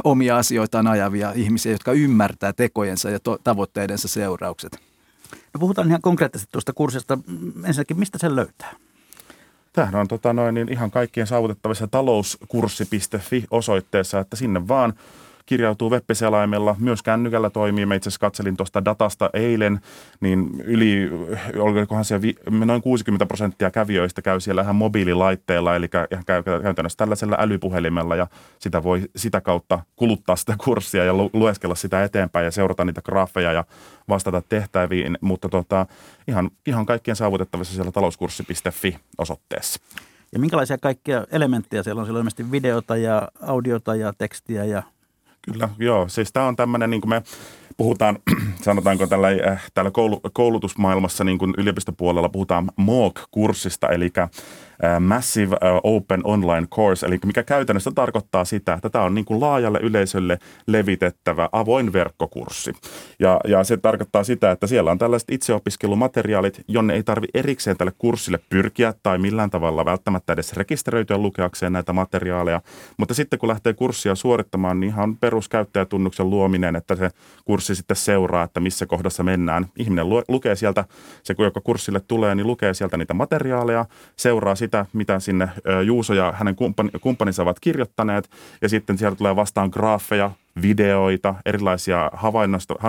omia 0.05 0.39
asioitaan 0.39 0.87
ajavia 0.87 1.33
ihmisiä, 1.33 1.73
jotka 1.73 1.93
ymmärtää 1.93 2.53
tekojensa 2.53 3.11
ja 3.11 3.21
to- 3.21 3.39
tavoitteidensa 3.45 4.09
seuraukset. 4.09 4.73
No 5.55 5.61
puhutaan 5.61 5.89
ihan 5.89 6.03
konkreettisesti 6.03 6.53
tuosta 6.53 6.73
kurssista. 6.73 7.19
Ensinnäkin, 7.65 7.99
mistä 7.99 8.19
sen 8.19 8.37
löytää? 8.37 8.73
Tämähän 9.73 9.95
on 9.95 10.09
tota 10.09 10.33
noin, 10.33 10.55
niin 10.55 10.73
ihan 10.73 10.91
kaikkien 10.91 11.27
saavutettavissa 11.27 11.89
talouskurssi.fi 11.89 13.45
osoitteessa, 13.51 14.21
että 14.21 14.37
sinne 14.37 14.69
vaan– 14.69 14.93
kirjautuu 15.51 15.91
web-selaimella, 15.91 16.77
myös 16.79 17.03
kännykällä 17.03 17.51
toimii. 17.51 17.87
Mä 17.87 17.95
itse 17.95 18.09
asiassa 18.09 18.21
katselin 18.21 18.57
tuosta 18.57 18.85
datasta 18.85 19.31
eilen, 19.33 19.81
niin 20.21 20.61
yli, 20.65 21.11
olikohan 21.57 22.05
siellä 22.05 22.23
vi, 22.23 22.35
noin 22.51 22.83
60 22.83 23.27
prosenttia 23.27 23.71
kävijöistä 23.71 24.23
käy 24.23 24.41
siellä 24.41 24.63
ihan 24.63 24.77
mobiililaitteella, 24.77 25.77
eli 25.77 25.89
ihan 26.11 26.25
käy 26.25 26.43
käytännössä 26.43 26.97
tällaisella 26.97 27.37
älypuhelimella 27.39 28.17
ja 28.17 28.27
sitä 28.59 28.83
voi 28.83 29.03
sitä 29.17 29.41
kautta 29.41 29.79
kuluttaa 29.97 30.37
sitä 30.37 30.55
kurssia 30.65 31.05
ja 31.05 31.13
lueskella 31.33 31.75
sitä 31.75 32.05
eteenpäin 32.05 32.45
ja 32.45 32.51
seurata 32.51 32.85
niitä 32.85 33.03
graafeja 33.03 33.53
ja 33.53 33.65
vastata 34.09 34.43
tehtäviin, 34.49 35.19
mutta 35.21 35.49
tota, 35.49 35.87
ihan, 36.29 36.51
ihan 36.67 36.87
kaikkien 36.87 37.17
saavutettavissa 37.17 37.75
siellä 37.75 37.93
talouskurssi.fi 37.93 38.99
osoitteessa. 39.19 39.81
Ja 40.33 40.39
minkälaisia 40.39 40.79
kaikkia 40.79 41.27
elementtejä 41.31 41.83
siellä 41.83 42.01
on? 42.01 42.07
Siellä 42.07 42.19
on 42.19 42.21
ilmeisesti 42.21 42.51
videota 42.51 42.97
ja 42.97 43.29
audiota 43.41 43.95
ja 43.95 44.13
tekstiä 44.19 44.65
ja 44.65 44.83
Kyllä, 45.43 45.69
joo. 45.79 46.09
Siis 46.09 46.33
tämä 46.33 46.47
on 46.47 46.57
tämmöinen, 46.57 46.91
niin 46.91 47.01
kuin 47.01 47.09
me 47.09 47.23
puhutaan, 47.77 48.19
sanotaanko 48.65 49.07
tällä, 49.07 49.29
äh, 49.29 49.71
täällä 49.75 49.91
koulutusmaailmassa 50.33 51.25
niin 51.25 51.39
kuin 51.39 51.55
yliopistopuolella 51.59 52.29
puhutaan 52.29 52.71
MOOC-kurssista, 52.77 53.89
eli 53.89 54.13
Massive 55.01 55.57
Open 55.83 56.21
Online 56.25 56.67
Course, 56.67 57.07
eli 57.07 57.19
mikä 57.27 57.43
käytännössä 57.43 57.91
tarkoittaa 57.95 58.45
sitä, 58.45 58.75
että 58.75 58.91
tämä 58.91 59.05
on 59.05 59.15
niin 59.15 59.25
kuin 59.25 59.41
laajalle 59.41 59.79
yleisölle 59.83 60.39
levitettävä 60.67 61.49
avoin 61.53 61.93
verkkokurssi. 61.93 62.73
Ja, 63.19 63.41
ja 63.49 63.65
se 63.65 63.77
tarkoittaa 63.77 64.25
sitä, 64.25 64.51
että 64.51 64.67
siellä 64.67 64.91
on 64.91 64.99
tällaiset 64.99 65.31
itseopiskelumateriaalit, 65.31 66.61
jonne 66.69 66.95
ei 66.95 67.03
tarvi 67.03 67.27
erikseen 67.35 67.77
tälle 67.77 67.93
kurssille 67.99 68.39
pyrkiä 68.49 68.95
tai 69.03 69.19
millään 69.19 69.51
tavalla 69.51 69.85
välttämättä 69.85 70.33
edes 70.33 70.53
rekisteröityä 70.53 71.19
lukeakseen 71.19 71.73
näitä 71.73 71.93
materiaaleja. 71.93 72.61
Mutta 72.97 73.15
sitten 73.15 73.39
kun 73.39 73.49
lähtee 73.49 73.73
kurssia 73.73 74.15
suorittamaan, 74.15 74.81
niin 74.81 74.89
ihan 74.89 75.17
peruskäyttäjätunnuksen 75.17 76.31
luominen, 76.31 76.77
että 76.77 76.97
se 76.97 77.11
kurssi 77.45 77.75
sitten 77.75 77.97
seuraa, 77.97 78.45
että 78.45 78.61
missä 78.61 78.87
kohdassa 78.87 79.23
mennään. 79.23 79.67
Ihminen 79.77 80.09
lukee 80.29 80.57
sieltä, 80.57 80.85
se 81.23 81.35
kun 81.35 81.45
joka 81.45 81.61
kurssille 81.61 82.01
tulee, 82.01 82.35
niin 82.35 82.47
lukee 82.47 82.75
sieltä 82.75 82.97
niitä 82.97 83.15
materiaaleja, 83.15 83.87
seuraa 84.17 84.55
sitä, 84.55 84.70
sitä, 84.71 84.87
mitä 84.93 85.21
sinne 85.21 85.49
Juuso 85.85 86.15
ja 86.15 86.33
hänen 86.33 86.57
kumppaninsa 87.01 87.43
ovat 87.43 87.61
kirjoittaneet, 87.61 88.31
ja 88.63 88.69
sitten 88.69 88.99
sieltä 88.99 89.17
tulee 89.17 89.37
vastaan 89.37 89.71
graafeja, 89.73 90.31
videoita, 90.63 91.35
erilaisia 91.47 92.11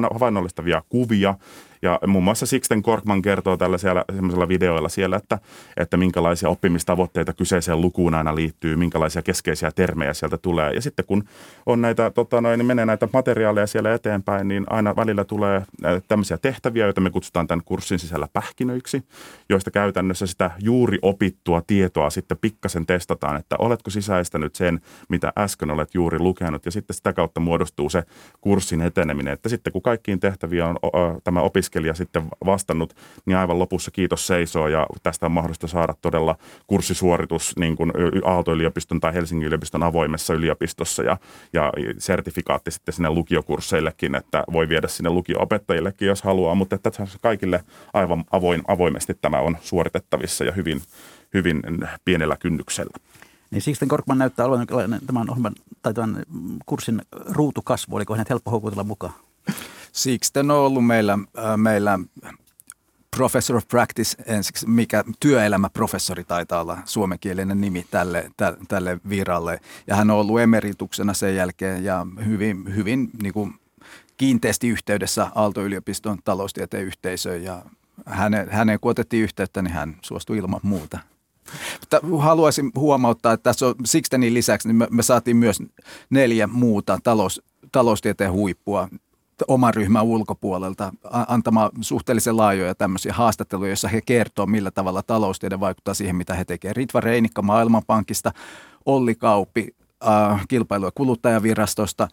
havainnollistavia 0.09 0.83
kuvia, 0.89 1.35
ja 1.81 1.99
muun 2.07 2.23
muassa 2.23 2.45
Sixten 2.45 2.81
Korkman 2.81 3.21
kertoo 3.21 3.57
tällä 3.57 3.77
siellä, 3.77 4.05
semmoisella 4.15 4.47
videoilla 4.47 4.89
siellä, 4.89 5.15
että, 5.15 5.39
että 5.77 5.97
minkälaisia 5.97 6.49
oppimistavoitteita 6.49 7.33
kyseiseen 7.33 7.81
lukuun 7.81 8.15
aina 8.15 8.35
liittyy, 8.35 8.75
minkälaisia 8.75 9.21
keskeisiä 9.21 9.71
termejä 9.71 10.13
sieltä 10.13 10.37
tulee. 10.37 10.71
Ja 10.73 10.81
sitten 10.81 11.05
kun 11.05 11.23
on 11.65 11.81
näitä, 11.81 12.09
tota 12.09 12.41
noin, 12.41 12.57
niin 12.57 12.65
menee 12.65 12.85
näitä 12.85 13.07
materiaaleja 13.13 13.67
siellä 13.67 13.93
eteenpäin, 13.93 14.47
niin 14.47 14.65
aina 14.69 14.95
välillä 14.95 15.23
tulee 15.23 15.61
tämmöisiä 16.07 16.37
tehtäviä, 16.37 16.85
joita 16.85 17.01
me 17.01 17.09
kutsutaan 17.09 17.47
tämän 17.47 17.63
kurssin 17.65 17.99
sisällä 17.99 18.27
pähkinöiksi, 18.33 19.03
joista 19.49 19.71
käytännössä 19.71 20.25
sitä 20.25 20.51
juuri 20.59 20.99
opittua 21.01 21.61
tietoa 21.67 22.09
sitten 22.09 22.37
pikkasen 22.41 22.85
testataan, 22.85 23.37
että 23.37 23.55
oletko 23.59 23.89
sisäistänyt 23.89 24.55
sen, 24.55 24.81
mitä 25.09 25.33
äsken 25.37 25.71
olet 25.71 25.95
juuri 25.95 26.19
lukenut. 26.19 26.65
Ja 26.65 26.71
sitten 26.71 26.95
sitä 26.95 27.13
kautta 27.13 27.39
muodostuu 27.39 27.60
se 27.89 28.03
kurssin 28.41 28.81
eteneminen, 28.81 29.33
että 29.33 29.49
sitten 29.49 29.73
kun 29.73 29.81
kaikkiin 29.81 30.19
tehtäviin 30.19 30.63
on 30.63 30.77
tämä 31.23 31.41
opiskelija 31.41 31.93
sitten 31.93 32.23
vastannut, 32.45 32.95
niin 33.25 33.37
aivan 33.37 33.59
lopussa 33.59 33.91
kiitos 33.91 34.27
seisoo 34.27 34.67
ja 34.67 34.87
tästä 35.03 35.25
on 35.25 35.31
mahdollista 35.31 35.67
saada 35.67 35.93
todella 36.01 36.35
kurssisuoritus 36.67 37.53
niin 37.59 37.75
kuin 37.75 37.91
Aalto-yliopiston 38.25 38.99
tai 38.99 39.13
Helsingin 39.13 39.47
yliopiston 39.47 39.83
avoimessa 39.83 40.33
yliopistossa 40.33 41.03
ja, 41.03 41.17
ja 41.53 41.71
sertifikaatti 41.97 42.71
sitten 42.71 42.93
sinne 42.93 43.09
lukiokursseillekin, 43.09 44.15
että 44.15 44.43
voi 44.53 44.69
viedä 44.69 44.87
sinne 44.87 45.09
lukio-opettajillekin, 45.09 46.07
jos 46.07 46.21
haluaa, 46.21 46.55
mutta 46.55 46.75
että 46.75 46.91
kaikille 47.21 47.63
aivan 47.93 48.23
avoin, 48.31 48.61
avoimesti 48.67 49.13
tämä 49.21 49.39
on 49.39 49.57
suoritettavissa 49.61 50.43
ja 50.43 50.51
hyvin, 50.51 50.81
hyvin 51.33 51.61
pienellä 52.05 52.37
kynnyksellä. 52.39 53.10
Niin 53.51 53.61
Sixten 53.61 53.87
Korkman 53.87 54.17
näyttää 54.17 54.45
olevan 54.45 54.67
tämän 55.05 55.29
ohjelman 55.29 55.55
tai 55.81 55.93
tämän 55.93 56.23
kurssin 56.65 57.01
ruutukasvu, 57.11 57.95
oliko 57.95 58.13
hänet 58.13 58.29
helppo 58.29 58.51
houkutella 58.51 58.83
mukaan? 58.83 59.13
Sixten 59.91 60.51
on 60.51 60.57
ollut 60.57 60.85
meillä, 60.85 61.13
äh, 61.13 61.57
meillä 61.57 61.99
Professor 63.17 63.57
of 63.57 63.67
Practice 63.67 64.23
ensiksi, 64.25 64.67
mikä 64.67 65.03
työelämäprofessori 65.19 66.23
taitaa 66.23 66.61
olla 66.61 66.77
suomenkielinen 66.85 67.61
nimi 67.61 67.85
tälle, 67.91 68.31
tälle 68.67 68.99
viralle. 69.09 69.59
Ja 69.87 69.95
hän 69.95 70.11
on 70.11 70.17
ollut 70.17 70.39
emerituksena 70.39 71.13
sen 71.13 71.35
jälkeen 71.35 71.83
ja 71.83 72.07
hyvin, 72.25 72.75
hyvin 72.75 73.09
niin 73.21 73.33
kuin 73.33 73.53
kiinteästi 74.17 74.67
yhteydessä 74.67 75.27
Aalto-yliopiston 75.35 76.17
taloustieteen 76.23 76.83
yhteisöön 76.85 77.43
ja 77.43 77.65
hänen, 78.05 78.49
hänen 78.49 78.79
kun 78.79 78.91
otettiin 78.91 79.23
yhteyttä, 79.23 79.61
niin 79.61 79.73
hän 79.73 79.97
suostui 80.01 80.37
ilman 80.37 80.59
muuta. 80.63 80.99
Haluaisin 82.19 82.71
huomauttaa, 82.75 83.33
että 83.33 83.43
tässä 83.43 83.67
on 83.67 83.75
Sixtenin 83.85 84.33
lisäksi, 84.33 84.67
niin 84.67 84.75
me, 84.75 84.87
me 84.91 85.03
saatiin 85.03 85.37
myös 85.37 85.59
neljä 86.09 86.47
muuta 86.47 86.99
talous, 87.03 87.41
taloustieteen 87.71 88.31
huippua 88.31 88.87
oman 89.47 89.73
ryhmän 89.73 90.03
ulkopuolelta 90.03 90.93
antamaan 91.27 91.71
suhteellisen 91.81 92.37
laajoja 92.37 92.75
tämmöisiä 92.75 93.13
haastatteluja, 93.13 93.69
joissa 93.69 93.87
he 93.87 94.01
kertoo, 94.01 94.45
millä 94.45 94.71
tavalla 94.71 95.03
taloustiede 95.03 95.59
vaikuttaa 95.59 95.93
siihen, 95.93 96.15
mitä 96.15 96.33
he 96.33 96.45
tekevät. 96.45 96.77
Ritva 96.77 97.01
Reinikka 97.01 97.41
Maailmanpankista, 97.41 98.31
Olli 98.85 99.15
Kauppi 99.15 99.75
äh, 100.07 100.45
kilpailu- 100.47 100.85
ja 100.85 100.91
kuluttajavirastosta, 100.95 102.07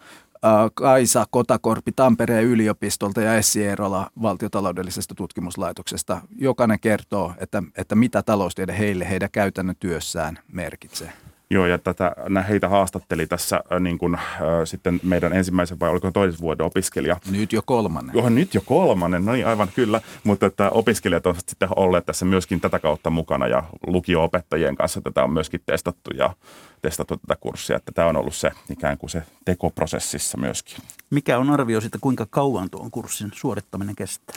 Kaisa 0.73 1.25
Kotakorpi 1.29 1.91
Tampereen 1.91 2.45
yliopistolta 2.45 3.21
ja 3.21 3.35
Essi 3.35 3.65
Eerola 3.65 4.09
valtiotaloudellisesta 4.21 5.15
tutkimuslaitoksesta. 5.15 6.21
Jokainen 6.37 6.79
kertoo, 6.79 7.33
että, 7.37 7.63
että 7.77 7.95
mitä 7.95 8.23
taloustiede 8.23 8.77
heille 8.77 9.09
heidän 9.09 9.29
käytännön 9.31 9.75
työssään 9.79 10.39
merkitsee. 10.51 11.11
Joo, 11.51 11.65
ja 11.65 11.77
tätä, 11.77 12.15
heitä 12.49 12.69
haastatteli 12.69 13.27
tässä 13.27 13.63
niin 13.79 13.97
kuin, 13.97 14.15
äh, 14.15 14.21
sitten 14.63 14.99
meidän 15.03 15.33
ensimmäisen 15.33 15.79
vai 15.79 15.89
oliko 15.89 16.11
toisen 16.11 16.41
vuoden 16.41 16.65
opiskelija. 16.65 17.17
Nyt 17.31 17.53
jo 17.53 17.61
kolmannen. 17.65 18.15
Joo, 18.15 18.29
nyt 18.29 18.53
jo 18.53 18.61
kolmannen, 18.65 19.25
no 19.25 19.31
niin 19.31 19.47
aivan 19.47 19.67
kyllä. 19.75 20.01
Mutta 20.23 20.45
että 20.45 20.69
opiskelijat 20.69 21.25
on 21.25 21.35
sitten 21.47 21.69
olleet 21.75 22.05
tässä 22.05 22.25
myöskin 22.25 22.61
tätä 22.61 22.79
kautta 22.79 23.09
mukana 23.09 23.47
ja 23.47 23.63
lukio-opettajien 23.87 24.75
kanssa 24.75 25.01
tätä 25.01 25.23
on 25.23 25.33
myöskin 25.33 25.61
testattu 25.65 26.11
ja 26.11 26.33
testattu 26.81 27.17
tätä 27.17 27.35
kurssia. 27.39 27.75
Että 27.75 27.91
tämä 27.91 28.07
on 28.07 28.17
ollut 28.17 28.35
se 28.35 28.51
ikään 28.69 28.97
kuin 28.97 29.09
se 29.09 29.23
tekoprosessissa 29.45 30.37
myöskin. 30.37 30.77
Mikä 31.09 31.37
on 31.37 31.49
arvio 31.49 31.81
siitä, 31.81 31.97
kuinka 32.01 32.27
kauan 32.29 32.69
tuon 32.69 32.91
kurssin 32.91 33.31
suorittaminen 33.33 33.95
kestää? 33.95 34.35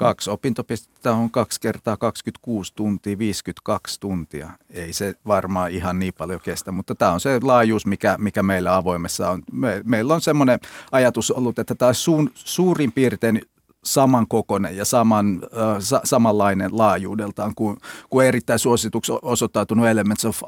Kaksi 0.00 0.30
opintopistettä 0.30 1.12
on 1.12 1.30
kaksi 1.30 1.60
kertaa 1.60 1.96
26 1.96 2.72
tuntia, 2.76 3.18
52 3.18 4.00
tuntia. 4.00 4.50
Ei 4.70 4.92
se 4.92 5.14
varmaan 5.26 5.70
ihan 5.70 5.98
niin 5.98 6.14
paljon 6.18 6.40
kestä, 6.40 6.72
mutta 6.72 6.94
tämä 6.94 7.12
on 7.12 7.20
se 7.20 7.40
laajuus, 7.42 7.86
mikä, 7.86 8.16
mikä 8.18 8.42
meillä 8.42 8.76
avoimessa 8.76 9.30
on. 9.30 9.42
Me, 9.52 9.82
meillä 9.84 10.14
on 10.14 10.20
semmoinen 10.20 10.58
ajatus 10.92 11.30
ollut, 11.30 11.58
että 11.58 11.74
tämä 11.74 11.92
on 12.08 12.30
suurin 12.34 12.92
piirtein 12.92 13.42
samankokoinen 13.84 14.76
ja 14.76 14.84
saman, 14.84 15.42
äh, 15.44 15.76
sa, 15.78 16.00
samanlainen 16.04 16.78
laajuudeltaan 16.78 17.52
kuin, 17.54 17.76
kuin 18.10 18.26
erittäin 18.26 18.58
suosituksi 18.58 19.12
osoittautunut 19.22 19.86
Elements 19.86 20.24
of 20.24 20.42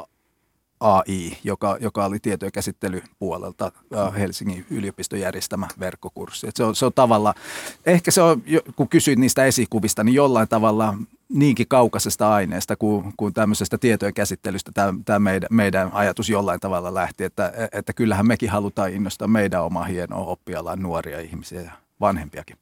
AI, 0.82 1.36
joka, 1.44 1.76
joka 1.80 2.04
oli 2.04 2.18
tietojen 2.18 2.52
käsittelypuolelta 2.52 3.72
Helsingin 4.18 4.66
yliopiston 4.70 5.20
järjestämä 5.20 5.68
verkkokurssi. 5.80 6.48
Et 6.48 6.56
se, 6.56 6.64
on, 6.64 6.76
se 6.76 6.86
on 6.86 6.92
tavalla, 6.94 7.34
ehkä 7.86 8.10
se 8.10 8.22
on, 8.22 8.42
kun 8.76 8.88
kysyit 8.88 9.18
niistä 9.18 9.44
esikuvista, 9.44 10.04
niin 10.04 10.14
jollain 10.14 10.48
tavalla 10.48 10.94
niinkin 11.28 11.68
kaukaisesta 11.68 12.34
aineesta 12.34 12.76
kuin, 12.76 13.12
kuin 13.16 13.34
tämmöisestä 13.34 13.78
tietojen 13.78 14.14
käsittelystä 14.14 14.72
tämä, 15.04 15.18
meidän, 15.18 15.48
meidän 15.50 15.90
ajatus 15.92 16.28
jollain 16.28 16.60
tavalla 16.60 16.94
lähti, 16.94 17.24
että, 17.24 17.52
että 17.72 17.92
kyllähän 17.92 18.26
mekin 18.26 18.50
halutaan 18.50 18.92
innostaa 18.92 19.28
meidän 19.28 19.64
omaa 19.64 19.84
hienoa 19.84 20.26
oppialan 20.26 20.82
nuoria 20.82 21.20
ihmisiä 21.20 21.60
ja 21.60 21.72
vanhempiakin. 22.00 22.56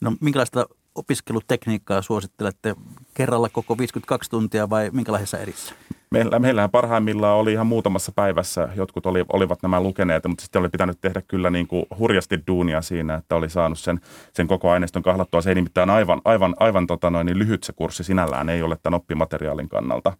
No 0.00 0.12
minkälaista 0.20 0.66
opiskelutekniikkaa 0.94 2.02
suosittelette 2.02 2.76
kerralla 3.14 3.48
koko 3.48 3.78
52 3.78 4.30
tuntia 4.30 4.70
vai 4.70 4.90
minkälaisessa 4.92 5.38
erissä? 5.38 5.74
Meillä, 6.10 6.38
meillähän 6.38 6.70
parhaimmillaan 6.70 7.36
oli 7.36 7.52
ihan 7.52 7.66
muutamassa 7.66 8.12
päivässä, 8.12 8.68
jotkut 8.76 9.06
oli, 9.06 9.24
olivat 9.32 9.62
nämä 9.62 9.80
lukeneet, 9.80 10.26
mutta 10.26 10.42
sitten 10.42 10.60
oli 10.60 10.68
pitänyt 10.68 11.00
tehdä 11.00 11.22
kyllä 11.28 11.50
niin 11.50 11.66
kuin 11.66 11.86
hurjasti 11.98 12.40
duunia 12.46 12.82
siinä, 12.82 13.14
että 13.14 13.36
oli 13.36 13.50
saanut 13.50 13.78
sen, 13.78 14.00
sen 14.32 14.46
koko 14.46 14.70
aineiston 14.70 15.02
kahlattua. 15.02 15.40
Se 15.40 15.50
ei 15.50 15.54
nimittäin 15.54 15.90
aivan, 15.90 16.20
aivan, 16.24 16.54
aivan 16.60 16.86
tota 16.86 17.10
noin, 17.10 17.26
niin 17.26 17.38
lyhyt 17.38 17.64
se 17.64 17.72
kurssi 17.72 18.04
sinällään, 18.04 18.48
ei 18.48 18.62
ole 18.62 18.76
tämän 18.82 18.96
oppimateriaalin 18.96 19.68
kannalta. 19.68 20.12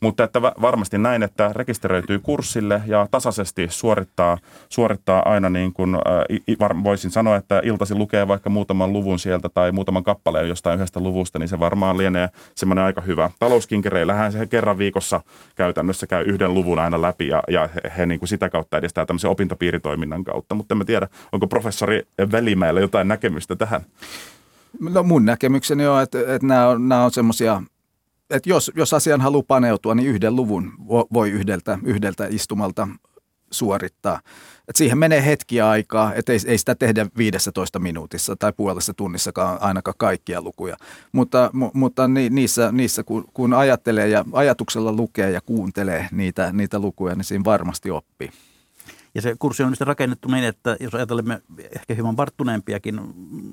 Mutta 0.00 0.24
että 0.24 0.42
varmasti 0.42 0.98
näin, 0.98 1.22
että 1.22 1.50
rekisteröityy 1.52 2.18
kurssille 2.18 2.82
ja 2.86 3.06
tasaisesti 3.10 3.66
suorittaa, 3.70 4.38
suorittaa 4.68 5.22
aina 5.24 5.50
niin 5.50 5.72
kuin, 5.72 5.96
voisin 6.84 7.10
sanoa, 7.10 7.36
että 7.36 7.60
iltasi 7.64 7.94
lukee 7.94 8.28
vaikka 8.28 8.50
muutaman 8.50 8.92
luvun 8.92 9.18
sieltä 9.18 9.48
tai 9.48 9.72
muutaman 9.72 10.04
kappaleen 10.04 10.48
jostain 10.48 10.76
yhdestä 10.76 11.00
luvusta, 11.00 11.38
niin 11.38 11.48
se 11.48 11.60
varmaan 11.60 11.98
lienee 11.98 12.28
semmoinen 12.54 12.84
aika 12.84 13.00
hyvä. 13.00 13.30
Talouskinkereillähän 13.38 14.32
se 14.32 14.46
kerran 14.46 14.78
viikossa 14.78 15.20
käytännössä 15.54 16.06
käy 16.06 16.24
yhden 16.24 16.54
luvun 16.54 16.78
aina 16.78 17.02
läpi 17.02 17.28
ja, 17.28 17.42
ja 17.48 17.68
he, 17.74 17.92
he 17.98 18.06
niin 18.06 18.18
kuin 18.18 18.28
sitä 18.28 18.48
kautta 18.48 18.78
edistää 18.78 19.06
tämmöisen 19.06 19.30
opintopiiritoiminnan 19.30 20.24
kautta. 20.24 20.54
Mutta 20.54 20.74
en 20.74 20.78
mä 20.78 20.84
tiedä, 20.84 21.08
onko 21.32 21.46
professori 21.46 22.02
Välimäellä 22.32 22.80
jotain 22.80 23.08
näkemystä 23.08 23.56
tähän? 23.56 23.80
No 24.80 25.02
mun 25.02 25.24
näkemykseni 25.24 25.86
on, 25.86 26.02
että, 26.02 26.18
että 26.18 26.46
nämä 26.46 26.68
on, 26.68 26.88
nämä 26.88 27.04
on 27.04 27.10
semmoisia 27.10 27.62
että 28.30 28.50
jos, 28.50 28.72
jos 28.74 28.94
asian 28.94 29.20
haluaa 29.20 29.44
paneutua, 29.48 29.94
niin 29.94 30.08
yhden 30.08 30.36
luvun 30.36 30.72
voi 30.88 31.30
yhdeltä, 31.30 31.78
yhdeltä 31.84 32.26
istumalta 32.30 32.88
suorittaa. 33.58 34.20
Et 34.68 34.76
siihen 34.76 34.98
menee 34.98 35.24
hetki 35.26 35.60
aikaa, 35.60 36.14
että 36.14 36.32
ei, 36.32 36.38
ei 36.46 36.58
sitä 36.58 36.74
tehdä 36.74 37.06
15 37.18 37.78
minuutissa 37.78 38.36
tai 38.36 38.52
puolessa 38.56 38.94
tunnissakaan 38.94 39.58
ainakaan 39.60 39.94
kaikkia 39.98 40.42
lukuja. 40.42 40.76
Mutta, 41.12 41.50
mu, 41.52 41.70
mutta 41.74 42.08
ni, 42.08 42.30
niissä, 42.30 42.72
niissä 42.72 43.02
kun, 43.02 43.24
kun 43.34 43.54
ajattelee 43.54 44.08
ja 44.08 44.24
ajatuksella 44.32 44.92
lukee 44.92 45.30
ja 45.30 45.40
kuuntelee 45.40 46.08
niitä, 46.12 46.52
niitä 46.52 46.78
lukuja, 46.78 47.14
niin 47.14 47.24
siinä 47.24 47.44
varmasti 47.44 47.90
oppii. 47.90 48.30
Ja 49.16 49.22
se 49.22 49.34
kurssi 49.38 49.62
on 49.62 49.70
sitten 49.70 49.86
rakennettu 49.86 50.28
niin, 50.28 50.44
että 50.44 50.76
jos 50.80 50.94
ajattelemme 50.94 51.40
ehkä 51.76 51.94
hieman 51.94 52.16
varttuneempiakin 52.16 53.00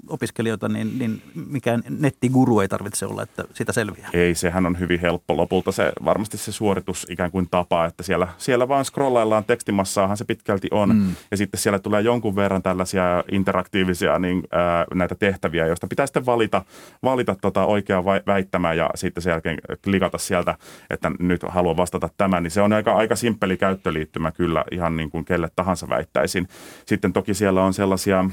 opiskelijoita, 0.07 0.69
niin, 0.69 0.99
niin 0.99 1.21
mikään 1.35 1.83
nettiguru 1.89 2.59
ei 2.59 2.67
tarvitse 2.67 3.05
olla, 3.05 3.23
että 3.23 3.43
sitä 3.53 3.73
selviää. 3.73 4.09
Ei, 4.13 4.35
sehän 4.35 4.65
on 4.65 4.79
hyvin 4.79 4.99
helppo 4.99 5.37
lopulta 5.37 5.71
se, 5.71 5.91
varmasti 6.05 6.37
se 6.37 6.51
suoritus 6.51 7.07
ikään 7.09 7.31
kuin 7.31 7.47
tapa, 7.51 7.85
että 7.85 8.03
siellä, 8.03 8.27
siellä 8.37 8.67
vaan 8.67 8.85
scrollaillaan 8.85 9.43
tekstimassaahan 9.43 10.17
se 10.17 10.25
pitkälti 10.25 10.67
on. 10.71 10.95
Mm. 10.95 11.15
Ja 11.31 11.37
sitten 11.37 11.59
siellä 11.59 11.79
tulee 11.79 12.01
jonkun 12.01 12.35
verran 12.35 12.63
tällaisia 12.63 13.23
interaktiivisia 13.31 14.19
niin, 14.19 14.43
ää, 14.51 14.85
näitä 14.93 15.15
tehtäviä, 15.15 15.67
joista 15.67 15.87
pitää 15.87 16.05
sitten 16.05 16.25
valita, 16.25 16.65
valita 17.03 17.35
tota 17.41 17.65
oikea 17.65 18.03
väittämä 18.05 18.73
ja 18.73 18.89
sitten 18.95 19.23
sen 19.23 19.31
jälkeen 19.31 19.57
klikata 19.83 20.17
sieltä, 20.17 20.55
että 20.89 21.11
nyt 21.19 21.41
haluan 21.47 21.77
vastata 21.77 22.09
tämän. 22.17 22.43
Niin 22.43 22.51
se 22.51 22.61
on 22.61 22.73
aika, 22.73 22.95
aika 22.95 23.15
simppeli 23.15 23.57
käyttöliittymä 23.57 24.31
kyllä 24.31 24.63
ihan 24.71 24.97
niin 24.97 25.09
kuin 25.09 25.25
kelle 25.25 25.49
tahansa 25.55 25.89
väittäisin. 25.89 26.47
Sitten 26.85 27.13
toki 27.13 27.33
siellä 27.33 27.63
on 27.63 27.73
sellaisia 27.73 28.25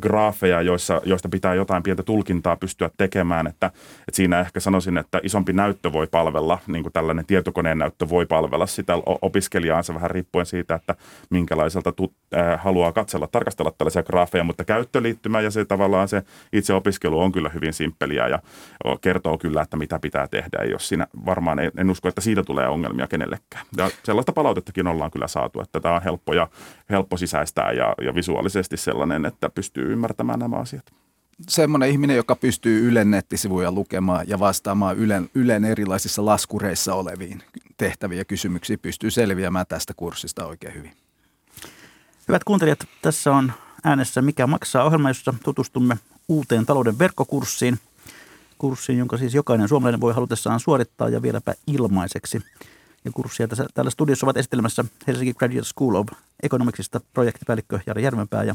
graafeja, 0.00 0.62
joissa, 0.62 1.00
joista 1.04 1.28
pitää 1.28 1.54
jotain 1.54 1.82
pientä 1.82 2.02
tulkintaa 2.02 2.56
pystyä 2.56 2.90
tekemään, 2.96 3.46
että, 3.46 3.66
että 3.66 4.12
siinä 4.12 4.40
ehkä 4.40 4.60
sanoisin, 4.60 4.98
että 4.98 5.20
isompi 5.22 5.52
näyttö 5.52 5.92
voi 5.92 6.06
palvella, 6.06 6.58
niin 6.66 6.82
kuin 6.82 6.92
tällainen 6.92 7.26
tietokoneen 7.26 7.78
näyttö 7.78 8.08
voi 8.08 8.26
palvella 8.26 8.66
sitä 8.66 8.92
opiskelijaansa 9.22 9.94
vähän 9.94 10.10
riippuen 10.10 10.46
siitä, 10.46 10.74
että 10.74 10.94
minkälaiselta 11.30 11.92
tu, 11.92 12.14
äh, 12.36 12.60
haluaa 12.62 12.92
katsella, 12.92 13.26
tarkastella 13.26 13.72
tällaisia 13.78 14.02
graafeja, 14.02 14.44
mutta 14.44 14.64
käyttöliittymä 14.64 15.40
ja 15.40 15.50
se 15.50 15.64
tavallaan 15.64 16.08
se 16.08 16.22
itse 16.52 16.74
opiskelu 16.74 17.20
on 17.20 17.32
kyllä 17.32 17.48
hyvin 17.48 17.72
simppeliä 17.72 18.28
ja 18.28 18.38
kertoo 19.00 19.38
kyllä, 19.38 19.62
että 19.62 19.76
mitä 19.76 19.98
pitää 19.98 20.28
tehdä, 20.28 20.64
jos 20.70 20.88
siinä 20.88 21.06
varmaan 21.26 21.58
en, 21.58 21.90
usko, 21.90 22.08
että 22.08 22.20
siitä 22.20 22.42
tulee 22.42 22.68
ongelmia 22.68 23.06
kenellekään. 23.06 23.66
Ja 23.76 23.90
sellaista 24.04 24.32
palautettakin 24.32 24.86
ollaan 24.86 25.10
kyllä 25.10 25.28
saatu, 25.28 25.60
että 25.60 25.80
tämä 25.80 25.94
on 25.94 26.02
helppo 26.02 26.34
ja 26.34 26.48
helppo 26.90 27.16
sisäistää 27.16 27.72
ja, 27.72 27.94
ja 28.02 28.14
visuaalisesti 28.14 28.76
sellainen, 28.76 29.26
että 29.26 29.48
pystyy 29.48 29.92
ymmärtämään 29.92 30.38
nämä 30.38 30.56
asiat 30.56 30.92
semmoinen 31.48 31.90
ihminen, 31.90 32.16
joka 32.16 32.36
pystyy 32.36 32.88
Ylen 32.88 33.10
nettisivuja 33.10 33.72
lukemaan 33.72 34.28
ja 34.28 34.38
vastaamaan 34.38 34.96
Ylen, 34.96 35.30
Ylen 35.34 35.64
erilaisissa 35.64 36.24
laskureissa 36.24 36.94
oleviin 36.94 37.42
tehtäviä 37.76 38.24
kysymyksiä, 38.24 38.78
pystyy 38.78 39.10
selviämään 39.10 39.66
tästä 39.68 39.94
kurssista 39.96 40.46
oikein 40.46 40.74
hyvin. 40.74 40.92
Hyvät 42.28 42.44
kuuntelijat, 42.44 42.78
tässä 43.02 43.32
on 43.32 43.52
äänessä 43.84 44.22
Mikä 44.22 44.46
maksaa 44.46 44.84
ohjelma, 44.84 45.10
jossa 45.10 45.34
tutustumme 45.44 45.98
uuteen 46.28 46.66
talouden 46.66 46.98
verkkokurssiin. 46.98 47.78
Kurssiin, 48.58 48.98
jonka 48.98 49.16
siis 49.16 49.34
jokainen 49.34 49.68
suomalainen 49.68 50.00
voi 50.00 50.14
halutessaan 50.14 50.60
suorittaa 50.60 51.08
ja 51.08 51.22
vieläpä 51.22 51.54
ilmaiseksi 51.66 52.42
ja 53.04 53.10
kurssia. 53.14 53.48
Tässä, 53.48 53.66
täällä 53.74 53.90
studiossa 53.90 54.26
ovat 54.26 54.36
esittelemässä 54.36 54.84
Helsinki 55.06 55.34
Graduate 55.34 55.64
School 55.64 55.94
of 55.94 56.06
Economicsista 56.42 57.00
projektipäällikkö 57.14 57.80
Jari 57.86 58.02
Järvenpää 58.02 58.44
ja 58.44 58.54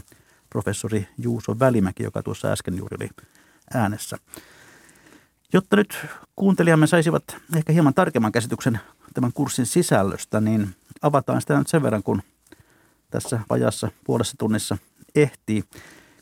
professori 0.49 1.07
Juuso 1.17 1.59
Välimäki, 1.59 2.03
joka 2.03 2.23
tuossa 2.23 2.51
äsken 2.51 2.77
juuri 2.77 2.97
oli 2.99 3.09
äänessä. 3.73 4.17
Jotta 5.53 5.75
nyt 5.75 6.05
kuuntelijamme 6.35 6.87
saisivat 6.87 7.23
ehkä 7.55 7.73
hieman 7.73 7.93
tarkemman 7.93 8.31
käsityksen 8.31 8.79
tämän 9.13 9.33
kurssin 9.33 9.65
sisällöstä, 9.65 10.41
niin 10.41 10.75
avataan 11.01 11.41
sitä 11.41 11.57
nyt 11.57 11.67
sen 11.67 11.83
verran, 11.83 12.03
kun 12.03 12.21
tässä 13.09 13.39
vajassa 13.49 13.91
puolessa 14.03 14.35
tunnissa 14.37 14.77
ehtii. 15.15 15.63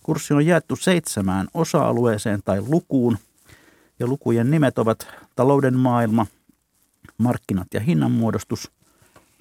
Kurssi 0.04 0.34
on 0.34 0.46
jaettu 0.46 0.76
seitsemään 0.76 1.48
osa-alueeseen 1.54 2.42
tai 2.46 2.62
lukuun, 2.62 3.18
Ja 4.02 4.08
lukujen 4.08 4.52
nimet 4.52 4.80
ovat 4.80 5.08
talouden 5.36 5.78
maailma, 5.78 6.26
markkinat 7.22 7.68
ja 7.74 7.80
hinnanmuodostus, 7.80 8.72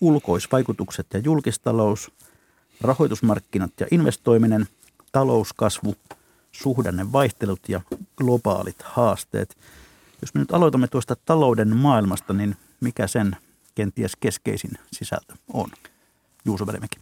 ulkoisvaikutukset 0.00 1.06
ja 1.14 1.18
julkistalous, 1.18 2.10
rahoitusmarkkinat 2.80 3.72
ja 3.80 3.86
investoiminen, 3.90 4.68
talouskasvu, 5.12 5.94
suhdannevaihtelut 6.52 7.68
ja 7.68 7.80
globaalit 8.16 8.82
haasteet. 8.82 9.56
Jos 10.20 10.34
me 10.34 10.40
nyt 10.40 10.52
aloitamme 10.52 10.88
tuosta 10.88 11.16
talouden 11.24 11.76
maailmasta, 11.76 12.32
niin 12.32 12.56
mikä 12.80 13.06
sen 13.06 13.36
kenties 13.74 14.16
keskeisin 14.16 14.70
sisältö 14.92 15.34
on? 15.52 15.70
Juuso 16.44 16.66
Välimäki. 16.66 16.98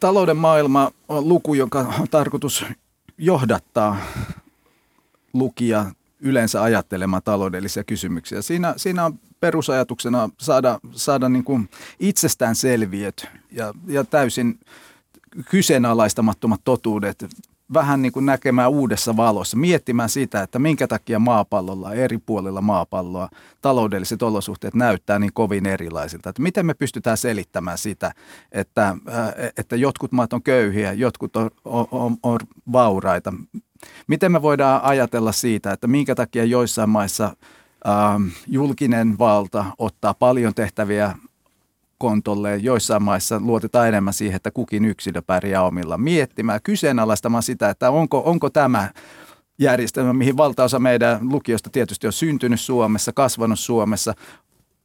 Talouden 0.00 0.36
maailma 0.36 0.90
on 1.08 1.28
luku, 1.28 1.54
jonka 1.54 1.78
on 1.78 2.08
tarkoitus 2.08 2.64
johdattaa 3.18 3.96
lukija 5.32 5.92
yleensä 6.20 6.62
ajattelemaan 6.62 7.22
taloudellisia 7.22 7.84
kysymyksiä. 7.84 8.42
Siinä, 8.42 8.74
siinä 8.76 9.04
on 9.04 9.18
perusajatuksena 9.40 10.30
saada, 10.38 10.80
saada 10.92 11.28
niin 11.28 11.44
kuin 11.44 11.68
itsestäänselviöt 12.00 13.26
ja, 13.50 13.74
ja 13.86 14.04
täysin 14.04 14.60
kyseenalaistamattomat 15.50 16.60
totuudet 16.64 17.24
vähän 17.74 18.02
niin 18.02 18.12
kuin 18.12 18.26
näkemään 18.26 18.70
uudessa 18.70 19.16
valossa, 19.16 19.56
miettimään 19.56 20.08
sitä, 20.08 20.42
että 20.42 20.58
minkä 20.58 20.88
takia 20.88 21.18
maapallolla, 21.18 21.94
eri 21.94 22.18
puolilla 22.18 22.60
maapalloa, 22.60 23.28
taloudelliset 23.60 24.22
olosuhteet 24.22 24.74
näyttää 24.74 25.18
niin 25.18 25.32
kovin 25.34 25.66
erilaisilta. 25.66 26.30
Että 26.30 26.42
miten 26.42 26.66
me 26.66 26.74
pystytään 26.74 27.16
selittämään 27.16 27.78
sitä, 27.78 28.12
että, 28.52 28.88
äh, 28.88 28.96
että 29.56 29.76
jotkut 29.76 30.12
maat 30.12 30.32
on 30.32 30.42
köyhiä, 30.42 30.92
jotkut 30.92 31.36
on, 31.36 31.50
on, 31.64 32.16
on, 32.22 32.38
vauraita. 32.72 33.34
Miten 34.06 34.32
me 34.32 34.42
voidaan 34.42 34.82
ajatella 34.82 35.32
siitä, 35.32 35.72
että 35.72 35.86
minkä 35.86 36.14
takia 36.14 36.44
joissain 36.44 36.90
maissa 36.90 37.24
äh, 37.24 38.32
julkinen 38.46 39.18
valta 39.18 39.64
ottaa 39.78 40.14
paljon 40.14 40.54
tehtäviä 40.54 41.14
kontolle. 42.00 42.56
Joissain 42.56 43.02
maissa 43.02 43.40
luotetaan 43.40 43.88
enemmän 43.88 44.14
siihen, 44.14 44.36
että 44.36 44.50
kukin 44.50 44.84
yksilö 44.84 45.22
pärjää 45.22 45.62
omilla 45.62 45.98
miettimään, 45.98 46.60
kyseenalaistamaan 46.62 47.42
sitä, 47.42 47.70
että 47.70 47.90
onko, 47.90 48.22
onko 48.24 48.50
tämä 48.50 48.90
järjestelmä, 49.58 50.12
mihin 50.12 50.36
valtaosa 50.36 50.78
meidän 50.78 51.32
lukiosta 51.32 51.70
tietysti 51.70 52.06
on 52.06 52.12
syntynyt 52.12 52.60
Suomessa, 52.60 53.12
kasvanut 53.12 53.58
Suomessa, 53.58 54.14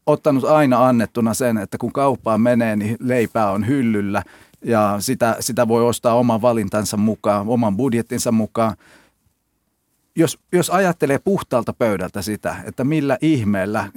ottanut 0.05 0.43
aina 0.43 0.87
annettuna 0.87 1.33
sen, 1.33 1.57
että 1.57 1.77
kun 1.77 1.93
kauppaan 1.93 2.41
menee, 2.41 2.75
niin 2.75 2.97
leipää 2.99 3.51
on 3.51 3.67
hyllyllä 3.67 4.23
ja 4.65 4.95
sitä, 4.99 5.35
sitä 5.39 5.67
voi 5.67 5.87
ostaa 5.87 6.15
oman 6.15 6.41
valintansa 6.41 6.97
mukaan, 6.97 7.47
oman 7.47 7.77
budjettinsa 7.77 8.31
mukaan. 8.31 8.75
Jos, 10.15 10.39
jos 10.51 10.69
ajattelee 10.69 11.19
puhtaalta 11.19 11.73
pöydältä 11.73 12.21
sitä, 12.21 12.55
että 12.65 12.83
millä 12.83 13.17
ihmeellä 13.21 13.91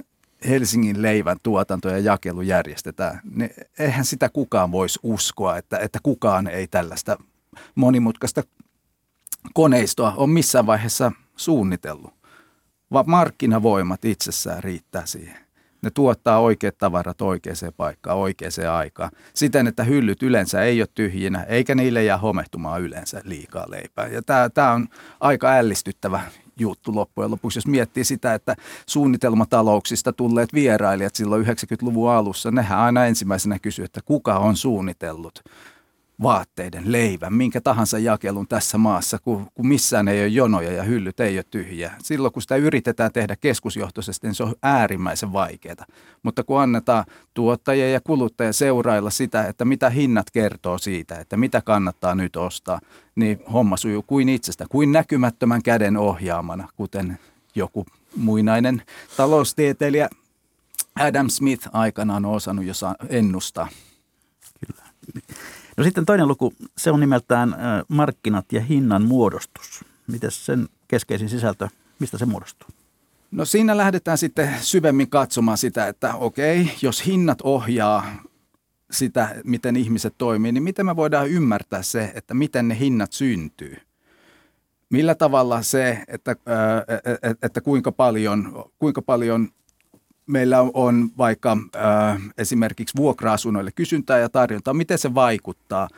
Helsingin 0.49 1.03
leivän 1.03 1.37
tuotanto 1.43 1.89
ja 1.89 1.99
jakelu 1.99 2.43
järjestetään, 2.43 3.21
niin 3.35 3.51
eihän 3.79 4.05
sitä 4.05 4.29
kukaan 4.29 4.73
voisi 4.73 4.99
uskoa, 5.03 5.57
että, 5.57 5.79
että 5.79 5.99
kukaan 6.03 6.47
ei 6.47 6.67
tällaista 6.67 7.17
monimutkaista 7.75 8.43
koneistoa 9.55 10.15
ole 10.17 10.29
missään 10.29 10.67
vaiheessa 10.67 11.13
suunnitellut, 11.37 12.15
vaan 12.93 13.11
markkinavoimat 13.11 14.05
itsessään 14.05 14.65
riittää 14.65 15.07
siihen. 15.07 15.49
Ne 15.83 15.91
tuottaa 15.91 16.41
oikeat 16.41 16.79
tavarat 16.79 17.23
oikeaan 17.23 17.73
paikkaan, 17.77 18.17
oikeaan 18.17 18.77
aikaan. 18.79 19.11
Siten, 19.35 19.67
että 19.67 19.85
hyllyt 19.85 20.23
yleensä 20.23 20.63
ei 20.63 20.81
ole 20.81 20.89
tyhjinä, 20.95 21.43
eikä 21.43 21.75
niille 21.75 22.05
jää 22.05 22.19
homehtumaan 22.19 22.83
yleensä 22.83 23.21
liikaa 23.25 23.71
leipää. 23.71 24.07
Ja 24.07 24.23
tämä 24.55 24.73
on 24.73 24.89
aika 25.21 25.49
ällistyttävä 25.49 26.21
juttu 26.59 26.95
loppujen 26.95 27.31
lopuksi. 27.31 27.59
Jos 27.59 27.67
miettii 27.67 28.05
sitä, 28.05 28.35
että 28.35 28.57
suunnitelmatalouksista 28.87 30.13
tulleet 30.13 30.55
vierailijat 30.55 31.15
silloin 31.15 31.47
90-luvun 31.47 32.11
alussa, 32.11 32.51
nehän 32.51 32.79
aina 32.79 33.07
ensimmäisenä 33.07 33.59
kysyy, 33.59 33.85
että 33.85 34.01
kuka 34.05 34.39
on 34.39 34.57
suunnitellut 34.57 35.43
vaatteiden, 36.23 36.93
leivän, 36.93 37.33
minkä 37.33 37.61
tahansa 37.61 37.99
jakelun 37.99 38.49
tässä 38.49 38.79
maassa, 38.79 39.19
kun, 39.19 39.47
kun 39.55 39.67
missään 39.67 40.09
ei 40.09 40.21
ole 40.21 40.29
jonoja 40.29 40.73
ja 40.73 40.83
hyllyt 40.83 41.21
ei 41.21 41.39
ole 41.39 41.45
tyhjiä. 41.51 41.93
Silloin 42.03 42.33
kun 42.33 42.43
sitä 42.43 42.57
yritetään 42.57 43.13
tehdä 43.13 43.37
keskusjohtoisesti, 43.37 44.27
niin 44.27 44.35
se 44.35 44.43
on 44.43 44.55
äärimmäisen 44.63 45.33
vaikeaa. 45.33 45.87
Mutta 46.23 46.45
kun 46.45 46.61
annetaan 46.61 47.05
tuottajia 47.35 47.91
ja 47.91 48.01
kuluttajia 48.01 48.53
seurailla 48.53 49.11
sitä, 49.11 49.45
että 49.45 49.65
mitä 49.65 49.91
hinnat 49.91 50.31
kertoo 50.31 50.79
siitä, 50.79 51.19
että 51.19 51.37
mitä 51.37 51.61
kannattaa 51.61 52.15
nyt 52.15 52.37
ostaa, 52.37 52.81
niin 53.15 53.41
homma 53.53 53.77
sujuu 53.77 54.03
kuin 54.03 54.29
itsestä, 54.29 54.67
kuin 54.69 54.93
näkymättömän 54.93 55.63
käden 55.63 55.97
ohjaamana, 55.97 56.69
kuten 56.77 57.19
joku 57.55 57.87
muinainen 58.17 58.83
taloustieteilijä 59.17 60.09
Adam 60.95 61.29
Smith 61.29 61.69
aikanaan 61.73 62.25
on 62.25 62.35
osannut 62.35 62.65
jo 62.65 62.73
ennustaa. 63.09 63.69
Kyllä. 64.67 64.83
No 65.79 65.85
sitten 65.85 66.07
toinen 66.07 66.29
luku, 66.29 66.55
se 66.77 66.91
on 66.91 67.01
nimeltään 67.01 67.57
markkinat 67.89 68.53
ja 68.53 68.61
hinnan 68.61 69.03
muodostus. 69.03 69.85
Miten 70.07 70.31
sen 70.31 70.69
keskeisin 70.89 71.29
sisältö, 71.29 71.69
mistä 71.99 72.19
se 72.19 72.27
muodostuu? 72.27 72.69
No 73.31 73.45
siinä 73.45 73.77
lähdetään 73.77 74.19
sitten 74.19 74.55
syvemmin 74.61 75.11
katsomaan 75.11 75.59
sitä, 75.59 75.87
että 75.89 76.15
okei, 76.15 76.71
jos 76.83 77.07
hinnat 77.07 77.39
ohjaa 77.43 78.23
sitä, 78.91 79.35
miten 79.45 79.77
ihmiset 79.77 80.15
toimii, 80.19 80.53
niin 80.53 80.63
miten 80.63 80.87
me 80.87 80.97
voidaan 80.97 81.29
ymmärtää 81.29 81.83
se, 81.83 82.13
että 82.15 82.35
miten 82.35 82.69
ne 82.69 82.79
hinnat 82.79 83.13
syntyy? 83.13 83.77
Millä 84.91 85.15
tavalla 85.15 85.63
se, 85.63 86.05
että, 86.09 86.37
että, 87.23 87.47
että 87.47 87.61
kuinka, 87.61 87.93
paljon, 87.93 88.65
kuinka 88.79 89.03
paljon 89.03 89.49
meillä 90.29 90.61
on 90.75 91.09
vaikka 91.19 91.57
äh, 91.77 92.23
esimerkiksi 92.39 92.97
vuokra-asunnoille 92.97 93.71
kysyntää 93.75 94.19
ja 94.19 94.29
tarjontaa, 94.29 94.75
miten 94.75 94.99
se 94.99 95.15
vaikuttaa 95.15 95.89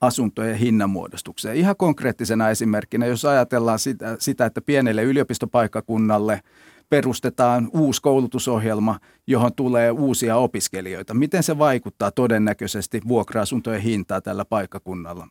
asuntojen 0.00 0.56
hinnanmuodostukseen. 0.56 1.56
Ihan 1.56 1.76
konkreettisena 1.76 2.50
esimerkkinä, 2.50 3.06
jos 3.06 3.24
ajatellaan 3.24 3.78
sitä, 3.78 4.16
sitä 4.18 4.46
että 4.46 4.60
pienelle 4.60 5.02
yliopistopaikkakunnalle 5.02 6.40
perustetaan 6.88 7.68
uusi 7.72 8.02
koulutusohjelma, 8.02 9.00
johon 9.26 9.54
tulee 9.54 9.90
uusia 9.90 10.36
opiskelijoita. 10.36 11.14
Miten 11.14 11.42
se 11.42 11.58
vaikuttaa 11.58 12.10
todennäköisesti 12.10 13.00
vuokra-asuntojen 13.08 13.80
hintaa 13.80 14.20
tällä 14.20 14.44
paikkakunnalla? 14.44 15.28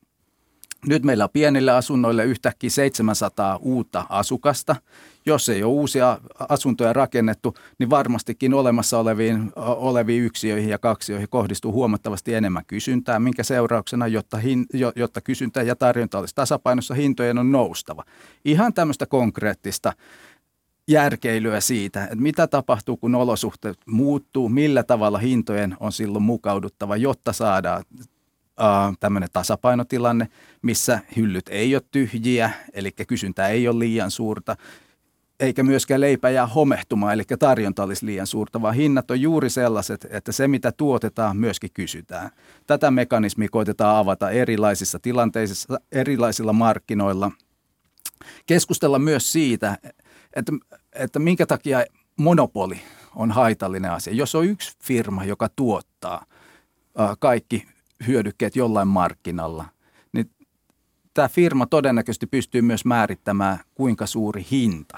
Nyt 0.87 1.03
meillä 1.03 1.23
on 1.23 1.29
pienille 1.33 1.71
asunnoille 1.71 2.25
yhtäkkiä 2.25 2.69
700 2.69 3.57
uutta 3.61 4.05
asukasta. 4.09 4.75
Jos 5.25 5.49
ei 5.49 5.63
ole 5.63 5.73
uusia 5.73 6.19
asuntoja 6.49 6.93
rakennettu, 6.93 7.55
niin 7.79 7.89
varmastikin 7.89 8.53
olemassa 8.53 8.99
oleviin, 8.99 9.51
oleviin 9.55 10.23
yksiöihin 10.23 10.69
ja 10.69 10.77
kaksioihin 10.77 11.29
kohdistuu 11.29 11.71
huomattavasti 11.71 12.33
enemmän 12.33 12.65
kysyntää, 12.67 13.19
minkä 13.19 13.43
seurauksena, 13.43 14.07
jotta, 14.07 14.37
hin, 14.37 14.65
jotta 14.95 15.21
kysyntä 15.21 15.61
ja 15.61 15.75
tarjonta 15.75 16.19
olisi 16.19 16.35
tasapainossa, 16.35 16.93
hintojen 16.93 17.37
on 17.37 17.51
noustava. 17.51 18.03
Ihan 18.45 18.73
tämmöistä 18.73 19.05
konkreettista 19.05 19.93
järkeilyä 20.87 21.59
siitä, 21.59 22.03
että 22.03 22.15
mitä 22.15 22.47
tapahtuu, 22.47 22.97
kun 22.97 23.15
olosuhteet 23.15 23.77
muuttuu, 23.87 24.49
millä 24.49 24.83
tavalla 24.83 25.17
hintojen 25.17 25.77
on 25.79 25.91
silloin 25.91 26.23
mukauduttava, 26.23 26.97
jotta 26.97 27.33
saadaan 27.33 27.83
äh, 28.61 28.97
tämmöinen 28.99 29.29
tasapainotilanne, 29.33 30.27
missä 30.61 30.99
hyllyt 31.15 31.49
ei 31.49 31.75
ole 31.75 31.83
tyhjiä, 31.91 32.51
eli 32.73 32.91
kysyntä 32.91 33.47
ei 33.47 33.67
ole 33.67 33.79
liian 33.79 34.11
suurta, 34.11 34.55
eikä 35.39 35.63
myöskään 35.63 36.01
leipä 36.01 36.29
jää 36.29 36.47
homehtumaan, 36.47 37.13
eli 37.13 37.23
tarjonta 37.39 37.83
olisi 37.83 38.05
liian 38.05 38.27
suurta, 38.27 38.61
vaan 38.61 38.75
hinnat 38.75 39.11
on 39.11 39.21
juuri 39.21 39.49
sellaiset, 39.49 40.07
että 40.09 40.31
se 40.31 40.47
mitä 40.47 40.71
tuotetaan 40.71 41.37
myöskin 41.37 41.69
kysytään. 41.73 42.29
Tätä 42.67 42.91
mekanismia 42.91 43.47
koitetaan 43.51 43.97
avata 43.97 44.29
erilaisissa 44.29 44.99
tilanteissa, 44.99 45.79
erilaisilla 45.91 46.53
markkinoilla. 46.53 47.31
Keskustella 48.45 48.99
myös 48.99 49.31
siitä, 49.31 49.77
että, 50.33 50.51
että 50.93 51.19
minkä 51.19 51.45
takia 51.45 51.85
monopoli 52.17 52.81
on 53.15 53.31
haitallinen 53.31 53.91
asia. 53.91 54.13
Jos 54.13 54.35
on 54.35 54.45
yksi 54.45 54.77
firma, 54.83 55.25
joka 55.25 55.49
tuottaa 55.55 56.25
kaikki 57.19 57.67
hyödykkeet 58.07 58.55
jollain 58.55 58.87
markkinalla, 58.87 59.65
niin 60.13 60.29
tämä 61.13 61.27
firma 61.27 61.65
todennäköisesti 61.65 62.27
pystyy 62.27 62.61
myös 62.61 62.85
määrittämään, 62.85 63.59
kuinka 63.75 64.05
suuri 64.05 64.45
hinta 64.51 64.97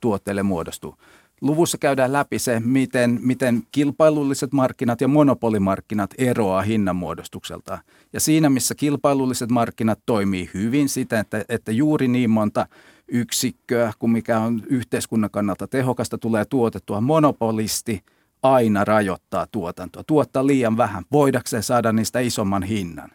tuotteelle 0.00 0.42
muodostuu. 0.42 0.94
Luvussa 1.40 1.78
käydään 1.78 2.12
läpi 2.12 2.38
se, 2.38 2.60
miten, 2.60 3.18
miten 3.22 3.62
kilpailulliset 3.72 4.52
markkinat 4.52 5.00
ja 5.00 5.08
monopolimarkkinat 5.08 6.10
eroaa 6.18 6.62
hinnanmuodostukselta. 6.62 7.78
Ja 8.12 8.20
siinä, 8.20 8.50
missä 8.50 8.74
kilpailulliset 8.74 9.50
markkinat 9.50 9.98
toimii 10.06 10.50
hyvin 10.54 10.88
siten, 10.88 11.18
että, 11.18 11.44
että 11.48 11.72
juuri 11.72 12.08
niin 12.08 12.30
monta 12.30 12.66
yksikköä 13.08 13.92
kuin 13.98 14.10
mikä 14.10 14.38
on 14.38 14.62
yhteiskunnan 14.66 15.30
kannalta 15.30 15.66
tehokasta 15.66 16.18
tulee 16.18 16.44
tuotettua, 16.44 17.00
monopolisti– 17.00 18.00
aina 18.42 18.84
rajoittaa 18.84 19.46
tuotantoa, 19.46 20.04
tuottaa 20.04 20.46
liian 20.46 20.76
vähän, 20.76 21.04
voidakseen 21.12 21.62
saada 21.62 21.92
niistä 21.92 22.20
isomman 22.20 22.62
hinnan. 22.62 23.10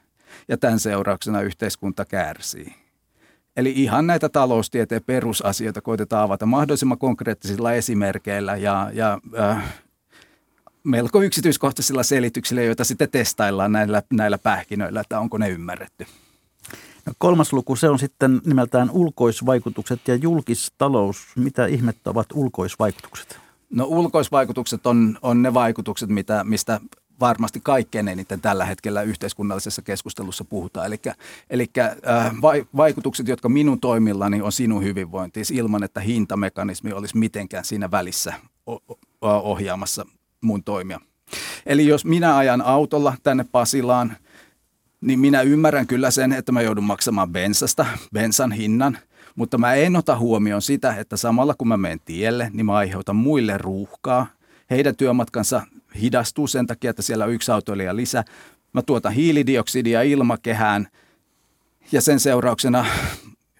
Ja 0.48 0.58
tämän 0.58 0.80
seurauksena 0.80 1.42
yhteiskunta 1.42 2.06
kärsii. 2.06 2.76
Eli 3.58 3.74
ihan 3.76 4.08
näitä 4.08 4.30
taloustieteen 4.30 5.04
perusasioita 5.04 5.82
koitetaan 5.82 6.24
avata 6.24 6.46
mahdollisimman 6.46 6.98
konkreettisilla 6.98 7.74
esimerkkeillä 7.74 8.56
ja, 8.56 8.90
ja 8.94 9.20
äh, 9.40 9.64
melko 10.84 11.22
yksityiskohtaisilla 11.22 12.04
selityksillä, 12.04 12.62
joita 12.62 12.84
sitten 12.84 13.10
testaillaan 13.12 13.72
näillä, 13.72 14.04
näillä 14.14 14.38
pähkinöillä, 14.38 15.02
että 15.02 15.20
onko 15.20 15.38
ne 15.38 15.50
ymmärretty. 15.50 16.06
No 17.06 17.14
kolmas 17.18 17.54
luku, 17.54 17.76
se 17.76 17.90
on 17.90 18.00
sitten 18.00 18.42
nimeltään 18.46 18.90
ulkoisvaikutukset 18.92 20.08
ja 20.08 20.16
julkistalous. 20.16 21.28
Mitä 21.36 21.66
ihmettä 21.66 22.10
ovat 22.10 22.28
ulkoisvaikutukset? 22.34 23.45
No 23.70 23.86
ulkoisvaikutukset 23.86 24.88
on, 24.88 25.18
on 25.22 25.42
ne 25.42 25.54
vaikutukset, 25.54 26.10
mitä, 26.10 26.44
mistä 26.44 26.80
varmasti 27.20 27.60
kaikkein 27.64 28.08
eniten 28.08 28.42
tällä 28.42 28.66
hetkellä 28.66 29.02
yhteiskunnallisessa 29.02 29.82
keskustelussa 29.82 30.44
puhutaan. 30.44 30.86
Eli, 30.88 31.00
eli 31.50 31.70
äh, 31.80 32.32
vaikutukset, 32.78 33.28
jotka 33.28 33.50
minun 33.50 33.80
toimillani 33.80 34.42
on 34.42 34.52
sinun 34.52 34.84
hyvinvointi, 34.84 35.42
ilman 35.54 35.84
että 35.84 36.00
hintamekanismi 36.00 36.94
olisi 36.94 37.18
mitenkään 37.18 37.66
siinä 37.66 37.92
välissä 37.92 38.34
ohjaamassa 39.22 40.06
mun 40.42 40.64
toimia. 40.64 41.00
Eli 41.66 41.88
jos 41.88 42.06
minä 42.06 42.38
ajan 42.38 42.62
autolla 42.62 43.14
tänne 43.24 43.46
Pasilaan, 43.52 44.18
niin 45.02 45.20
minä 45.20 45.42
ymmärrän 45.42 45.88
kyllä 45.88 46.12
sen, 46.12 46.34
että 46.34 46.52
mä 46.52 46.62
joudun 46.62 46.84
maksamaan 46.84 47.30
bensasta, 47.30 47.86
bensan 48.14 48.52
hinnan, 48.52 48.98
mutta 49.36 49.58
mä 49.58 49.74
en 49.74 49.96
ota 49.96 50.18
huomioon 50.18 50.62
sitä, 50.62 50.96
että 50.96 51.18
samalla 51.18 51.56
kun 51.58 51.68
mä 51.68 51.78
menen 51.78 52.00
tielle, 52.06 52.50
niin 52.54 52.66
mä 52.66 52.74
aiheutan 52.76 53.16
muille 53.16 53.58
ruuhkaa. 53.58 54.28
Heidän 54.70 54.96
työmatkansa 54.96 55.62
hidastuu 56.02 56.48
sen 56.48 56.68
takia, 56.68 56.90
että 56.90 57.02
siellä 57.02 57.26
on 57.26 57.34
yksi 57.34 57.52
autoilija 57.52 57.96
lisää. 57.96 58.24
Mä 58.74 58.82
tuotan 58.82 59.14
hiilidioksidia 59.14 60.02
ilmakehään 60.02 60.88
ja 61.92 62.02
sen 62.02 62.20
seurauksena 62.20 62.86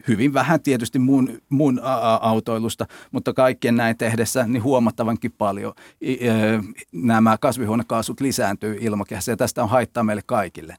hyvin 0.08 0.34
vähän 0.34 0.62
tietysti 0.62 1.00
mun, 1.00 1.42
mun 1.50 1.82
autoilusta, 2.22 2.86
mutta 3.12 3.34
kaikkien 3.34 3.76
näin 3.76 3.98
tehdessä 3.98 4.48
niin 4.48 4.64
huomattavankin 4.64 5.32
paljon 5.38 5.74
nämä 6.92 7.38
kasvihuonekaasut 7.38 8.22
lisääntyy 8.22 8.78
ilmakehässä 8.82 9.32
ja 9.32 9.38
tästä 9.38 9.64
on 9.64 9.70
haittaa 9.70 10.04
meille 10.04 10.24
kaikille. 10.26 10.76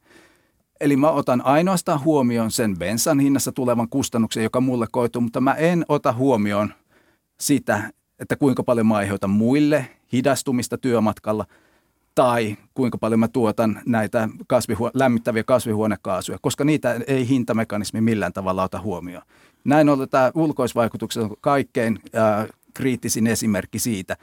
Eli 0.80 0.96
mä 0.96 1.10
otan 1.10 1.42
ainoastaan 1.44 2.04
huomioon 2.04 2.50
sen 2.50 2.78
bensan 2.78 3.20
hinnassa 3.20 3.52
tulevan 3.52 3.88
kustannuksen, 3.88 4.42
joka 4.42 4.60
mulle 4.60 4.86
koituu, 4.90 5.22
mutta 5.22 5.40
mä 5.40 5.54
en 5.54 5.84
ota 5.88 6.12
huomioon 6.12 6.74
sitä, 7.40 7.90
että 8.18 8.36
kuinka 8.36 8.62
paljon 8.62 8.86
mä 8.86 8.96
aiheutan 8.96 9.30
muille 9.30 9.88
hidastumista 10.12 10.78
työmatkalla 10.78 11.46
tai 12.14 12.56
kuinka 12.74 12.98
paljon 12.98 13.20
mä 13.20 13.28
tuotan 13.28 13.80
näitä 13.86 14.28
kasvihuo- 14.46 14.90
lämmittäviä 14.94 15.44
kasvihuonekaasuja, 15.44 16.38
koska 16.42 16.64
niitä 16.64 17.00
ei 17.06 17.28
hintamekanismi 17.28 18.00
millään 18.00 18.32
tavalla 18.32 18.62
ota 18.62 18.80
huomioon. 18.80 19.22
Näin 19.64 19.88
ollen 19.88 20.08
tämä 20.08 20.30
ulkoisvaikutukset 20.34 21.22
on 21.22 21.36
kaikkein 21.40 21.98
äh, 22.16 22.48
kriittisin 22.74 23.26
esimerkki 23.26 23.78
siitä, 23.78 24.16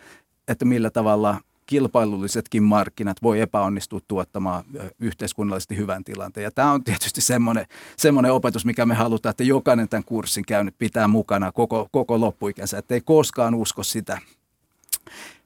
että 0.47 0.66
millä 0.66 0.89
tavalla 0.89 1.38
kilpailullisetkin 1.66 2.64
markkinat 2.64 3.18
voi 3.24 3.41
epäonnistua 3.41 3.99
tuottamaan 4.07 4.64
yhteiskunnallisesti 4.99 5.78
hyvän 5.78 6.03
tilanteen. 6.03 6.43
Ja 6.43 6.51
tämä 6.51 6.72
on 6.72 6.84
tietysti 6.84 7.22
semmoinen, 7.22 7.66
semmoinen 7.97 8.34
opetus, 8.34 8.66
mikä 8.66 8.86
me 8.86 8.95
halutaan, 8.95 9.32
että 9.32 9.43
jokainen 9.43 9.89
tämän 9.89 10.03
kurssin 10.03 10.45
käynyt 10.45 10.76
pitää 10.78 11.07
mukana 11.07 11.51
koko, 11.51 11.88
koko 11.91 12.20
loppuikänsä, 12.20 12.78
että 12.78 12.93
ei 12.93 13.01
koskaan 13.01 13.55
usko 13.55 13.84
sitä, 13.84 14.18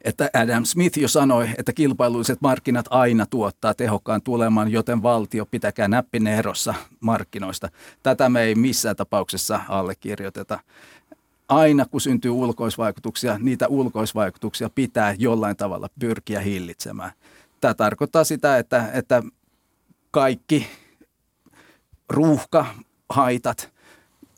että 0.01 0.29
Adam 0.33 0.65
Smith 0.65 0.97
jo 0.97 1.07
sanoi, 1.07 1.49
että 1.57 1.73
kilpailulliset 1.73 2.41
markkinat 2.41 2.85
aina 2.89 3.25
tuottaa 3.25 3.73
tehokkaan 3.73 4.21
tuleman, 4.21 4.71
joten 4.71 5.03
valtio 5.03 5.45
pitäkää 5.45 5.87
näppinen 5.87 6.33
erossa 6.33 6.73
markkinoista. 6.99 7.69
Tätä 8.03 8.29
me 8.29 8.41
ei 8.41 8.55
missään 8.55 8.95
tapauksessa 8.95 9.59
allekirjoiteta. 9.69 10.59
Aina 11.49 11.85
kun 11.85 12.01
syntyy 12.01 12.31
ulkoisvaikutuksia, 12.31 13.39
niitä 13.39 13.67
ulkoisvaikutuksia 13.67 14.69
pitää 14.69 15.15
jollain 15.17 15.57
tavalla 15.57 15.89
pyrkiä 15.99 16.39
hillitsemään. 16.39 17.11
Tämä 17.61 17.73
tarkoittaa 17.73 18.23
sitä, 18.23 18.57
että, 18.57 18.89
että 18.93 19.23
kaikki 20.11 20.67
ruuhkahaitat, 22.09 23.73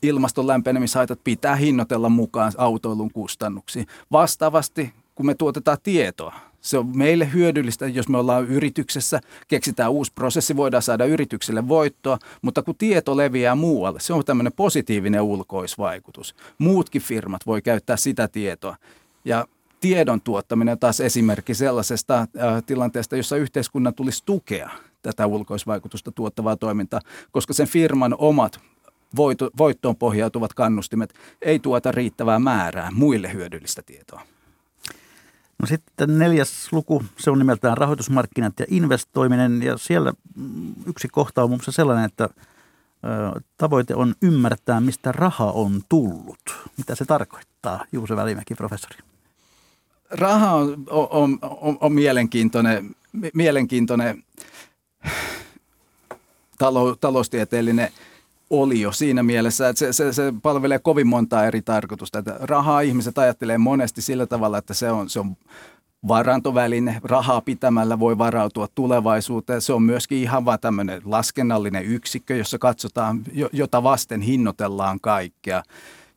ilmaston 0.02 0.46
lämpenemishaitat 0.46 1.20
pitää 1.24 1.56
hinnoitella 1.56 2.08
mukaan 2.08 2.52
autoilun 2.56 3.12
kustannuksiin. 3.12 3.86
Vastaavasti 4.12 4.92
kun 5.14 5.26
me 5.26 5.34
tuotetaan 5.34 5.78
tietoa. 5.82 6.49
Se 6.60 6.78
on 6.78 6.98
meille 6.98 7.32
hyödyllistä, 7.32 7.86
jos 7.86 8.08
me 8.08 8.18
ollaan 8.18 8.46
yrityksessä, 8.46 9.20
keksitään 9.48 9.90
uusi 9.90 10.12
prosessi, 10.14 10.56
voidaan 10.56 10.82
saada 10.82 11.04
yritykselle 11.04 11.68
voittoa, 11.68 12.18
mutta 12.42 12.62
kun 12.62 12.74
tieto 12.76 13.16
leviää 13.16 13.54
muualle, 13.54 14.00
se 14.00 14.12
on 14.12 14.24
tämmöinen 14.24 14.52
positiivinen 14.52 15.22
ulkoisvaikutus. 15.22 16.34
Muutkin 16.58 17.02
firmat 17.02 17.46
voi 17.46 17.62
käyttää 17.62 17.96
sitä 17.96 18.28
tietoa. 18.28 18.76
Ja 19.24 19.46
tiedon 19.80 20.20
tuottaminen 20.20 20.72
on 20.72 20.78
taas 20.78 21.00
esimerkki 21.00 21.54
sellaisesta 21.54 22.18
äh, 22.18 22.26
tilanteesta, 22.66 23.16
jossa 23.16 23.36
yhteiskunnan 23.36 23.94
tulisi 23.94 24.22
tukea 24.26 24.70
tätä 25.02 25.26
ulkoisvaikutusta 25.26 26.12
tuottavaa 26.12 26.56
toimintaa, 26.56 27.00
koska 27.30 27.52
sen 27.52 27.68
firman 27.68 28.14
omat 28.18 28.60
voittoon 29.58 29.96
pohjautuvat 29.96 30.54
kannustimet 30.54 31.14
ei 31.42 31.58
tuota 31.58 31.92
riittävää 31.92 32.38
määrää 32.38 32.90
muille 32.94 33.32
hyödyllistä 33.32 33.82
tietoa. 33.82 34.22
No 35.60 35.66
sitten 35.66 36.18
neljäs 36.18 36.72
luku, 36.72 37.04
se 37.18 37.30
on 37.30 37.38
nimeltään 37.38 37.76
rahoitusmarkkinat 37.76 38.60
ja 38.60 38.66
investoiminen 38.68 39.62
ja 39.62 39.78
siellä 39.78 40.12
mm, 40.36 40.74
yksi 40.86 41.08
kohta 41.08 41.42
on 41.42 41.50
muun 41.50 41.58
muassa 41.58 41.72
sellainen, 41.72 42.04
että 42.04 42.28
tavoite 43.56 43.94
on 43.94 44.14
ymmärtää, 44.22 44.80
mistä 44.80 45.12
raha 45.12 45.44
on 45.44 45.82
tullut. 45.88 46.40
Mitä 46.76 46.94
se 46.94 47.04
tarkoittaa, 47.04 47.84
Juuse 47.92 48.16
Välimäki, 48.16 48.54
professori? 48.54 48.98
Raha 50.10 50.54
on, 50.54 50.84
on, 50.90 51.38
on, 51.42 51.78
on 51.80 51.92
mielenkiintoinen, 51.92 52.96
mielenkiintoinen 53.34 54.24
talo, 56.58 56.96
taloustieteellinen 56.96 57.90
oli 58.50 58.80
jo 58.80 58.92
siinä 58.92 59.22
mielessä, 59.22 59.68
että 59.68 59.78
se, 59.78 59.92
se, 59.92 60.12
se 60.12 60.32
palvelee 60.42 60.78
kovin 60.78 61.06
montaa 61.06 61.44
eri 61.44 61.62
tarkoitusta. 61.62 62.18
Että 62.18 62.36
rahaa 62.40 62.80
ihmiset 62.80 63.18
ajattelee 63.18 63.58
monesti 63.58 64.02
sillä 64.02 64.26
tavalla, 64.26 64.58
että 64.58 64.74
se 64.74 64.90
on, 64.90 65.10
se 65.10 65.20
on 65.20 65.36
varantoväline. 66.08 67.00
Rahaa 67.04 67.40
pitämällä 67.40 67.98
voi 67.98 68.18
varautua 68.18 68.68
tulevaisuuteen. 68.74 69.60
Se 69.60 69.72
on 69.72 69.82
myöskin 69.82 70.18
ihan 70.18 70.44
vaan 70.44 70.60
tämmöinen 70.60 71.02
laskennallinen 71.04 71.84
yksikkö, 71.84 72.36
jossa 72.36 72.58
katsotaan, 72.58 73.22
jota 73.52 73.82
vasten 73.82 74.20
hinnoitellaan 74.20 75.00
kaikkea. 75.00 75.62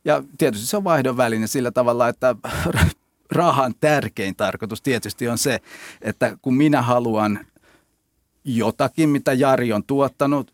Ja 0.04 0.22
tietysti 0.38 0.66
se 0.66 0.76
on 0.76 0.84
vaihdon 0.84 1.16
väline 1.16 1.46
sillä 1.46 1.70
tavalla, 1.70 2.08
että 2.08 2.36
rahan 3.32 3.74
tärkein 3.80 4.36
tarkoitus 4.36 4.82
tietysti 4.82 5.28
on 5.28 5.38
se, 5.38 5.60
että 6.02 6.36
kun 6.42 6.54
minä 6.54 6.82
haluan 6.82 7.38
jotakin, 8.44 9.08
mitä 9.08 9.32
Jari 9.32 9.72
on 9.72 9.84
tuottanut 9.84 10.53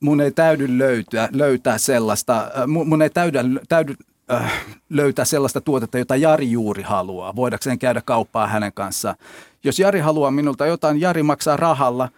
mun 0.00 0.20
ei 0.20 0.30
täydy 0.30 0.78
löytää, 0.78 1.28
löytää 1.32 1.78
sellaista, 1.78 2.50
äh, 2.58 2.66
mun, 2.66 2.88
mun 2.88 3.02
ei 3.02 3.10
täydy, 3.10 3.38
täydy 3.68 3.94
äh, 4.32 4.52
löytää 4.90 5.24
sellaista 5.24 5.60
tuotetta, 5.60 5.98
jota 5.98 6.16
Jari 6.16 6.50
juuri 6.50 6.82
haluaa, 6.82 7.36
voidakseen 7.36 7.78
käydä 7.78 8.02
kauppaa 8.04 8.46
hänen 8.46 8.72
kanssaan. 8.72 9.16
Jos 9.64 9.78
Jari 9.78 10.00
haluaa 10.00 10.30
minulta 10.30 10.66
jotain, 10.66 11.00
Jari 11.00 11.22
maksaa 11.22 11.56
rahalla. 11.56 12.08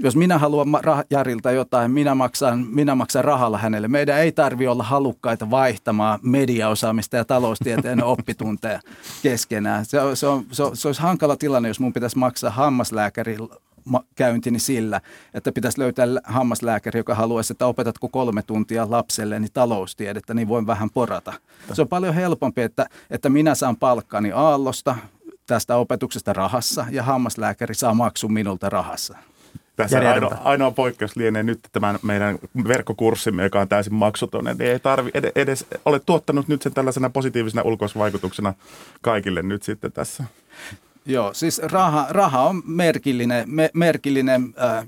Jos 0.00 0.16
minä 0.16 0.38
haluan 0.38 0.66
rah- 0.68 1.06
Jarilta 1.10 1.50
jotain, 1.50 1.90
minä 1.90 2.14
maksan, 2.14 2.66
minä 2.70 2.94
maksan 2.94 3.24
rahalla 3.24 3.58
hänelle. 3.58 3.88
Meidän 3.88 4.18
ei 4.18 4.32
tarvi 4.32 4.66
olla 4.66 4.82
halukkaita 4.82 5.50
vaihtamaan 5.50 6.18
mediaosaamista 6.22 7.16
ja 7.16 7.24
taloustieteen 7.24 8.04
oppitunteja 8.14 8.80
keskenään. 9.22 9.84
Se, 9.84 10.00
on, 10.00 10.16
se, 10.16 10.26
on, 10.26 10.44
se, 10.52 10.62
on, 10.62 10.76
se 10.76 10.88
olisi 10.88 11.02
hankala 11.02 11.36
tilanne, 11.36 11.68
jos 11.68 11.80
mun 11.80 11.92
pitäisi 11.92 12.18
maksaa 12.18 12.50
hammaslääkärillä 12.50 13.54
käyntini 14.14 14.58
sillä, 14.58 15.00
että 15.34 15.52
pitäisi 15.52 15.80
löytää 15.80 16.06
hammaslääkäri, 16.24 17.00
joka 17.00 17.14
haluaisi, 17.14 17.52
että 17.52 17.66
opetatko 17.66 18.08
kolme 18.08 18.42
tuntia 18.42 18.90
lapselleni 18.90 19.46
taloustiedettä, 19.52 20.34
niin 20.34 20.48
voin 20.48 20.66
vähän 20.66 20.90
porata. 20.90 21.32
Se 21.72 21.82
on 21.82 21.88
paljon 21.88 22.14
helpompi, 22.14 22.62
että, 22.62 22.86
että 23.10 23.28
minä 23.28 23.54
saan 23.54 23.76
palkkani 23.76 24.32
Aallosta 24.32 24.96
tästä 25.46 25.76
opetuksesta 25.76 26.32
rahassa 26.32 26.86
ja 26.90 27.02
hammaslääkäri 27.02 27.74
saa 27.74 27.94
maksun 27.94 28.32
minulta 28.32 28.68
rahassa. 28.68 29.18
Tässä 29.76 30.10
ainoa, 30.10 30.36
ainoa 30.44 30.70
poikkeus 30.70 31.16
lienee 31.16 31.42
nyt 31.42 31.60
tämän 31.72 31.98
meidän 32.02 32.38
verkkokurssimme, 32.68 33.42
joka 33.42 33.60
on 33.60 33.68
täysin 33.68 33.94
maksuton. 33.94 34.48
Eli 34.48 34.64
ei 34.64 34.78
tarvi 34.78 35.10
edes, 35.14 35.32
edes 35.34 35.66
ole 35.84 36.00
tuottanut 36.00 36.48
nyt 36.48 36.62
sen 36.62 36.74
tällaisena 36.74 37.10
positiivisena 37.10 37.62
ulkoisvaikutuksena 37.62 38.54
kaikille 39.00 39.42
nyt 39.42 39.62
sitten 39.62 39.92
tässä. 39.92 40.24
Joo, 41.06 41.34
siis 41.34 41.58
raha, 41.58 42.06
raha 42.10 42.42
on 42.42 42.62
merkillinen, 42.66 43.50
me, 43.50 43.70
merkillinen 43.74 44.54
äh, 44.62 44.86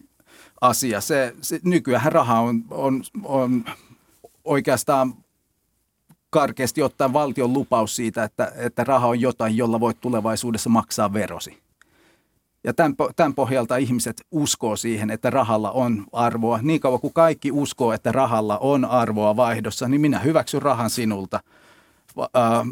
asia. 0.61 1.01
Se, 1.01 1.35
se, 1.41 1.61
nykyään 1.65 2.13
raha 2.13 2.41
on, 2.41 2.65
on, 2.71 3.03
on 3.25 3.65
oikeastaan 4.45 5.15
karkeasti 6.31 6.83
ottaen 6.83 7.13
valtion 7.13 7.53
lupaus 7.53 7.97
siitä, 7.97 8.25
että, 8.25 8.53
että 8.57 8.85
raha 8.85 9.07
on 9.07 9.21
jotain, 9.21 9.57
jolla 9.57 9.81
voit 9.81 10.01
tulevaisuudessa 10.01 10.71
maksaa 10.71 11.13
verosi. 11.13 11.59
Ja 12.65 12.75
tämän, 12.75 12.95
tämän 13.17 13.35
pohjalta 13.35 13.77
ihmiset 13.77 14.27
uskoo 14.31 14.77
siihen, 14.77 15.11
että 15.11 15.31
rahalla 15.31 15.71
on 15.71 16.07
arvoa. 16.13 16.59
Niin 16.63 16.81
kauan 16.81 17.01
kuin 17.01 17.13
kaikki 17.13 17.53
uskoo, 17.53 17.93
että 17.93 18.13
rahalla 18.13 18.59
on 18.59 18.85
arvoa 18.85 19.37
vaihdossa, 19.37 19.89
niin 19.89 20.01
minä 20.01 20.19
hyväksyn 20.19 20.63
rahan 20.63 20.91
sinulta 20.91 21.41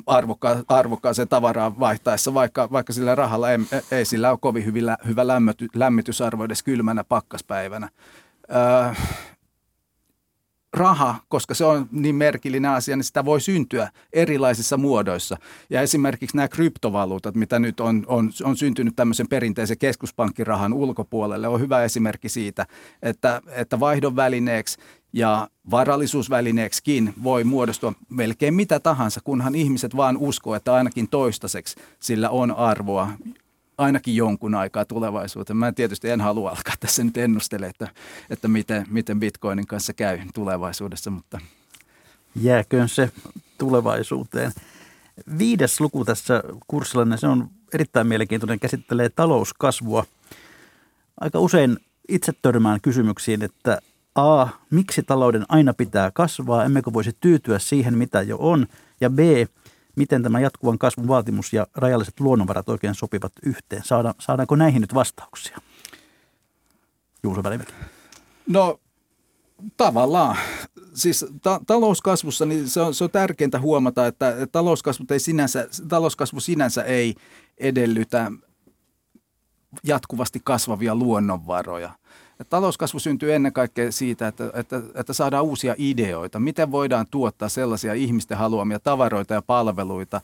arvokka, 0.07 0.57
arvokkaaseen 0.69 1.29
tavaraan 1.29 1.81
vaihtaessa, 1.81 2.35
vaikka, 2.35 2.69
vaikka 2.73 2.93
sillä 2.93 3.15
rahalla 3.15 3.51
ei, 3.51 3.59
ei 3.91 4.05
sillä 4.05 4.31
ole 4.31 4.39
kovin 4.41 4.65
hyvin, 4.65 4.85
hyvä 5.07 5.27
lämmöty, 5.27 5.69
lämmitysarvo 5.75 6.45
edes 6.45 6.63
kylmänä 6.63 7.05
pakkaspäivänä 7.05 7.89
raha, 10.73 11.15
koska 11.29 11.55
se 11.55 11.65
on 11.65 11.89
niin 11.93 12.15
merkillinen 12.15 12.71
asia, 12.71 12.97
niin 12.97 13.05
sitä 13.05 13.25
voi 13.25 13.41
syntyä 13.41 13.91
erilaisissa 14.13 14.77
muodoissa. 14.77 15.37
Ja 15.71 15.81
esimerkiksi 15.81 16.37
nämä 16.37 16.49
kryptovaluutat, 16.49 17.35
mitä 17.35 17.59
nyt 17.59 17.81
on, 17.81 18.05
on, 18.07 18.31
on 18.45 18.57
syntynyt 18.57 18.97
tämmöisen 18.97 19.29
perinteisen 19.29 19.79
keskuspankkirahan 19.79 20.73
ulkopuolelle, 20.73 21.49
on 21.49 21.61
hyvä 21.61 21.85
esimerkki 21.85 22.29
siitä, 22.29 22.67
että, 23.03 23.43
että 23.51 23.81
vaihdon 23.81 24.17
välineeksi 24.17 24.79
ja 25.13 25.49
varallisuusvälineeksikin 25.71 27.15
voi 27.23 27.45
muodostua 27.45 27.93
melkein 28.09 28.55
mitä 28.55 28.81
tahansa, 28.81 29.21
kunhan 29.25 29.55
ihmiset 29.55 29.97
vaan 29.97 30.17
uskoo, 30.17 30.55
että 30.55 30.75
ainakin 30.75 31.09
toistaiseksi 31.09 31.77
sillä 32.01 32.31
on 32.31 32.51
arvoa 32.51 33.09
ainakin 33.79 34.17
jonkun 34.17 34.55
aikaa 34.55 34.85
tulevaisuuteen. 34.85 35.57
Mä 35.57 35.73
tietysti 35.73 36.11
en 36.11 36.21
halua 36.21 36.51
alkaa 36.51 36.75
tässä 36.81 37.05
nyt 37.05 37.17
ennustele, 37.17 37.67
että, 37.67 37.89
että 38.31 38.49
miten, 38.49 38.87
miten 38.91 39.21
bitcoinin 39.21 39.67
kanssa 39.67 39.93
käy 39.93 40.19
tulevaisuudessa, 40.35 41.11
mutta... 41.11 41.39
Jääköön 42.41 42.89
se 42.89 43.13
tulevaisuuteen. 43.59 44.53
Viides 45.39 45.81
luku 45.81 46.05
tässä 46.05 46.43
kurssilla, 46.67 47.05
niin 47.05 47.19
se 47.19 47.27
on 47.27 47.51
erittäin 47.75 48.07
mielenkiintoinen, 48.07 48.61
käsittelee 48.61 49.09
talouskasvua. 49.09 50.05
Aika 51.21 51.39
usein 51.39 51.79
itse 52.09 52.33
törmään 52.43 52.81
kysymyksiin, 52.81 53.43
että 53.43 53.81
A, 54.19 54.49
miksi 54.71 55.03
talouden 55.03 55.45
aina 55.49 55.75
pitää 55.75 56.11
kasvaa, 56.11 56.65
emmekö 56.65 56.93
voisi 56.93 57.17
tyytyä 57.21 57.59
siihen, 57.59 57.99
mitä 57.99 58.23
jo 58.23 58.37
on, 58.41 58.67
ja 59.01 59.11
B, 59.11 59.19
miten 59.97 60.23
tämä 60.23 60.41
jatkuvan 60.41 60.79
kasvun 60.79 61.09
vaatimus 61.09 61.53
ja 61.53 61.67
rajalliset 61.75 62.21
luonnonvarat 62.21 62.69
oikein 62.69 62.95
sopivat 62.95 63.33
yhteen? 63.43 63.85
Saada, 63.85 64.15
saadaanko 64.19 64.57
näihin 64.57 64.81
nyt 64.81 64.95
vastauksia? 64.95 65.59
Juuso 67.23 67.43
Välimäki. 67.43 67.73
No 68.47 68.81
tavallaan. 69.77 70.37
Siis 70.95 71.27
ta- 71.43 71.61
talouskasvussa 71.67 72.47
niin 72.47 72.69
se, 72.69 72.81
on, 72.81 72.95
se 72.95 73.05
on 73.05 73.11
tärkeintä 73.11 73.61
huomata, 73.61 74.07
että 74.07 74.35
talouskasvu, 74.53 75.05
ei 75.11 75.21
sinänsä, 75.21 75.69
talouskasvu 75.89 76.41
sinänsä 76.41 76.83
ei 76.83 77.15
edellytä 77.59 78.33
jatkuvasti 79.85 80.41
kasvavia 80.45 80.95
luonnonvaroja– 80.95 81.91
talouskasvu 82.45 82.99
syntyy 82.99 83.35
ennen 83.35 83.53
kaikkea 83.53 83.93
siitä, 83.93 84.29
että, 84.29 84.51
että, 84.55 84.83
että 84.95 85.13
saadaan 85.13 85.45
uusia 85.45 85.75
ideoita. 85.79 86.41
Miten 86.41 86.71
voidaan 86.71 87.07
tuottaa 87.11 87.49
sellaisia 87.49 87.95
ihmisten 87.95 88.39
haluamia 88.39 88.81
tavaroita 88.81 89.35
ja 89.35 89.43
palveluita 89.43 90.21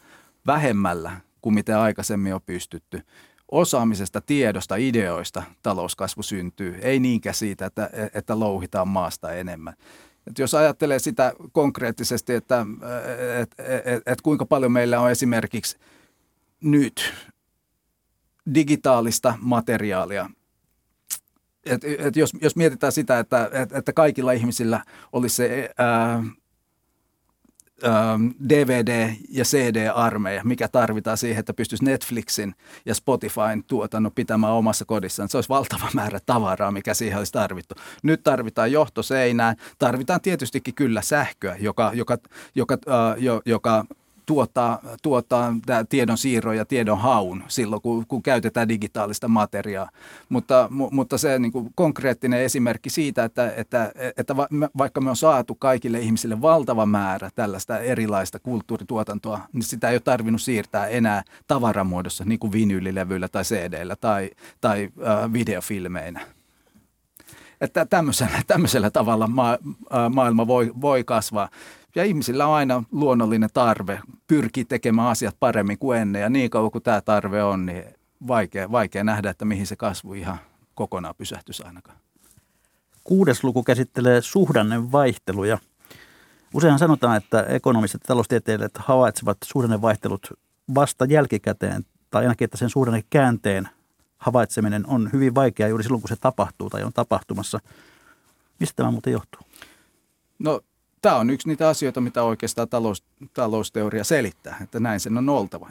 vähemmällä 0.46 1.20
kuin 1.40 1.54
mitä 1.54 1.82
aikaisemmin 1.82 2.34
on 2.34 2.40
pystytty. 2.46 3.02
Osaamisesta, 3.50 4.20
tiedosta, 4.20 4.76
ideoista 4.76 5.42
talouskasvu 5.62 6.22
syntyy, 6.22 6.78
ei 6.82 7.00
niinkään 7.00 7.34
siitä, 7.34 7.66
että, 7.66 7.90
että 8.14 8.40
louhitaan 8.40 8.88
maasta 8.88 9.32
enemmän. 9.32 9.74
Et 10.26 10.38
jos 10.38 10.54
ajattelee 10.54 10.98
sitä 10.98 11.32
konkreettisesti, 11.52 12.34
että 12.34 12.66
et, 13.40 13.54
et, 13.58 13.86
et, 13.86 14.02
et 14.06 14.20
kuinka 14.20 14.46
paljon 14.46 14.72
meillä 14.72 15.00
on 15.00 15.10
esimerkiksi 15.10 15.76
nyt 16.60 17.14
digitaalista 18.54 19.34
materiaalia 19.40 20.30
et, 21.66 21.84
et 21.84 22.16
jos, 22.16 22.32
jos 22.40 22.56
mietitään 22.56 22.92
sitä, 22.92 23.18
että, 23.18 23.50
et, 23.52 23.72
että 23.72 23.92
kaikilla 23.92 24.32
ihmisillä 24.32 24.84
olisi 25.12 25.36
se 25.36 25.70
ää, 25.78 26.22
ää, 27.82 28.18
DVD- 28.48 29.16
ja 29.28 29.44
CD-armeija, 29.44 30.44
mikä 30.44 30.68
tarvitaan 30.68 31.16
siihen, 31.16 31.40
että 31.40 31.54
pystyisi 31.54 31.84
Netflixin 31.84 32.54
ja 32.86 32.94
Spotifyn 32.94 33.64
tuotannon 33.66 34.12
pitämään 34.12 34.52
omassa 34.52 34.84
kodissaan. 34.84 35.28
Se 35.28 35.36
olisi 35.36 35.48
valtava 35.48 35.88
määrä 35.94 36.18
tavaraa, 36.26 36.70
mikä 36.70 36.94
siihen 36.94 37.18
olisi 37.18 37.32
tarvittu. 37.32 37.74
Nyt 38.02 38.22
tarvitaan 38.22 38.72
johtoseinään. 38.72 39.56
Tarvitaan 39.78 40.20
tietystikin 40.20 40.74
kyllä 40.74 41.02
sähköä, 41.02 41.56
joka, 41.60 41.90
joka, 41.94 42.18
joka, 42.54 42.78
ää, 42.86 43.16
jo, 43.18 43.42
joka 43.46 43.84
tuottaa, 44.26 44.80
tuottaa 45.02 45.52
tiedon 45.88 46.18
siirro 46.18 46.52
ja 46.52 46.64
tiedon 46.64 46.98
haun 46.98 47.44
silloin, 47.48 47.82
kun, 47.82 48.06
kun 48.08 48.22
käytetään 48.22 48.68
digitaalista 48.68 49.28
materiaa. 49.28 49.90
Mutta, 50.28 50.68
mutta 50.70 51.18
se 51.18 51.38
niin 51.38 51.52
kuin 51.52 51.70
konkreettinen 51.74 52.40
esimerkki 52.40 52.90
siitä, 52.90 53.24
että, 53.24 53.52
että, 53.56 53.92
että 54.16 54.36
vaikka 54.78 55.00
me 55.00 55.10
on 55.10 55.16
saatu 55.16 55.54
kaikille 55.54 56.00
ihmisille 56.00 56.42
valtava 56.42 56.86
määrä 56.86 57.30
tällaista 57.34 57.78
erilaista 57.78 58.38
kulttuurituotantoa, 58.38 59.40
niin 59.52 59.62
sitä 59.62 59.88
ei 59.88 59.94
ole 59.94 60.00
tarvinnut 60.00 60.42
siirtää 60.42 60.86
enää 60.86 61.22
tavaramuodossa, 61.46 62.24
niin 62.24 62.38
kuin 62.38 62.52
vinyylilevyillä 62.52 63.28
tai 63.28 63.42
CD-llä 63.42 63.96
tai, 63.96 64.30
tai 64.60 64.88
äh, 65.06 65.32
videofilmeinä 65.32 66.20
että 67.60 67.86
tämmöisellä, 67.86 68.42
tämmöisellä 68.46 68.90
tavalla 68.90 69.26
ma, 69.26 69.58
maailma 70.10 70.46
voi, 70.46 70.72
voi 70.80 71.04
kasvaa. 71.04 71.48
Ja 71.94 72.04
ihmisillä 72.04 72.46
on 72.46 72.54
aina 72.54 72.84
luonnollinen 72.92 73.50
tarve 73.54 74.00
pyrkiä 74.26 74.64
tekemään 74.68 75.08
asiat 75.08 75.36
paremmin 75.40 75.78
kuin 75.78 75.98
ennen. 75.98 76.22
Ja 76.22 76.28
niin 76.28 76.50
kauan 76.50 76.70
kuin 76.70 76.84
tämä 76.84 77.00
tarve 77.00 77.42
on, 77.42 77.66
niin 77.66 77.84
vaikea, 78.26 78.72
vaikea 78.72 79.04
nähdä, 79.04 79.30
että 79.30 79.44
mihin 79.44 79.66
se 79.66 79.76
kasvu 79.76 80.14
ihan 80.14 80.38
kokonaan 80.74 81.14
pysähtyisi 81.18 81.62
ainakaan. 81.62 81.98
Kuudes 83.04 83.44
luku 83.44 83.62
käsittelee 83.62 84.22
suhdannevaihteluja. 84.22 85.58
Usein 86.54 86.78
sanotaan, 86.78 87.16
että 87.16 87.42
ekonomistit 87.42 88.00
ja 88.00 88.06
taloustieteilijät 88.06 88.72
havaitsevat 88.78 89.38
suhdannevaihtelut 89.44 90.32
vasta 90.74 91.04
jälkikäteen, 91.04 91.86
tai 92.10 92.22
ainakin, 92.22 92.44
että 92.44 92.56
sen 92.56 92.70
suhdannekäänteen 92.70 93.68
havaitseminen 94.18 94.86
on 94.86 95.10
hyvin 95.12 95.34
vaikeaa 95.34 95.68
juuri 95.68 95.84
silloin, 95.84 96.02
kun 96.02 96.08
se 96.08 96.16
tapahtuu 96.16 96.70
tai 96.70 96.82
on 96.82 96.92
tapahtumassa. 96.92 97.58
Mistä 98.60 98.76
tämä 98.76 98.90
muuten 98.90 99.12
johtuu? 99.12 99.40
No 100.38 100.60
tämä 101.04 101.16
on 101.16 101.30
yksi 101.30 101.48
niitä 101.48 101.68
asioita, 101.68 102.00
mitä 102.00 102.22
oikeastaan 102.22 102.68
talous, 102.68 103.04
talousteoria 103.34 104.04
selittää, 104.04 104.56
että 104.62 104.80
näin 104.80 105.00
sen 105.00 105.18
on 105.18 105.28
oltava. 105.28 105.70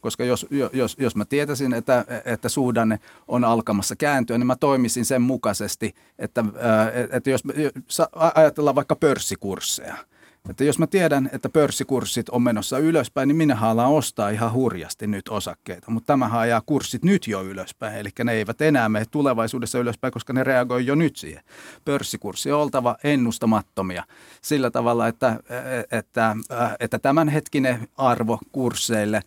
Koska 0.00 0.24
jos, 0.24 0.46
jos, 0.72 0.96
jos 0.98 1.16
mä 1.16 1.24
tietäisin, 1.24 1.74
että, 1.74 2.04
että 2.24 2.48
suhdanne 2.48 3.00
on 3.28 3.44
alkamassa 3.44 3.96
kääntyä, 3.96 4.38
niin 4.38 4.46
mä 4.46 4.56
toimisin 4.56 5.04
sen 5.04 5.22
mukaisesti, 5.22 5.94
että, 6.18 6.44
että 7.10 7.30
jos 7.30 7.42
ajatellaan 8.34 8.76
vaikka 8.76 8.96
pörssikursseja– 8.96 9.96
että 10.50 10.64
jos 10.64 10.78
mä 10.78 10.86
tiedän, 10.86 11.30
että 11.32 11.48
pörssikurssit 11.48 12.28
on 12.28 12.42
menossa 12.42 12.78
ylöspäin, 12.78 13.28
niin 13.28 13.36
minä 13.36 13.54
haluan 13.54 13.90
ostaa 13.90 14.30
ihan 14.30 14.52
hurjasti 14.52 15.06
nyt 15.06 15.28
osakkeita. 15.28 15.90
Mutta 15.90 16.06
tämä 16.06 16.38
ajaa 16.38 16.62
kurssit 16.66 17.04
nyt 17.04 17.28
jo 17.28 17.42
ylöspäin, 17.42 17.96
eli 17.96 18.08
ne 18.24 18.32
eivät 18.32 18.60
enää 18.60 18.88
mene 18.88 19.04
tulevaisuudessa 19.10 19.78
ylöspäin, 19.78 20.12
koska 20.12 20.32
ne 20.32 20.44
reagoi 20.44 20.86
jo 20.86 20.94
nyt 20.94 21.16
siihen. 21.16 21.42
Pörssikurssi 21.84 22.52
on 22.52 22.60
oltava 22.60 22.96
ennustamattomia 23.04 24.04
sillä 24.42 24.70
tavalla, 24.70 25.08
että, 25.08 25.40
että, 25.92 26.36
että 26.80 26.98
tämänhetkinen 26.98 27.88
arvo 27.96 28.38
kursseille 28.52 29.22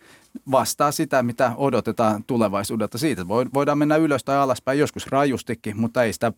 vastaa 0.51 0.91
sitä, 0.91 1.24
mitä 1.24 1.51
odotetaan 1.55 2.24
tulevaisuudelta. 2.24 2.97
Siitä 2.97 3.28
voidaan 3.28 3.78
mennä 3.78 3.95
ylös 3.95 4.24
tai 4.24 4.38
alaspäin, 4.38 4.80
joskus 4.80 5.07
rajustikin, 5.07 5.80
mutta 5.80 6.03
ei 6.03 6.13
sitä 6.13 6.34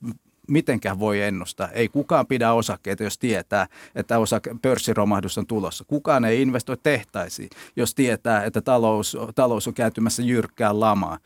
mitenkään 0.49 0.99
voi 0.99 1.21
ennustaa. 1.21 1.69
Ei 1.69 1.89
kukaan 1.89 2.27
pidä 2.27 2.53
osakkeita, 2.53 3.03
jos 3.03 3.17
tietää, 3.17 3.67
että 3.95 4.19
osake, 4.19 4.55
pörssiromahdus 4.61 5.37
on 5.37 5.47
tulossa. 5.47 5.83
Kukaan 5.87 6.25
ei 6.25 6.41
investoi 6.41 6.77
tehtaisiin, 6.83 7.49
jos 7.75 7.95
tietää, 7.95 8.43
että 8.43 8.61
talous, 8.61 9.17
talous 9.35 9.67
on 9.67 9.73
käytymässä 9.73 10.21
jyrkkään 10.23 10.79
lamaa. 10.79 11.17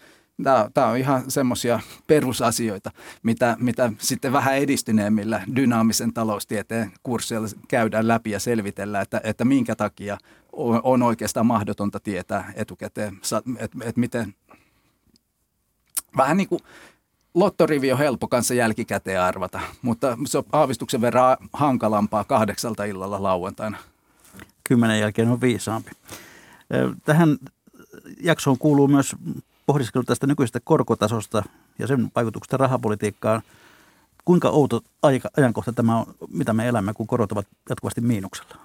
Tämä, 0.44 0.70
tämä 0.74 0.88
on 0.88 0.98
ihan 0.98 1.32
semmoisia 1.32 1.80
perusasioita, 2.08 2.92
mitä, 3.24 3.58
mitä 3.60 3.92
sitten 3.98 4.34
vähän 4.34 4.58
edistyneemmillä 4.58 5.42
dynaamisen 5.56 6.14
taloustieteen 6.14 6.92
kursseilla 7.04 7.48
käydään 7.68 8.08
läpi 8.08 8.32
ja 8.32 8.40
selvitellään, 8.40 9.02
että, 9.02 9.22
että 9.24 9.46
minkä 9.46 9.76
takia 9.76 10.18
on, 10.52 10.82
on 10.84 11.04
oikeastaan 11.04 11.46
mahdotonta 11.46 12.00
tietää 12.00 12.54
etukäteen, 12.56 13.20
että, 13.60 13.78
että 13.84 14.00
miten 14.00 14.36
vähän 16.18 16.38
niin 16.38 16.50
kuin 16.50 16.62
lottorivi 17.34 17.92
on 17.92 17.98
helppo 17.98 18.28
kanssa 18.28 18.54
jälkikäteen 18.54 19.22
arvata, 19.22 19.60
mutta 19.82 20.18
se 20.26 20.38
on 20.38 20.44
aavistuksen 20.52 21.02
verran 21.02 21.38
hankalampaa 21.54 22.24
kahdeksalta 22.24 22.84
illalla 22.84 23.24
lauantaina. 23.24 23.78
Kymmenen 24.64 25.00
jälkeen 25.00 25.30
on 25.30 25.42
viisaampi. 25.42 25.92
Tähän 27.06 27.38
jaksoon 28.22 28.58
kuuluu 28.58 28.88
myös 28.88 29.16
pohdiskelu 29.66 30.04
tästä 30.04 30.28
nykyisestä 30.28 30.60
korkotasosta 30.64 31.44
ja 31.80 31.88
sen 31.88 32.12
vaikutuksesta 32.16 32.58
rahapolitiikkaan. 32.58 33.42
Kuinka 34.26 34.50
outo 34.50 34.82
aika, 35.02 35.30
ajankohta 35.38 35.74
tämä 35.74 36.00
on, 36.00 36.06
mitä 36.30 36.54
me 36.54 36.68
elämme, 36.68 36.94
kun 36.94 37.08
korot 37.08 37.32
ovat 37.32 37.48
jatkuvasti 37.70 38.02
miinuksella? 38.02 38.56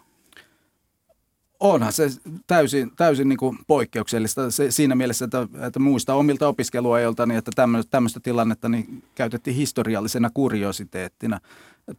Onhan 1.60 1.92
se 1.92 2.08
täysin, 2.46 2.90
täysin 2.96 3.28
niin 3.28 3.36
kuin 3.36 3.58
poikkeuksellista 3.66 4.50
se, 4.50 4.70
siinä 4.70 4.94
mielessä, 4.94 5.24
että, 5.24 5.48
että 5.66 5.78
muista 5.78 6.14
omilta 6.14 6.48
opiskeluajolta, 6.48 7.26
niin 7.26 7.38
että 7.38 7.50
tämmöistä, 7.54 7.90
tämmöistä 7.90 8.20
tilannetta 8.20 8.68
niin 8.68 9.02
käytettiin 9.14 9.56
historiallisena 9.56 10.30
kuriositeettina. 10.34 11.40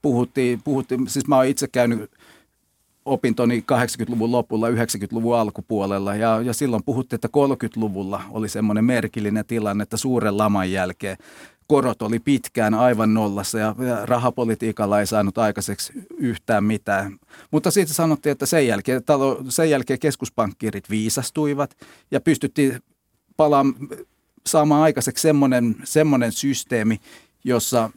Puhuttiin, 0.01 0.61
puhuttiin, 0.63 1.07
siis 1.07 1.27
mä 1.27 1.35
oon 1.35 1.45
itse 1.45 1.67
käynyt 1.67 2.11
opintoni 3.05 3.63
80-luvun 3.71 4.31
lopulla, 4.31 4.69
90-luvun 4.69 5.37
alkupuolella 5.37 6.15
ja, 6.15 6.41
ja 6.41 6.53
silloin 6.53 6.83
puhuttiin, 6.83 7.17
että 7.17 7.27
30-luvulla 7.27 8.21
oli 8.29 8.49
semmoinen 8.49 8.85
merkillinen 8.85 9.45
tilanne, 9.45 9.83
että 9.83 9.97
suuren 9.97 10.37
laman 10.37 10.71
jälkeen 10.71 11.17
korot 11.69 12.01
oli 12.01 12.19
pitkään 12.19 12.73
aivan 12.73 13.13
nollassa 13.13 13.59
ja, 13.59 13.75
rahapolitiikalla 14.03 14.99
ei 14.99 15.07
saanut 15.07 15.37
aikaiseksi 15.37 15.93
yhtään 16.17 16.63
mitään. 16.63 17.17
Mutta 17.51 17.71
siitä 17.71 17.93
sanottiin, 17.93 18.31
että 18.31 18.45
sen 18.45 18.67
jälkeen, 18.67 19.03
talo, 19.03 19.43
sen 19.49 19.69
jälkeen 19.69 19.99
keskuspankkiirit 19.99 20.89
viisastuivat 20.89 21.77
ja 22.11 22.21
pystyttiin 22.21 22.79
palaan, 23.37 23.73
saamaan 24.45 24.81
aikaiseksi 24.81 25.21
semmoinen, 25.21 25.75
semmoinen 25.83 26.31
systeemi, 26.31 26.99
jossa 27.43 27.89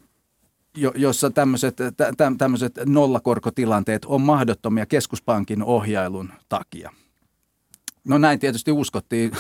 jossa 0.95 1.31
tämmöiset 2.39 2.73
nollakorkotilanteet 2.87 4.05
on 4.05 4.21
mahdottomia 4.21 4.87
keskuspankin 4.87 5.63
ohjailun 5.63 6.33
takia. 6.49 6.91
No 8.05 8.19
näin 8.19 8.39
tietysti 8.39 8.73
uskottiin 8.73 9.31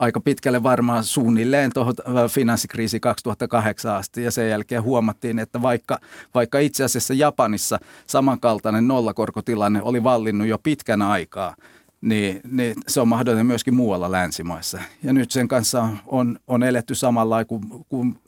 aika 0.00 0.20
pitkälle 0.20 0.62
varmaan 0.62 1.04
suunnilleen 1.04 1.72
tuohon 1.74 1.94
äh, 2.08 2.30
finanssikriisi 2.30 3.00
2008 3.00 3.96
asti 3.96 4.22
ja 4.22 4.30
sen 4.30 4.48
jälkeen 4.50 4.82
huomattiin, 4.82 5.38
että 5.38 5.62
vaikka, 5.62 5.98
vaikka 6.34 6.58
itse 6.58 6.84
asiassa 6.84 7.14
Japanissa 7.14 7.78
samankaltainen 8.06 8.88
nollakorkotilanne 8.88 9.82
oli 9.82 10.04
vallinnut 10.04 10.46
jo 10.46 10.58
pitkän 10.58 11.02
aikaa, 11.02 11.56
niin, 12.00 12.40
niin 12.50 12.74
se 12.88 13.00
on 13.00 13.08
mahdollinen 13.08 13.46
myöskin 13.46 13.74
muualla 13.74 14.12
länsimaissa. 14.12 14.78
Ja 15.02 15.12
nyt 15.12 15.30
sen 15.30 15.48
kanssa 15.48 15.88
on, 16.06 16.38
on 16.46 16.62
eletty 16.62 16.94
samalla 16.94 17.44
kuin, 17.44 17.62
kuin 17.88 18.18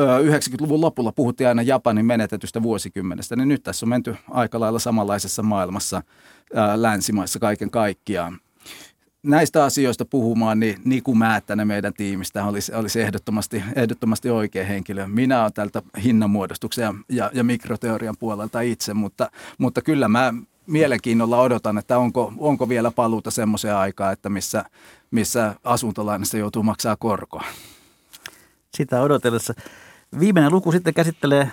90-luvun 0.00 0.80
lopulla 0.80 1.12
puhuttiin 1.12 1.48
aina 1.48 1.62
Japanin 1.62 2.06
menetetystä 2.06 2.62
vuosikymmenestä, 2.62 3.36
niin 3.36 3.48
nyt 3.48 3.62
tässä 3.62 3.86
on 3.86 3.90
menty 3.90 4.16
aika 4.30 4.60
lailla 4.60 4.78
samanlaisessa 4.78 5.42
maailmassa 5.42 6.02
länsimaissa 6.76 7.38
kaiken 7.38 7.70
kaikkiaan 7.70 8.38
näistä 9.24 9.64
asioista 9.64 10.04
puhumaan, 10.04 10.60
niin 10.60 10.76
Niku 10.84 11.14
Määttänen 11.14 11.68
meidän 11.68 11.92
tiimistä 11.94 12.44
olisi, 12.44 12.74
olisi 12.74 13.00
ehdottomasti, 13.00 13.64
ehdottomasti 13.76 14.30
oikea 14.30 14.64
henkilö. 14.64 15.06
Minä 15.06 15.42
olen 15.42 15.52
tältä 15.52 15.82
hinnanmuodostuksen 16.04 16.82
ja, 16.82 16.94
ja, 17.08 17.30
ja 17.34 17.44
mikroteorian 17.44 18.16
puolelta 18.18 18.60
itse, 18.60 18.94
mutta, 18.94 19.30
mutta 19.58 19.82
kyllä 19.82 20.08
mä 20.08 20.34
mielenkiinnolla 20.66 21.40
odotan, 21.40 21.78
että 21.78 21.98
onko, 21.98 22.32
onko 22.38 22.68
vielä 22.68 22.90
paluuta 22.90 23.30
semmoiseen 23.30 23.76
aikaan, 23.76 24.12
että 24.12 24.28
missä, 24.28 24.64
missä 25.10 25.54
asuntolainassa 25.64 26.38
joutuu 26.38 26.62
maksaa 26.62 26.96
korkoa. 26.96 27.44
Sitä 28.74 29.00
odotellessa. 29.00 29.54
Viimeinen 30.20 30.52
luku 30.52 30.72
sitten 30.72 30.94
käsittelee 30.94 31.50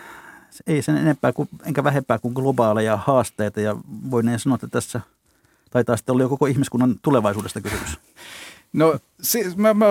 ei 0.68 0.82
sen 0.82 0.98
enempää 0.98 1.34
kuin, 1.34 1.50
enkä 1.66 1.84
vähempää 1.84 2.20
kuin 2.20 2.34
globaaleja 2.34 2.98
haasteita 2.98 3.62
ja 3.62 3.76
voin 4.12 4.40
sanoa, 4.40 4.56
että 4.56 4.68
tässä– 4.68 5.02
taitaa 5.72 5.98
sitten 5.98 6.14
olla 6.14 6.24
jo 6.24 6.30
koko 6.30 6.46
ihmiskunnan 6.46 6.96
tulevaisuudesta 7.02 7.62
kysymys. 7.62 7.98
No 8.74 9.00
siis 9.22 9.58
mä, 9.58 9.74
mä, 9.74 9.86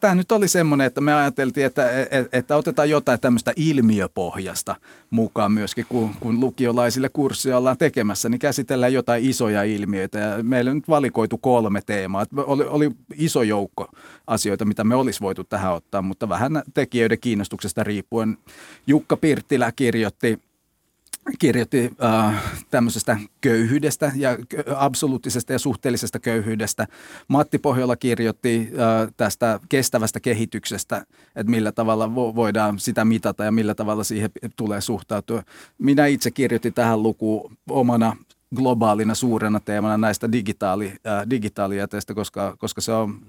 tämä 0.00 0.14
nyt 0.14 0.32
oli 0.32 0.48
semmoinen, 0.48 0.86
että 0.86 1.00
me 1.00 1.14
ajateltiin, 1.14 1.66
että, 1.66 1.90
että, 2.32 2.56
otetaan 2.56 2.90
jotain 2.90 3.20
tämmöistä 3.20 3.52
ilmiöpohjasta 3.56 4.76
mukaan 5.10 5.52
myöskin, 5.52 5.86
kun, 5.88 6.14
kun 6.20 6.40
lukiolaisille 6.40 7.08
kurssia 7.08 7.58
ollaan 7.58 7.78
tekemässä, 7.78 8.28
niin 8.28 8.38
käsitellään 8.38 8.92
jotain 8.92 9.24
isoja 9.24 9.62
ilmiöitä. 9.62 10.18
Ja 10.18 10.42
meillä 10.42 10.70
on 10.70 10.76
nyt 10.76 10.88
valikoitu 10.88 11.38
kolme 11.38 11.80
teemaa. 11.86 12.26
Oli, 12.36 12.64
oli 12.64 12.90
iso 13.14 13.42
joukko 13.42 13.88
asioita, 14.26 14.64
mitä 14.64 14.84
me 14.84 14.94
olisi 14.94 15.20
voitu 15.20 15.44
tähän 15.44 15.72
ottaa, 15.72 16.02
mutta 16.02 16.28
vähän 16.28 16.62
tekijöiden 16.74 17.20
kiinnostuksesta 17.20 17.84
riippuen. 17.84 18.38
Jukka 18.86 19.16
Pirttilä 19.16 19.72
kirjoitti 19.72 20.38
kirjoitti 21.38 21.90
äh, 22.02 22.42
tämmöisestä 22.70 23.18
köyhyydestä 23.40 24.12
ja 24.16 24.38
absoluuttisesta 24.76 25.52
ja 25.52 25.58
suhteellisesta 25.58 26.20
köyhyydestä. 26.20 26.86
Matti 27.28 27.58
Pohjola 27.58 27.96
kirjoitti 27.96 28.70
äh, 28.72 29.12
tästä 29.16 29.60
kestävästä 29.68 30.20
kehityksestä, 30.20 31.06
että 31.36 31.50
millä 31.50 31.72
tavalla 31.72 32.06
vo- 32.06 32.34
voidaan 32.34 32.78
sitä 32.78 33.04
mitata 33.04 33.44
ja 33.44 33.52
millä 33.52 33.74
tavalla 33.74 34.04
siihen 34.04 34.30
tulee 34.56 34.80
suhtautua. 34.80 35.42
Minä 35.78 36.06
itse 36.06 36.30
kirjoitin 36.30 36.74
tähän 36.74 37.02
lukuun 37.02 37.56
omana 37.70 38.16
globaalina 38.56 39.14
suurena 39.14 39.60
teemana 39.60 39.98
näistä 39.98 40.32
digitaali, 40.32 40.92
äh, 41.06 41.30
digitaalijäteistä, 41.30 42.14
koska, 42.14 42.56
koska 42.58 42.80
se 42.80 42.92
on 42.92 43.20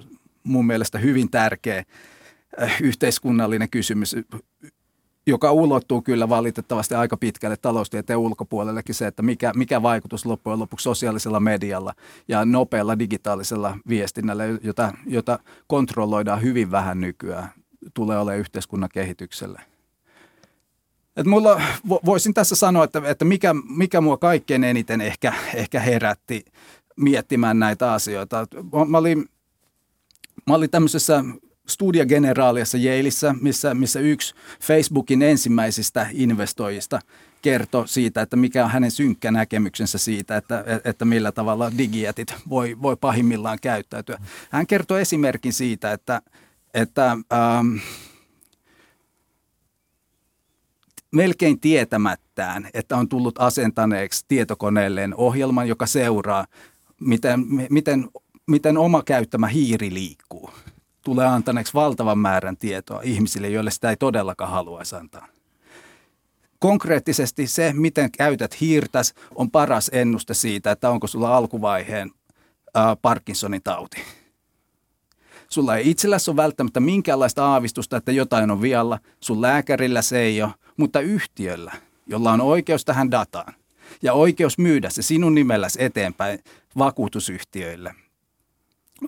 mun 0.43 0.65
mielestä 0.65 0.97
hyvin 0.97 1.31
tärkeä 1.31 1.83
äh, 2.61 2.81
yhteiskunnallinen 2.81 3.69
kysymys 3.69 4.15
joka 5.27 5.51
ulottuu 5.51 6.01
kyllä 6.01 6.29
valitettavasti 6.29 6.95
aika 6.95 7.17
pitkälle 7.17 7.57
taloustieteen 7.57 8.19
ulkopuolellekin 8.19 8.95
se, 8.95 9.07
että 9.07 9.23
mikä, 9.23 9.51
mikä 9.55 9.81
vaikutus 9.81 10.25
loppujen 10.25 10.59
lopuksi 10.59 10.83
sosiaalisella 10.83 11.39
medialla 11.39 11.93
ja 12.27 12.45
nopealla 12.45 12.99
digitaalisella 12.99 13.77
viestinnällä, 13.89 14.43
jota, 14.45 14.93
jota 15.05 15.39
kontrolloidaan 15.67 16.41
hyvin 16.41 16.71
vähän 16.71 17.01
nykyään, 17.01 17.49
tulee 17.93 18.17
olemaan 18.19 18.39
yhteiskunnan 18.39 18.89
kehitykselle. 18.93 19.61
Et 21.17 21.25
mulla, 21.25 21.61
voisin 22.05 22.33
tässä 22.33 22.55
sanoa, 22.55 22.83
että, 22.83 23.01
että 23.05 23.25
mikä, 23.25 23.55
mikä 23.69 24.01
mua 24.01 24.17
kaikkein 24.17 24.63
eniten 24.63 25.01
ehkä, 25.01 25.33
ehkä 25.53 25.79
herätti 25.79 26.45
miettimään 26.95 27.59
näitä 27.59 27.93
asioita. 27.93 28.47
Mä 28.87 28.97
olin, 28.97 29.29
mä 30.47 30.55
olin 30.55 30.69
tämmöisessä 30.69 31.23
Studia 31.67 32.05
Generaaliassa 32.05 32.77
Yaleissa, 32.77 33.35
missä, 33.41 33.73
missä 33.73 33.99
yksi 33.99 34.35
Facebookin 34.61 35.21
ensimmäisistä 35.21 36.07
investoijista 36.11 36.99
kertoi 37.41 37.87
siitä, 37.87 38.21
että 38.21 38.35
mikä 38.35 38.65
on 38.65 38.71
hänen 38.71 38.91
synkkä 38.91 39.31
näkemyksensä 39.31 39.97
siitä, 39.97 40.37
että, 40.37 40.63
että 40.83 41.05
millä 41.05 41.31
tavalla 41.31 41.71
digijätit 41.77 42.33
voi, 42.49 42.81
voi 42.81 42.95
pahimmillaan 42.95 43.57
käyttäytyä. 43.61 44.17
Hän 44.51 44.67
kertoi 44.67 45.01
esimerkin 45.01 45.53
siitä, 45.53 45.91
että, 45.91 46.21
että 46.73 47.11
ähm, 47.11 47.77
melkein 51.11 51.59
tietämättään, 51.59 52.69
että 52.73 52.97
on 52.97 53.09
tullut 53.09 53.39
asentaneeksi 53.39 54.25
tietokoneelleen 54.27 55.15
ohjelman, 55.15 55.67
joka 55.67 55.85
seuraa, 55.85 56.47
miten, 57.01 57.45
miten, 57.69 58.09
miten 58.47 58.77
oma 58.77 59.03
käyttämä 59.03 59.47
hiiri 59.47 59.93
liikkuu– 59.93 60.44
tulee 61.05 61.25
antaneeksi 61.25 61.73
valtavan 61.73 62.17
määrän 62.17 62.57
tietoa 62.57 63.01
ihmisille, 63.03 63.49
joille 63.49 63.71
sitä 63.71 63.89
ei 63.89 63.97
todellakaan 63.97 64.51
haluaisi 64.51 64.95
antaa. 64.95 65.27
Konkreettisesti 66.59 67.47
se, 67.47 67.73
miten 67.73 68.11
käytät 68.11 68.61
hiirtäs, 68.61 69.13
on 69.35 69.51
paras 69.51 69.89
ennuste 69.93 70.33
siitä, 70.33 70.71
että 70.71 70.89
onko 70.89 71.07
sulla 71.07 71.37
alkuvaiheen 71.37 72.11
Parkinsonin 73.01 73.63
tauti. 73.63 73.97
Sulla 75.49 75.75
ei 75.75 75.89
itselläsi 75.89 76.31
ole 76.31 76.37
välttämättä 76.37 76.79
minkäänlaista 76.79 77.45
aavistusta, 77.45 77.97
että 77.97 78.11
jotain 78.11 78.51
on 78.51 78.61
vialla. 78.61 78.99
Sun 79.19 79.41
lääkärillä 79.41 80.01
se 80.01 80.19
ei 80.19 80.41
ole, 80.41 80.51
mutta 80.77 80.99
yhtiöllä, 80.99 81.73
jolla 82.07 82.31
on 82.31 82.41
oikeus 82.41 82.85
tähän 82.85 83.11
dataan 83.11 83.53
ja 84.01 84.13
oikeus 84.13 84.57
myydä 84.57 84.89
se 84.89 85.01
sinun 85.01 85.35
nimelläsi 85.35 85.83
eteenpäin 85.83 86.39
vakuutusyhtiöille– 86.77 87.95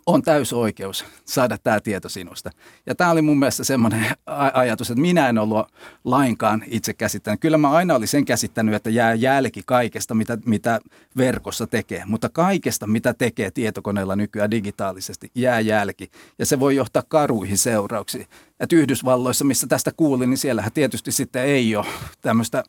on 0.06 0.22
täys 0.22 0.54
oikeus 0.54 1.06
saada 1.26 1.58
tämä 1.58 1.80
tieto 1.80 2.10
sinusta. 2.10 2.52
Ja 2.86 2.96
tämä 2.96 3.12
oli 3.12 3.22
mun 3.22 3.40
mielestä 3.40 3.64
semmoinen 3.64 4.06
ajatus, 4.54 4.90
että 4.92 5.02
minä 5.02 5.30
en 5.30 5.38
ollut 5.38 5.68
lainkaan 6.04 6.64
itse 6.68 6.94
käsittänyt. 6.94 7.40
Kyllä 7.40 7.58
mä 7.58 7.72
aina 7.72 7.96
olin 7.96 8.08
sen 8.08 8.26
käsittänyt, 8.26 8.76
että 8.76 8.90
jää 8.90 9.14
jälki 9.14 9.62
kaikesta, 9.66 10.16
mitä, 10.16 10.38
mitä 10.46 10.80
verkossa 11.18 11.68
tekee. 11.68 12.04
Mutta 12.06 12.30
kaikesta, 12.30 12.88
mitä 12.88 13.14
tekee 13.14 13.52
tietokoneella 13.52 14.16
nykyään 14.16 14.52
digitaalisesti, 14.52 15.32
jää 15.36 15.60
jälki. 15.60 16.12
Ja 16.40 16.46
se 16.46 16.60
voi 16.60 16.76
johtaa 16.76 17.04
karuihin 17.08 17.58
seurauksiin. 17.58 18.28
Että 18.60 18.76
Yhdysvalloissa, 18.76 19.46
missä 19.46 19.68
tästä 19.68 19.92
kuulin, 19.98 20.30
niin 20.30 20.38
siellähän 20.38 20.72
tietysti 20.72 21.12
sitten 21.12 21.44
ei 21.44 21.76
ole 21.76 21.86
tämmöistä 22.22 22.64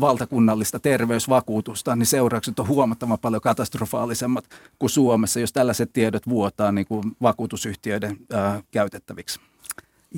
valtakunnallista 0.00 0.78
terveysvakuutusta, 0.78 1.96
niin 1.96 2.06
seuraukset 2.06 2.58
on 2.58 2.68
huomattavan 2.68 3.18
paljon 3.18 3.42
katastrofaalisemmat 3.42 4.44
kuin 4.78 4.90
Suomessa, 4.90 5.40
jos 5.40 5.52
tällaiset 5.52 5.92
tiedot 5.92 6.28
vuotaa 6.28 6.72
niin 6.72 6.86
kuin 6.86 7.16
vakuutusyhtiöiden 7.22 8.16
ää, 8.32 8.62
käytettäviksi. 8.70 9.40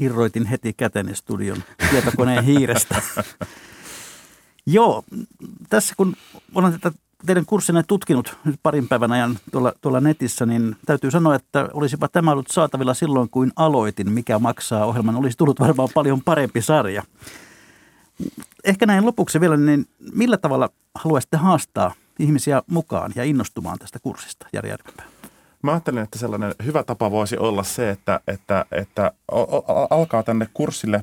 Irroitin 0.01 0.47
heti 0.47 0.73
käteni 0.73 1.15
studion 1.15 1.63
tietokoneen 1.91 2.45
hiirestä. 2.45 3.03
Joo, 4.67 5.05
tässä 5.69 5.95
kun 5.97 6.17
olen 6.55 6.73
tätä 6.73 6.99
teidän 7.27 7.47
kurssinne 7.47 7.83
tutkinut 7.83 8.37
nyt 8.45 8.61
parin 8.63 8.89
päivän 8.89 9.13
ajan 9.13 9.39
tuolla, 9.53 9.73
tuolla 9.81 10.01
netissä, 10.01 10.47
niin 10.47 10.77
täytyy 10.87 11.11
sanoa, 11.11 11.35
että 11.35 11.69
olisipa 11.73 12.09
tämä 12.09 12.33
ollut 12.33 12.49
saatavilla 12.49 12.95
silloin, 12.95 13.31
kuin 13.31 13.53
aloitin, 13.57 14.13
mikä 14.13 14.39
maksaa 14.39 14.85
ohjelman. 14.85 15.17
Olisi 15.17 15.39
tullut 15.39 15.61
varmaan 15.61 15.89
paljon 15.95 16.23
parempi 16.23 16.63
sarja 16.63 17.03
ehkä 18.65 18.87
näin 18.87 19.07
lopuksi 19.07 19.41
vielä, 19.41 19.57
niin 19.57 19.87
millä 20.13 20.37
tavalla 20.37 20.69
haluaisitte 20.95 21.37
haastaa 21.37 21.95
ihmisiä 22.19 22.63
mukaan 22.67 23.13
ja 23.15 23.25
innostumaan 23.25 23.79
tästä 23.79 23.99
kurssista, 23.99 24.47
Jari 24.53 24.69
Järvenpää? 24.69 25.20
Mä 25.63 25.73
ajattelen, 25.73 26.05
että 26.05 26.19
sellainen 26.19 26.55
hyvä 26.65 26.83
tapa 26.83 27.11
voisi 27.11 27.37
olla 27.39 27.63
se, 27.63 27.91
että, 27.91 28.21
että, 28.29 28.65
että 28.73 29.13
alkaa 29.91 30.23
tänne 30.23 30.47
kurssille, 30.55 31.03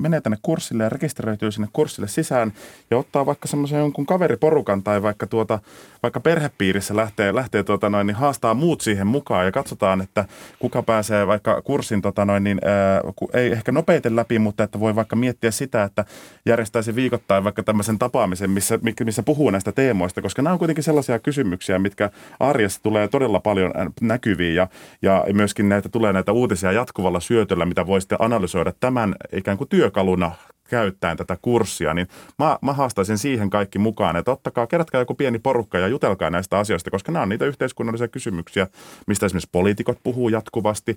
menee 0.00 0.20
tänne 0.20 0.38
kurssille 0.42 0.82
ja 0.82 0.88
rekisteröityy 0.88 1.52
sinne 1.52 1.68
kurssille 1.72 2.08
sisään 2.08 2.52
ja 2.90 2.98
ottaa 2.98 3.26
vaikka 3.26 3.48
semmoisen 3.48 3.78
jonkun 3.78 4.06
kaveriporukan 4.06 4.82
tai 4.82 5.02
vaikka, 5.02 5.26
tuota, 5.26 5.58
vaikka 6.02 6.20
perhepiirissä 6.20 6.96
lähtee, 6.96 7.34
lähtee 7.34 7.62
tuota 7.62 7.90
noin, 7.90 8.06
niin 8.06 8.14
haastaa 8.14 8.54
muut 8.54 8.80
siihen 8.80 9.06
mukaan 9.06 9.46
ja 9.46 9.52
katsotaan, 9.52 10.00
että 10.00 10.24
kuka 10.58 10.82
pääsee 10.82 11.26
vaikka 11.26 11.62
kurssin 11.62 12.02
tota 12.02 12.24
noin, 12.24 12.44
niin, 12.44 12.60
ää, 12.64 13.00
ei 13.34 13.52
ehkä 13.52 13.72
nopeiten 13.72 14.16
läpi, 14.16 14.38
mutta 14.38 14.64
että 14.64 14.80
voi 14.80 14.94
vaikka 14.96 15.16
miettiä 15.16 15.50
sitä, 15.50 15.82
että 15.82 16.04
järjestäisi 16.46 16.94
viikoittain 16.94 17.44
vaikka 17.44 17.62
tämmöisen 17.62 17.98
tapaamisen, 17.98 18.50
missä, 18.50 18.78
missä 19.04 19.22
puhuu 19.22 19.50
näistä 19.50 19.72
teemoista, 19.72 20.22
koska 20.22 20.42
nämä 20.42 20.52
on 20.52 20.58
kuitenkin 20.58 20.84
sellaisia 20.84 21.18
kysymyksiä, 21.18 21.78
mitkä 21.78 22.10
arjessa 22.40 22.82
tulee 22.82 23.08
todella 23.08 23.40
paljon 23.40 23.72
näkyviin. 24.00 24.54
Ja, 24.54 24.68
ja 25.02 25.24
myöskin 25.32 25.68
näitä 25.68 25.88
tulee 25.88 26.12
näitä 26.12 26.32
uutisia 26.32 26.72
jatkuvalla 26.72 27.20
syötöllä, 27.20 27.66
mitä 27.66 27.86
voi 27.86 28.00
sitten 28.00 28.20
analysoida 28.20 28.72
tämän 28.80 29.14
ikään 29.32 29.58
kuin 29.58 29.68
työkaluna 29.68 30.32
käyttäen 30.68 31.16
tätä 31.16 31.36
kurssia, 31.42 31.94
niin 31.94 32.08
mä, 32.38 32.58
mä 32.62 32.72
haastaisin 32.72 33.18
siihen 33.18 33.50
kaikki 33.50 33.78
mukaan, 33.78 34.16
että 34.16 34.30
ottakaa, 34.30 34.66
kerätkää 34.66 35.00
joku 35.00 35.14
pieni 35.14 35.38
porukka 35.38 35.78
ja 35.78 35.88
jutelkaa 35.88 36.30
näistä 36.30 36.58
asioista, 36.58 36.90
koska 36.90 37.12
nämä 37.12 37.22
on 37.22 37.28
niitä 37.28 37.44
yhteiskunnallisia 37.44 38.08
kysymyksiä, 38.08 38.66
mistä 39.06 39.26
esimerkiksi 39.26 39.48
poliitikot 39.52 39.98
puhuu 40.02 40.28
jatkuvasti. 40.28 40.96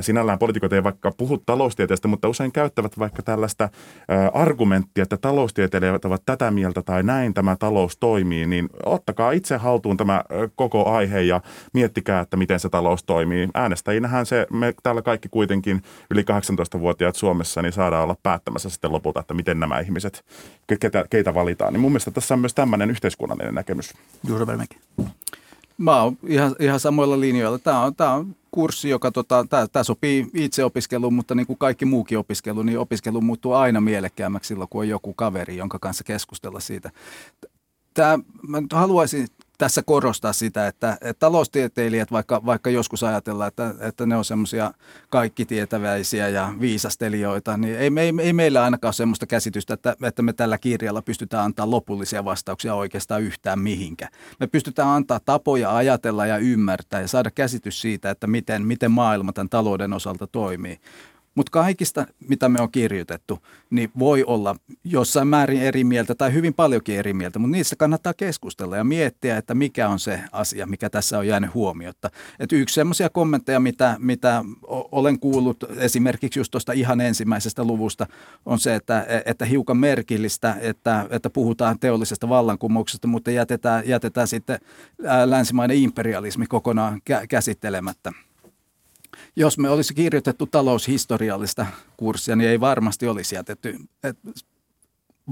Sinällään 0.00 0.38
poliitikot 0.38 0.72
ei 0.72 0.84
vaikka 0.84 1.12
puhu 1.16 1.38
taloustieteestä, 1.38 2.08
mutta 2.08 2.28
usein 2.28 2.52
käyttävät 2.52 2.98
vaikka 2.98 3.22
tällaista 3.22 3.68
argumenttia, 4.34 5.02
että 5.02 5.16
taloustieteilijät 5.16 6.04
ovat 6.04 6.22
tätä 6.26 6.50
mieltä 6.50 6.82
tai 6.82 7.02
näin 7.02 7.34
tämä 7.34 7.56
talous 7.56 7.96
toimii, 7.96 8.46
niin 8.46 8.68
ottakaa 8.84 9.32
itse 9.32 9.56
haltuun 9.56 9.96
tämä 9.96 10.24
koko 10.54 10.90
aihe 10.90 11.20
ja 11.20 11.40
miettikää, 11.74 12.20
että 12.20 12.36
miten 12.36 12.60
se 12.60 12.68
talous 12.68 13.04
toimii. 13.04 13.48
Äänestäjinähän 13.54 14.26
se, 14.26 14.46
me 14.52 14.74
täällä 14.82 15.02
kaikki 15.02 15.28
kuitenkin 15.28 15.82
yli 16.10 16.22
18-vuotiaat 16.22 17.16
Suomessa, 17.16 17.62
niin 17.62 17.72
saadaan 17.72 18.04
olla 18.04 18.16
päättämässä 18.22 18.70
sitten 18.70 18.92
lopulta, 19.04 19.20
että 19.20 19.34
miten 19.34 19.60
nämä 19.60 19.80
ihmiset, 19.80 20.24
ketä, 20.80 21.04
keitä 21.10 21.34
valitaan. 21.34 21.72
Niin 21.72 21.80
mun 21.80 21.92
mielestä 21.92 22.10
tässä 22.10 22.34
on 22.34 22.40
myös 22.40 22.54
tämmöinen 22.54 22.90
yhteiskunnallinen 22.90 23.54
näkemys. 23.54 23.94
Juuri 24.28 24.46
Vermäki. 24.46 24.76
Mä 25.78 26.02
oon 26.02 26.16
ihan, 26.26 26.56
ihan 26.60 26.80
samoilla 26.80 27.20
linjoilla. 27.20 27.58
Tämä 27.58 27.80
on, 27.80 27.94
on 27.98 28.36
kurssi, 28.50 28.88
joka 28.88 29.12
tota, 29.12 29.46
tämä, 29.50 29.66
tämä 29.66 29.84
sopii 29.84 30.26
itse 30.34 30.64
opiskeluun, 30.64 31.14
mutta 31.14 31.34
niin 31.34 31.46
kuin 31.46 31.58
kaikki 31.58 31.84
muukin 31.84 32.18
opiskelu, 32.18 32.62
niin 32.62 32.78
opiskelu 32.78 33.20
muuttuu 33.20 33.52
aina 33.52 33.80
mielekkäämmäksi 33.80 34.48
silloin, 34.48 34.68
kun 34.68 34.80
on 34.80 34.88
joku 34.88 35.14
kaveri, 35.14 35.56
jonka 35.56 35.78
kanssa 35.78 36.04
keskustella 36.04 36.60
siitä. 36.60 36.90
Tämä, 37.94 38.18
mä 38.48 38.62
haluaisin 38.72 39.26
tässä 39.58 39.82
korostaa 39.82 40.32
sitä, 40.32 40.66
että, 40.66 40.92
että 40.92 41.14
taloustieteilijät, 41.18 42.12
vaikka, 42.12 42.46
vaikka 42.46 42.70
joskus 42.70 43.02
ajatellaan, 43.02 43.48
että, 43.48 43.74
että 43.80 44.06
ne 44.06 44.16
on 44.16 44.24
semmoisia 44.24 44.72
kaikkitietäväisiä 45.10 46.28
ja 46.28 46.52
viisastelijoita, 46.60 47.56
niin 47.56 47.78
ei, 47.78 47.90
ei, 47.96 48.12
ei 48.22 48.32
meillä 48.32 48.64
ainakaan 48.64 48.88
ole 48.88 48.94
semmoista 48.94 49.26
käsitystä, 49.26 49.74
että, 49.74 49.96
että 50.02 50.22
me 50.22 50.32
tällä 50.32 50.58
kirjalla 50.58 51.02
pystytään 51.02 51.44
antaa 51.44 51.70
lopullisia 51.70 52.24
vastauksia 52.24 52.74
oikeastaan 52.74 53.22
yhtään 53.22 53.58
mihinkä. 53.58 54.08
Me 54.40 54.46
pystytään 54.46 54.88
antaa 54.88 55.20
tapoja 55.20 55.76
ajatella 55.76 56.26
ja 56.26 56.38
ymmärtää 56.38 57.00
ja 57.00 57.08
saada 57.08 57.30
käsitys 57.30 57.80
siitä, 57.80 58.10
että 58.10 58.26
miten, 58.26 58.66
miten 58.66 58.90
maailma 58.90 59.32
tämän 59.32 59.48
talouden 59.48 59.92
osalta 59.92 60.26
toimii. 60.26 60.80
Mutta 61.34 61.50
kaikista, 61.50 62.06
mitä 62.28 62.48
me 62.48 62.60
on 62.60 62.72
kirjoitettu, 62.72 63.38
niin 63.70 63.90
voi 63.98 64.24
olla 64.24 64.56
jossain 64.84 65.28
määrin 65.28 65.62
eri 65.62 65.84
mieltä 65.84 66.14
tai 66.14 66.32
hyvin 66.32 66.54
paljonkin 66.54 66.98
eri 66.98 67.12
mieltä, 67.12 67.38
mutta 67.38 67.56
niistä 67.56 67.76
kannattaa 67.76 68.14
keskustella 68.14 68.76
ja 68.76 68.84
miettiä, 68.84 69.36
että 69.36 69.54
mikä 69.54 69.88
on 69.88 69.98
se 69.98 70.20
asia, 70.32 70.66
mikä 70.66 70.90
tässä 70.90 71.18
on 71.18 71.26
jäänyt 71.26 71.54
huomiota. 71.54 72.10
Et 72.38 72.52
yksi 72.52 72.74
semmoisia 72.74 73.08
kommentteja, 73.08 73.60
mitä, 73.60 73.96
mitä 73.98 74.44
olen 74.68 75.18
kuullut 75.18 75.64
esimerkiksi 75.76 76.40
just 76.40 76.50
tuosta 76.50 76.72
ihan 76.72 77.00
ensimmäisestä 77.00 77.64
luvusta, 77.64 78.06
on 78.46 78.58
se, 78.58 78.74
että, 78.74 79.06
että 79.26 79.44
hiukan 79.44 79.76
merkillistä, 79.76 80.56
että, 80.60 81.06
että 81.10 81.30
puhutaan 81.30 81.78
teollisesta 81.78 82.28
vallankumouksesta, 82.28 83.08
mutta 83.08 83.30
jätetään, 83.30 83.88
jätetään 83.88 84.28
sitten 84.28 84.58
länsimainen 85.24 85.76
imperialismi 85.76 86.46
kokonaan 86.46 87.00
käsittelemättä 87.28 88.12
jos 89.36 89.58
me 89.58 89.68
olisi 89.68 89.94
kirjoitettu 89.94 90.46
taloushistoriallista 90.46 91.66
kurssia, 91.96 92.36
niin 92.36 92.50
ei 92.50 92.60
varmasti 92.60 93.08
olisi 93.08 93.34
jätetty. 93.34 93.76
Et, 94.02 94.18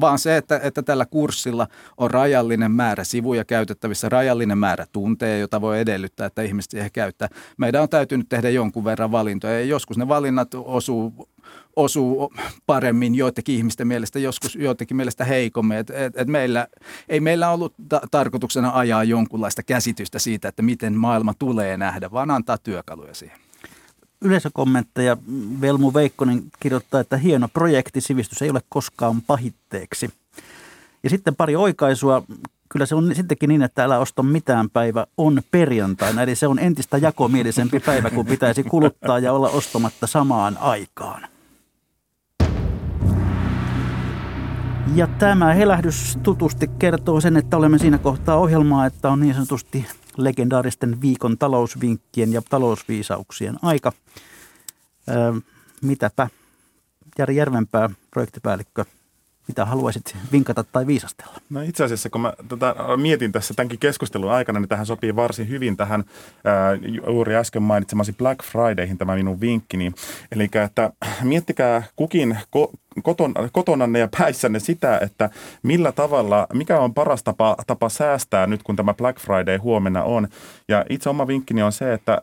vaan 0.01 0.19
se, 0.19 0.37
että, 0.37 0.61
että 0.63 0.83
tällä 0.83 1.07
kurssilla 1.07 1.69
on 1.97 2.11
rajallinen 2.11 2.73
määrä 2.73 3.05
sivuja 3.05 3.45
käytettävissä, 3.45 4.09
rajallinen 4.09 4.59
määrä 4.59 4.87
tunteja, 4.93 5.39
jota 5.39 5.61
voi 5.61 5.81
edellyttää, 5.81 6.27
että 6.27 6.43
ihmiset 6.43 6.71
siihen 6.71 6.91
käyttää. 6.93 7.29
Meidän 7.57 7.83
on 7.83 7.89
täytynyt 7.89 8.29
tehdä 8.29 8.51
jonkun 8.51 8.85
verran 8.85 9.13
valintoja 9.13 9.53
ja 9.53 9.65
joskus 9.65 9.99
ne 9.99 10.09
valinnat 10.09 10.55
osuu, 10.55 11.29
osuu 11.77 12.33
paremmin 12.67 13.15
joidenkin 13.15 13.55
ihmisten 13.55 13.87
mielestä, 13.87 14.19
joskus 14.19 14.57
joidenkin 14.57 14.97
mielestä 14.97 15.25
heikommin. 15.25 15.79
Et, 15.79 15.91
et, 15.91 16.13
et 16.17 16.29
meillä, 16.29 16.67
ei 17.09 17.21
meillä 17.21 17.51
ollut 17.51 17.75
ta- 17.89 18.01
tarkoituksena 18.11 18.71
ajaa 18.75 19.05
jonkunlaista 19.05 19.63
käsitystä 19.63 20.19
siitä, 20.19 20.49
että 20.49 20.63
miten 20.63 20.95
maailma 20.95 21.35
tulee 21.39 21.77
nähdä, 21.77 22.11
vaan 22.11 22.31
antaa 22.31 22.59
työkaluja 22.59 23.15
siihen 23.15 23.39
yleisökommentteja. 24.23 25.17
Velmu 25.61 25.95
Veikkonen 25.95 26.43
kirjoittaa, 26.61 27.01
että 27.01 27.17
hieno 27.17 27.49
projekti, 27.49 28.01
sivistys 28.01 28.43
ei 28.43 28.51
ole 28.51 28.61
koskaan 28.69 29.23
pahitteeksi. 29.23 30.11
Ja 31.03 31.11
sitten 31.11 31.37
pari 31.37 31.57
oikaisua. 31.57 32.23
Kyllä 32.69 32.87
se 32.87 32.95
on 32.95 33.15
sittenkin 33.15 33.49
niin, 33.49 33.63
että 33.63 33.85
älä 33.85 33.99
osta 33.99 34.23
mitään 34.23 34.71
päivä 34.71 35.07
on 35.17 35.43
perjantaina. 35.51 36.23
Eli 36.23 36.35
se 36.35 36.47
on 36.47 36.59
entistä 36.59 36.99
jakomielisempi 36.99 37.81
päivä, 37.81 38.11
kun 38.11 38.27
pitäisi 38.27 38.63
kuluttaa 38.63 39.19
ja 39.19 39.33
olla 39.33 39.49
ostamatta 39.49 40.07
samaan 40.07 40.59
aikaan. 40.59 41.29
Ja 44.95 45.07
tämä 45.07 45.55
helähdys 45.55 46.19
tutusti 46.23 46.71
kertoo 46.79 47.21
sen, 47.21 47.37
että 47.37 47.57
olemme 47.57 47.79
siinä 47.79 47.99
kohtaa 47.99 48.37
ohjelmaa, 48.37 48.87
että 48.87 49.11
on 49.11 49.21
niin 49.21 49.35
sanotusti 49.35 49.87
legendaaristen 50.17 51.01
viikon 51.01 51.39
talousvinkkien 51.39 52.33
ja 52.33 52.43
talousviisauksien 52.51 53.59
aika. 53.63 53.93
Öö, 55.09 55.33
mitäpä 55.83 56.29
Jari 57.19 57.37
Järvenpää, 57.37 57.91
projektipäällikkö, 58.11 58.85
mitä 59.49 59.65
haluaisit 59.65 60.17
vinkata 60.33 60.65
tai 60.65 60.87
viisastella? 60.87 61.35
No 61.51 61.63
itse 61.63 61.85
asiassa, 61.85 62.11
kun 62.11 62.21
mä 62.21 62.33
tota, 62.49 62.77
mietin 62.97 63.33
tässä 63.33 63.55
tämänkin 63.55 63.79
keskustelun 63.79 64.33
aikana, 64.33 64.61
niin 64.61 64.69
tähän 64.69 64.87
sopii 64.87 65.17
varsin 65.17 65.49
hyvin 65.49 65.77
tähän 65.77 66.05
ää, 66.45 66.75
juuri 67.07 67.37
äsken 67.37 67.63
mainitsemasi 67.63 68.13
Black 68.13 68.45
Fridayhin 68.45 68.99
tämä 68.99 69.15
minun 69.15 69.41
vinkkini. 69.41 69.93
Eli 70.33 70.49
että 70.65 70.93
miettikää 71.23 71.83
kukin 71.97 72.39
ko- 72.57 72.79
koton, 73.03 73.35
kotonanne 73.53 73.99
ja 73.99 74.09
päissänne 74.19 74.61
sitä, 74.61 74.99
että 74.99 75.31
millä 75.63 75.93
tavalla, 75.93 76.47
mikä 76.53 76.81
on 76.81 76.95
paras 76.95 77.23
tapa, 77.23 77.57
tapa 77.67 77.89
säästää 77.89 78.47
nyt, 78.47 78.63
kun 78.63 78.77
tämä 78.77 78.95
Black 78.95 79.21
Friday 79.21 79.57
huomenna 79.57 80.03
on. 80.03 80.29
Ja 80.69 80.85
itse 80.91 81.11
oma 81.11 81.27
vinkkini 81.27 81.63
on 81.63 81.73
se, 81.73 81.93
että 81.93 82.19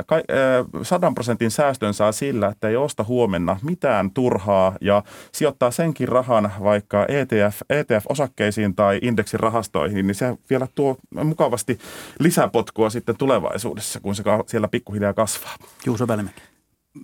sadan 0.84 1.16
prosentin 1.16 1.52
säästön 1.52 1.94
saa 1.94 2.12
sillä, 2.12 2.48
että 2.48 2.70
ei 2.70 2.76
osta 2.76 3.04
huomenna 3.04 3.60
mitään 3.64 4.12
turhaa 4.12 4.76
ja 4.82 5.04
sijoittaa 5.32 5.72
senkin 5.72 6.08
rahan 6.08 6.52
vaikka 6.64 7.06
ETF, 7.08 7.62
ETF-osakkeisiin 7.70 8.76
tai 8.76 9.00
indeksirahastoihin, 9.02 10.08
niin 10.08 10.16
se 10.16 10.38
vielä 10.50 10.68
tuo 10.76 10.98
mukavasti 11.24 11.80
lisäpotkua 12.20 12.90
sitten 12.90 13.18
tulevaisuudessa, 13.18 14.00
kun 14.00 14.16
se 14.16 14.24
siellä 14.48 14.68
pikkuhiljaa 14.68 15.14
kasvaa. 15.14 15.56
Juuso 15.86 16.08
Välimäki 16.08 16.49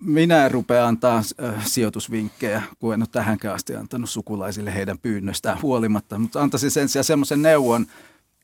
minä 0.02 0.46
en 0.46 0.52
rupea 0.52 0.88
antaa 0.88 1.18
äh, 1.44 1.66
sijoitusvinkkejä, 1.66 2.64
kun 2.80 2.94
en 2.94 3.02
ole 3.02 3.08
tähänkään 3.12 3.56
asti 3.56 3.76
antanut 3.76 4.10
sukulaisille 4.10 4.74
heidän 4.74 5.00
pyynnöstään 5.00 5.62
huolimatta, 5.62 6.20
mutta 6.20 6.42
antaisin 6.42 6.72
sen 6.72 6.90
sijaan 6.90 7.04
semmoisen 7.04 7.42
neuvon 7.42 7.86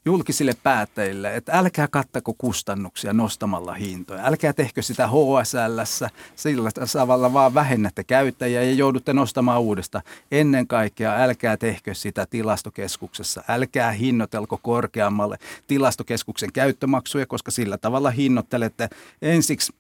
julkisille 0.06 0.54
päättäjille, 0.64 1.36
että 1.36 1.52
älkää 1.52 1.88
kattako 1.88 2.34
kustannuksia 2.38 3.14
nostamalla 3.14 3.74
hintoja. 3.74 4.26
Älkää 4.26 4.54
tehkö 4.54 4.82
sitä 4.82 5.08
HSL, 5.08 6.08
sillä 6.36 6.72
tavalla 6.94 7.34
vaan 7.34 7.54
vähennätte 7.54 8.04
käyttäjiä 8.04 8.64
ja 8.64 8.74
joudutte 8.74 9.14
nostamaan 9.14 9.62
uudesta. 9.62 10.02
Ennen 10.32 10.68
kaikkea 10.68 11.16
älkää 11.16 11.58
tehkö 11.58 11.94
sitä 11.94 12.26
tilastokeskuksessa. 12.30 13.44
Älkää 13.48 13.92
hinnoitelko 13.92 14.60
korkeammalle 14.62 15.38
tilastokeskuksen 15.68 16.52
käyttömaksuja, 16.54 17.26
koska 17.26 17.52
sillä 17.52 17.78
tavalla 17.78 18.12
hinnoittelette 18.12 18.90
ensiksi 19.22 19.74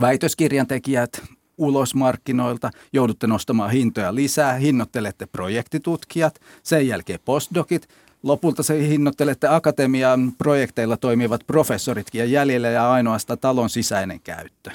väitöskirjan 0.00 0.66
tekijät 0.66 1.22
ulos 1.58 1.94
markkinoilta, 1.94 2.70
joudutte 2.92 3.26
nostamaan 3.26 3.70
hintoja 3.70 4.14
lisää, 4.14 4.52
hinnoittelette 4.52 5.26
projektitutkijat, 5.26 6.40
sen 6.62 6.88
jälkeen 6.88 7.20
postdokit, 7.24 7.88
lopulta 8.22 8.62
se 8.62 8.88
hinnoittelette 8.88 9.48
akatemian 9.48 10.32
projekteilla 10.38 10.96
toimivat 10.96 11.40
professoritkin 11.46 12.18
ja 12.18 12.24
jäljellä 12.24 12.68
ja 12.68 12.92
ainoastaan 12.92 13.38
talon 13.38 13.70
sisäinen 13.70 14.20
käyttö. 14.20 14.70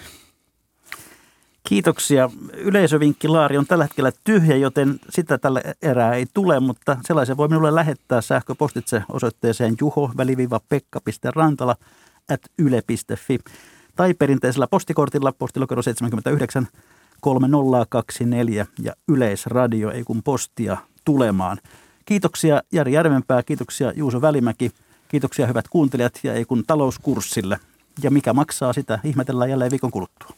Kiitoksia. 1.63 2.30
Yleisövinkkilaari 2.53 3.57
on 3.57 3.65
tällä 3.65 3.84
hetkellä 3.84 4.11
tyhjä, 4.24 4.55
joten 4.55 4.99
sitä 5.09 5.38
tällä 5.38 5.61
erää 5.82 6.13
ei 6.13 6.26
tule, 6.34 6.59
mutta 6.59 6.97
sellaisen 7.07 7.38
voi 7.38 7.47
minulle 7.47 7.76
lähettää 7.76 8.22
sähköpostitse 8.22 9.03
osoitteeseen 9.09 9.76
juho-pekka.rantala 9.82 11.76
at 12.30 12.41
yle.fi 12.57 13.39
tai 13.99 14.13
perinteisellä 14.13 14.67
postikortilla 14.67 15.31
postilokero 15.31 15.81
79 15.81 16.67
3024 17.21 18.65
ja 18.83 18.93
Yleisradio, 19.07 19.91
ei 19.91 20.03
kun 20.03 20.23
postia 20.23 20.77
tulemaan. 21.05 21.57
Kiitoksia 22.05 22.61
Jari 22.71 22.93
Järvenpää, 22.93 23.43
kiitoksia 23.43 23.93
Juuso 23.95 24.21
Välimäki, 24.21 24.71
kiitoksia 25.07 25.47
hyvät 25.47 25.67
kuuntelijat 25.67 26.19
ja 26.23 26.33
ei 26.33 26.45
kun 26.45 26.63
talouskurssille. 26.67 27.59
Ja 28.03 28.11
mikä 28.11 28.33
maksaa 28.33 28.73
sitä, 28.73 28.99
ihmetellään 29.03 29.49
jälleen 29.49 29.71
viikon 29.71 29.91
kuluttua. 29.91 30.29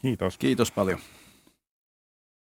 Kiitos. 0.00 0.38
Kiitos 0.38 0.70
paljon. 0.70 0.98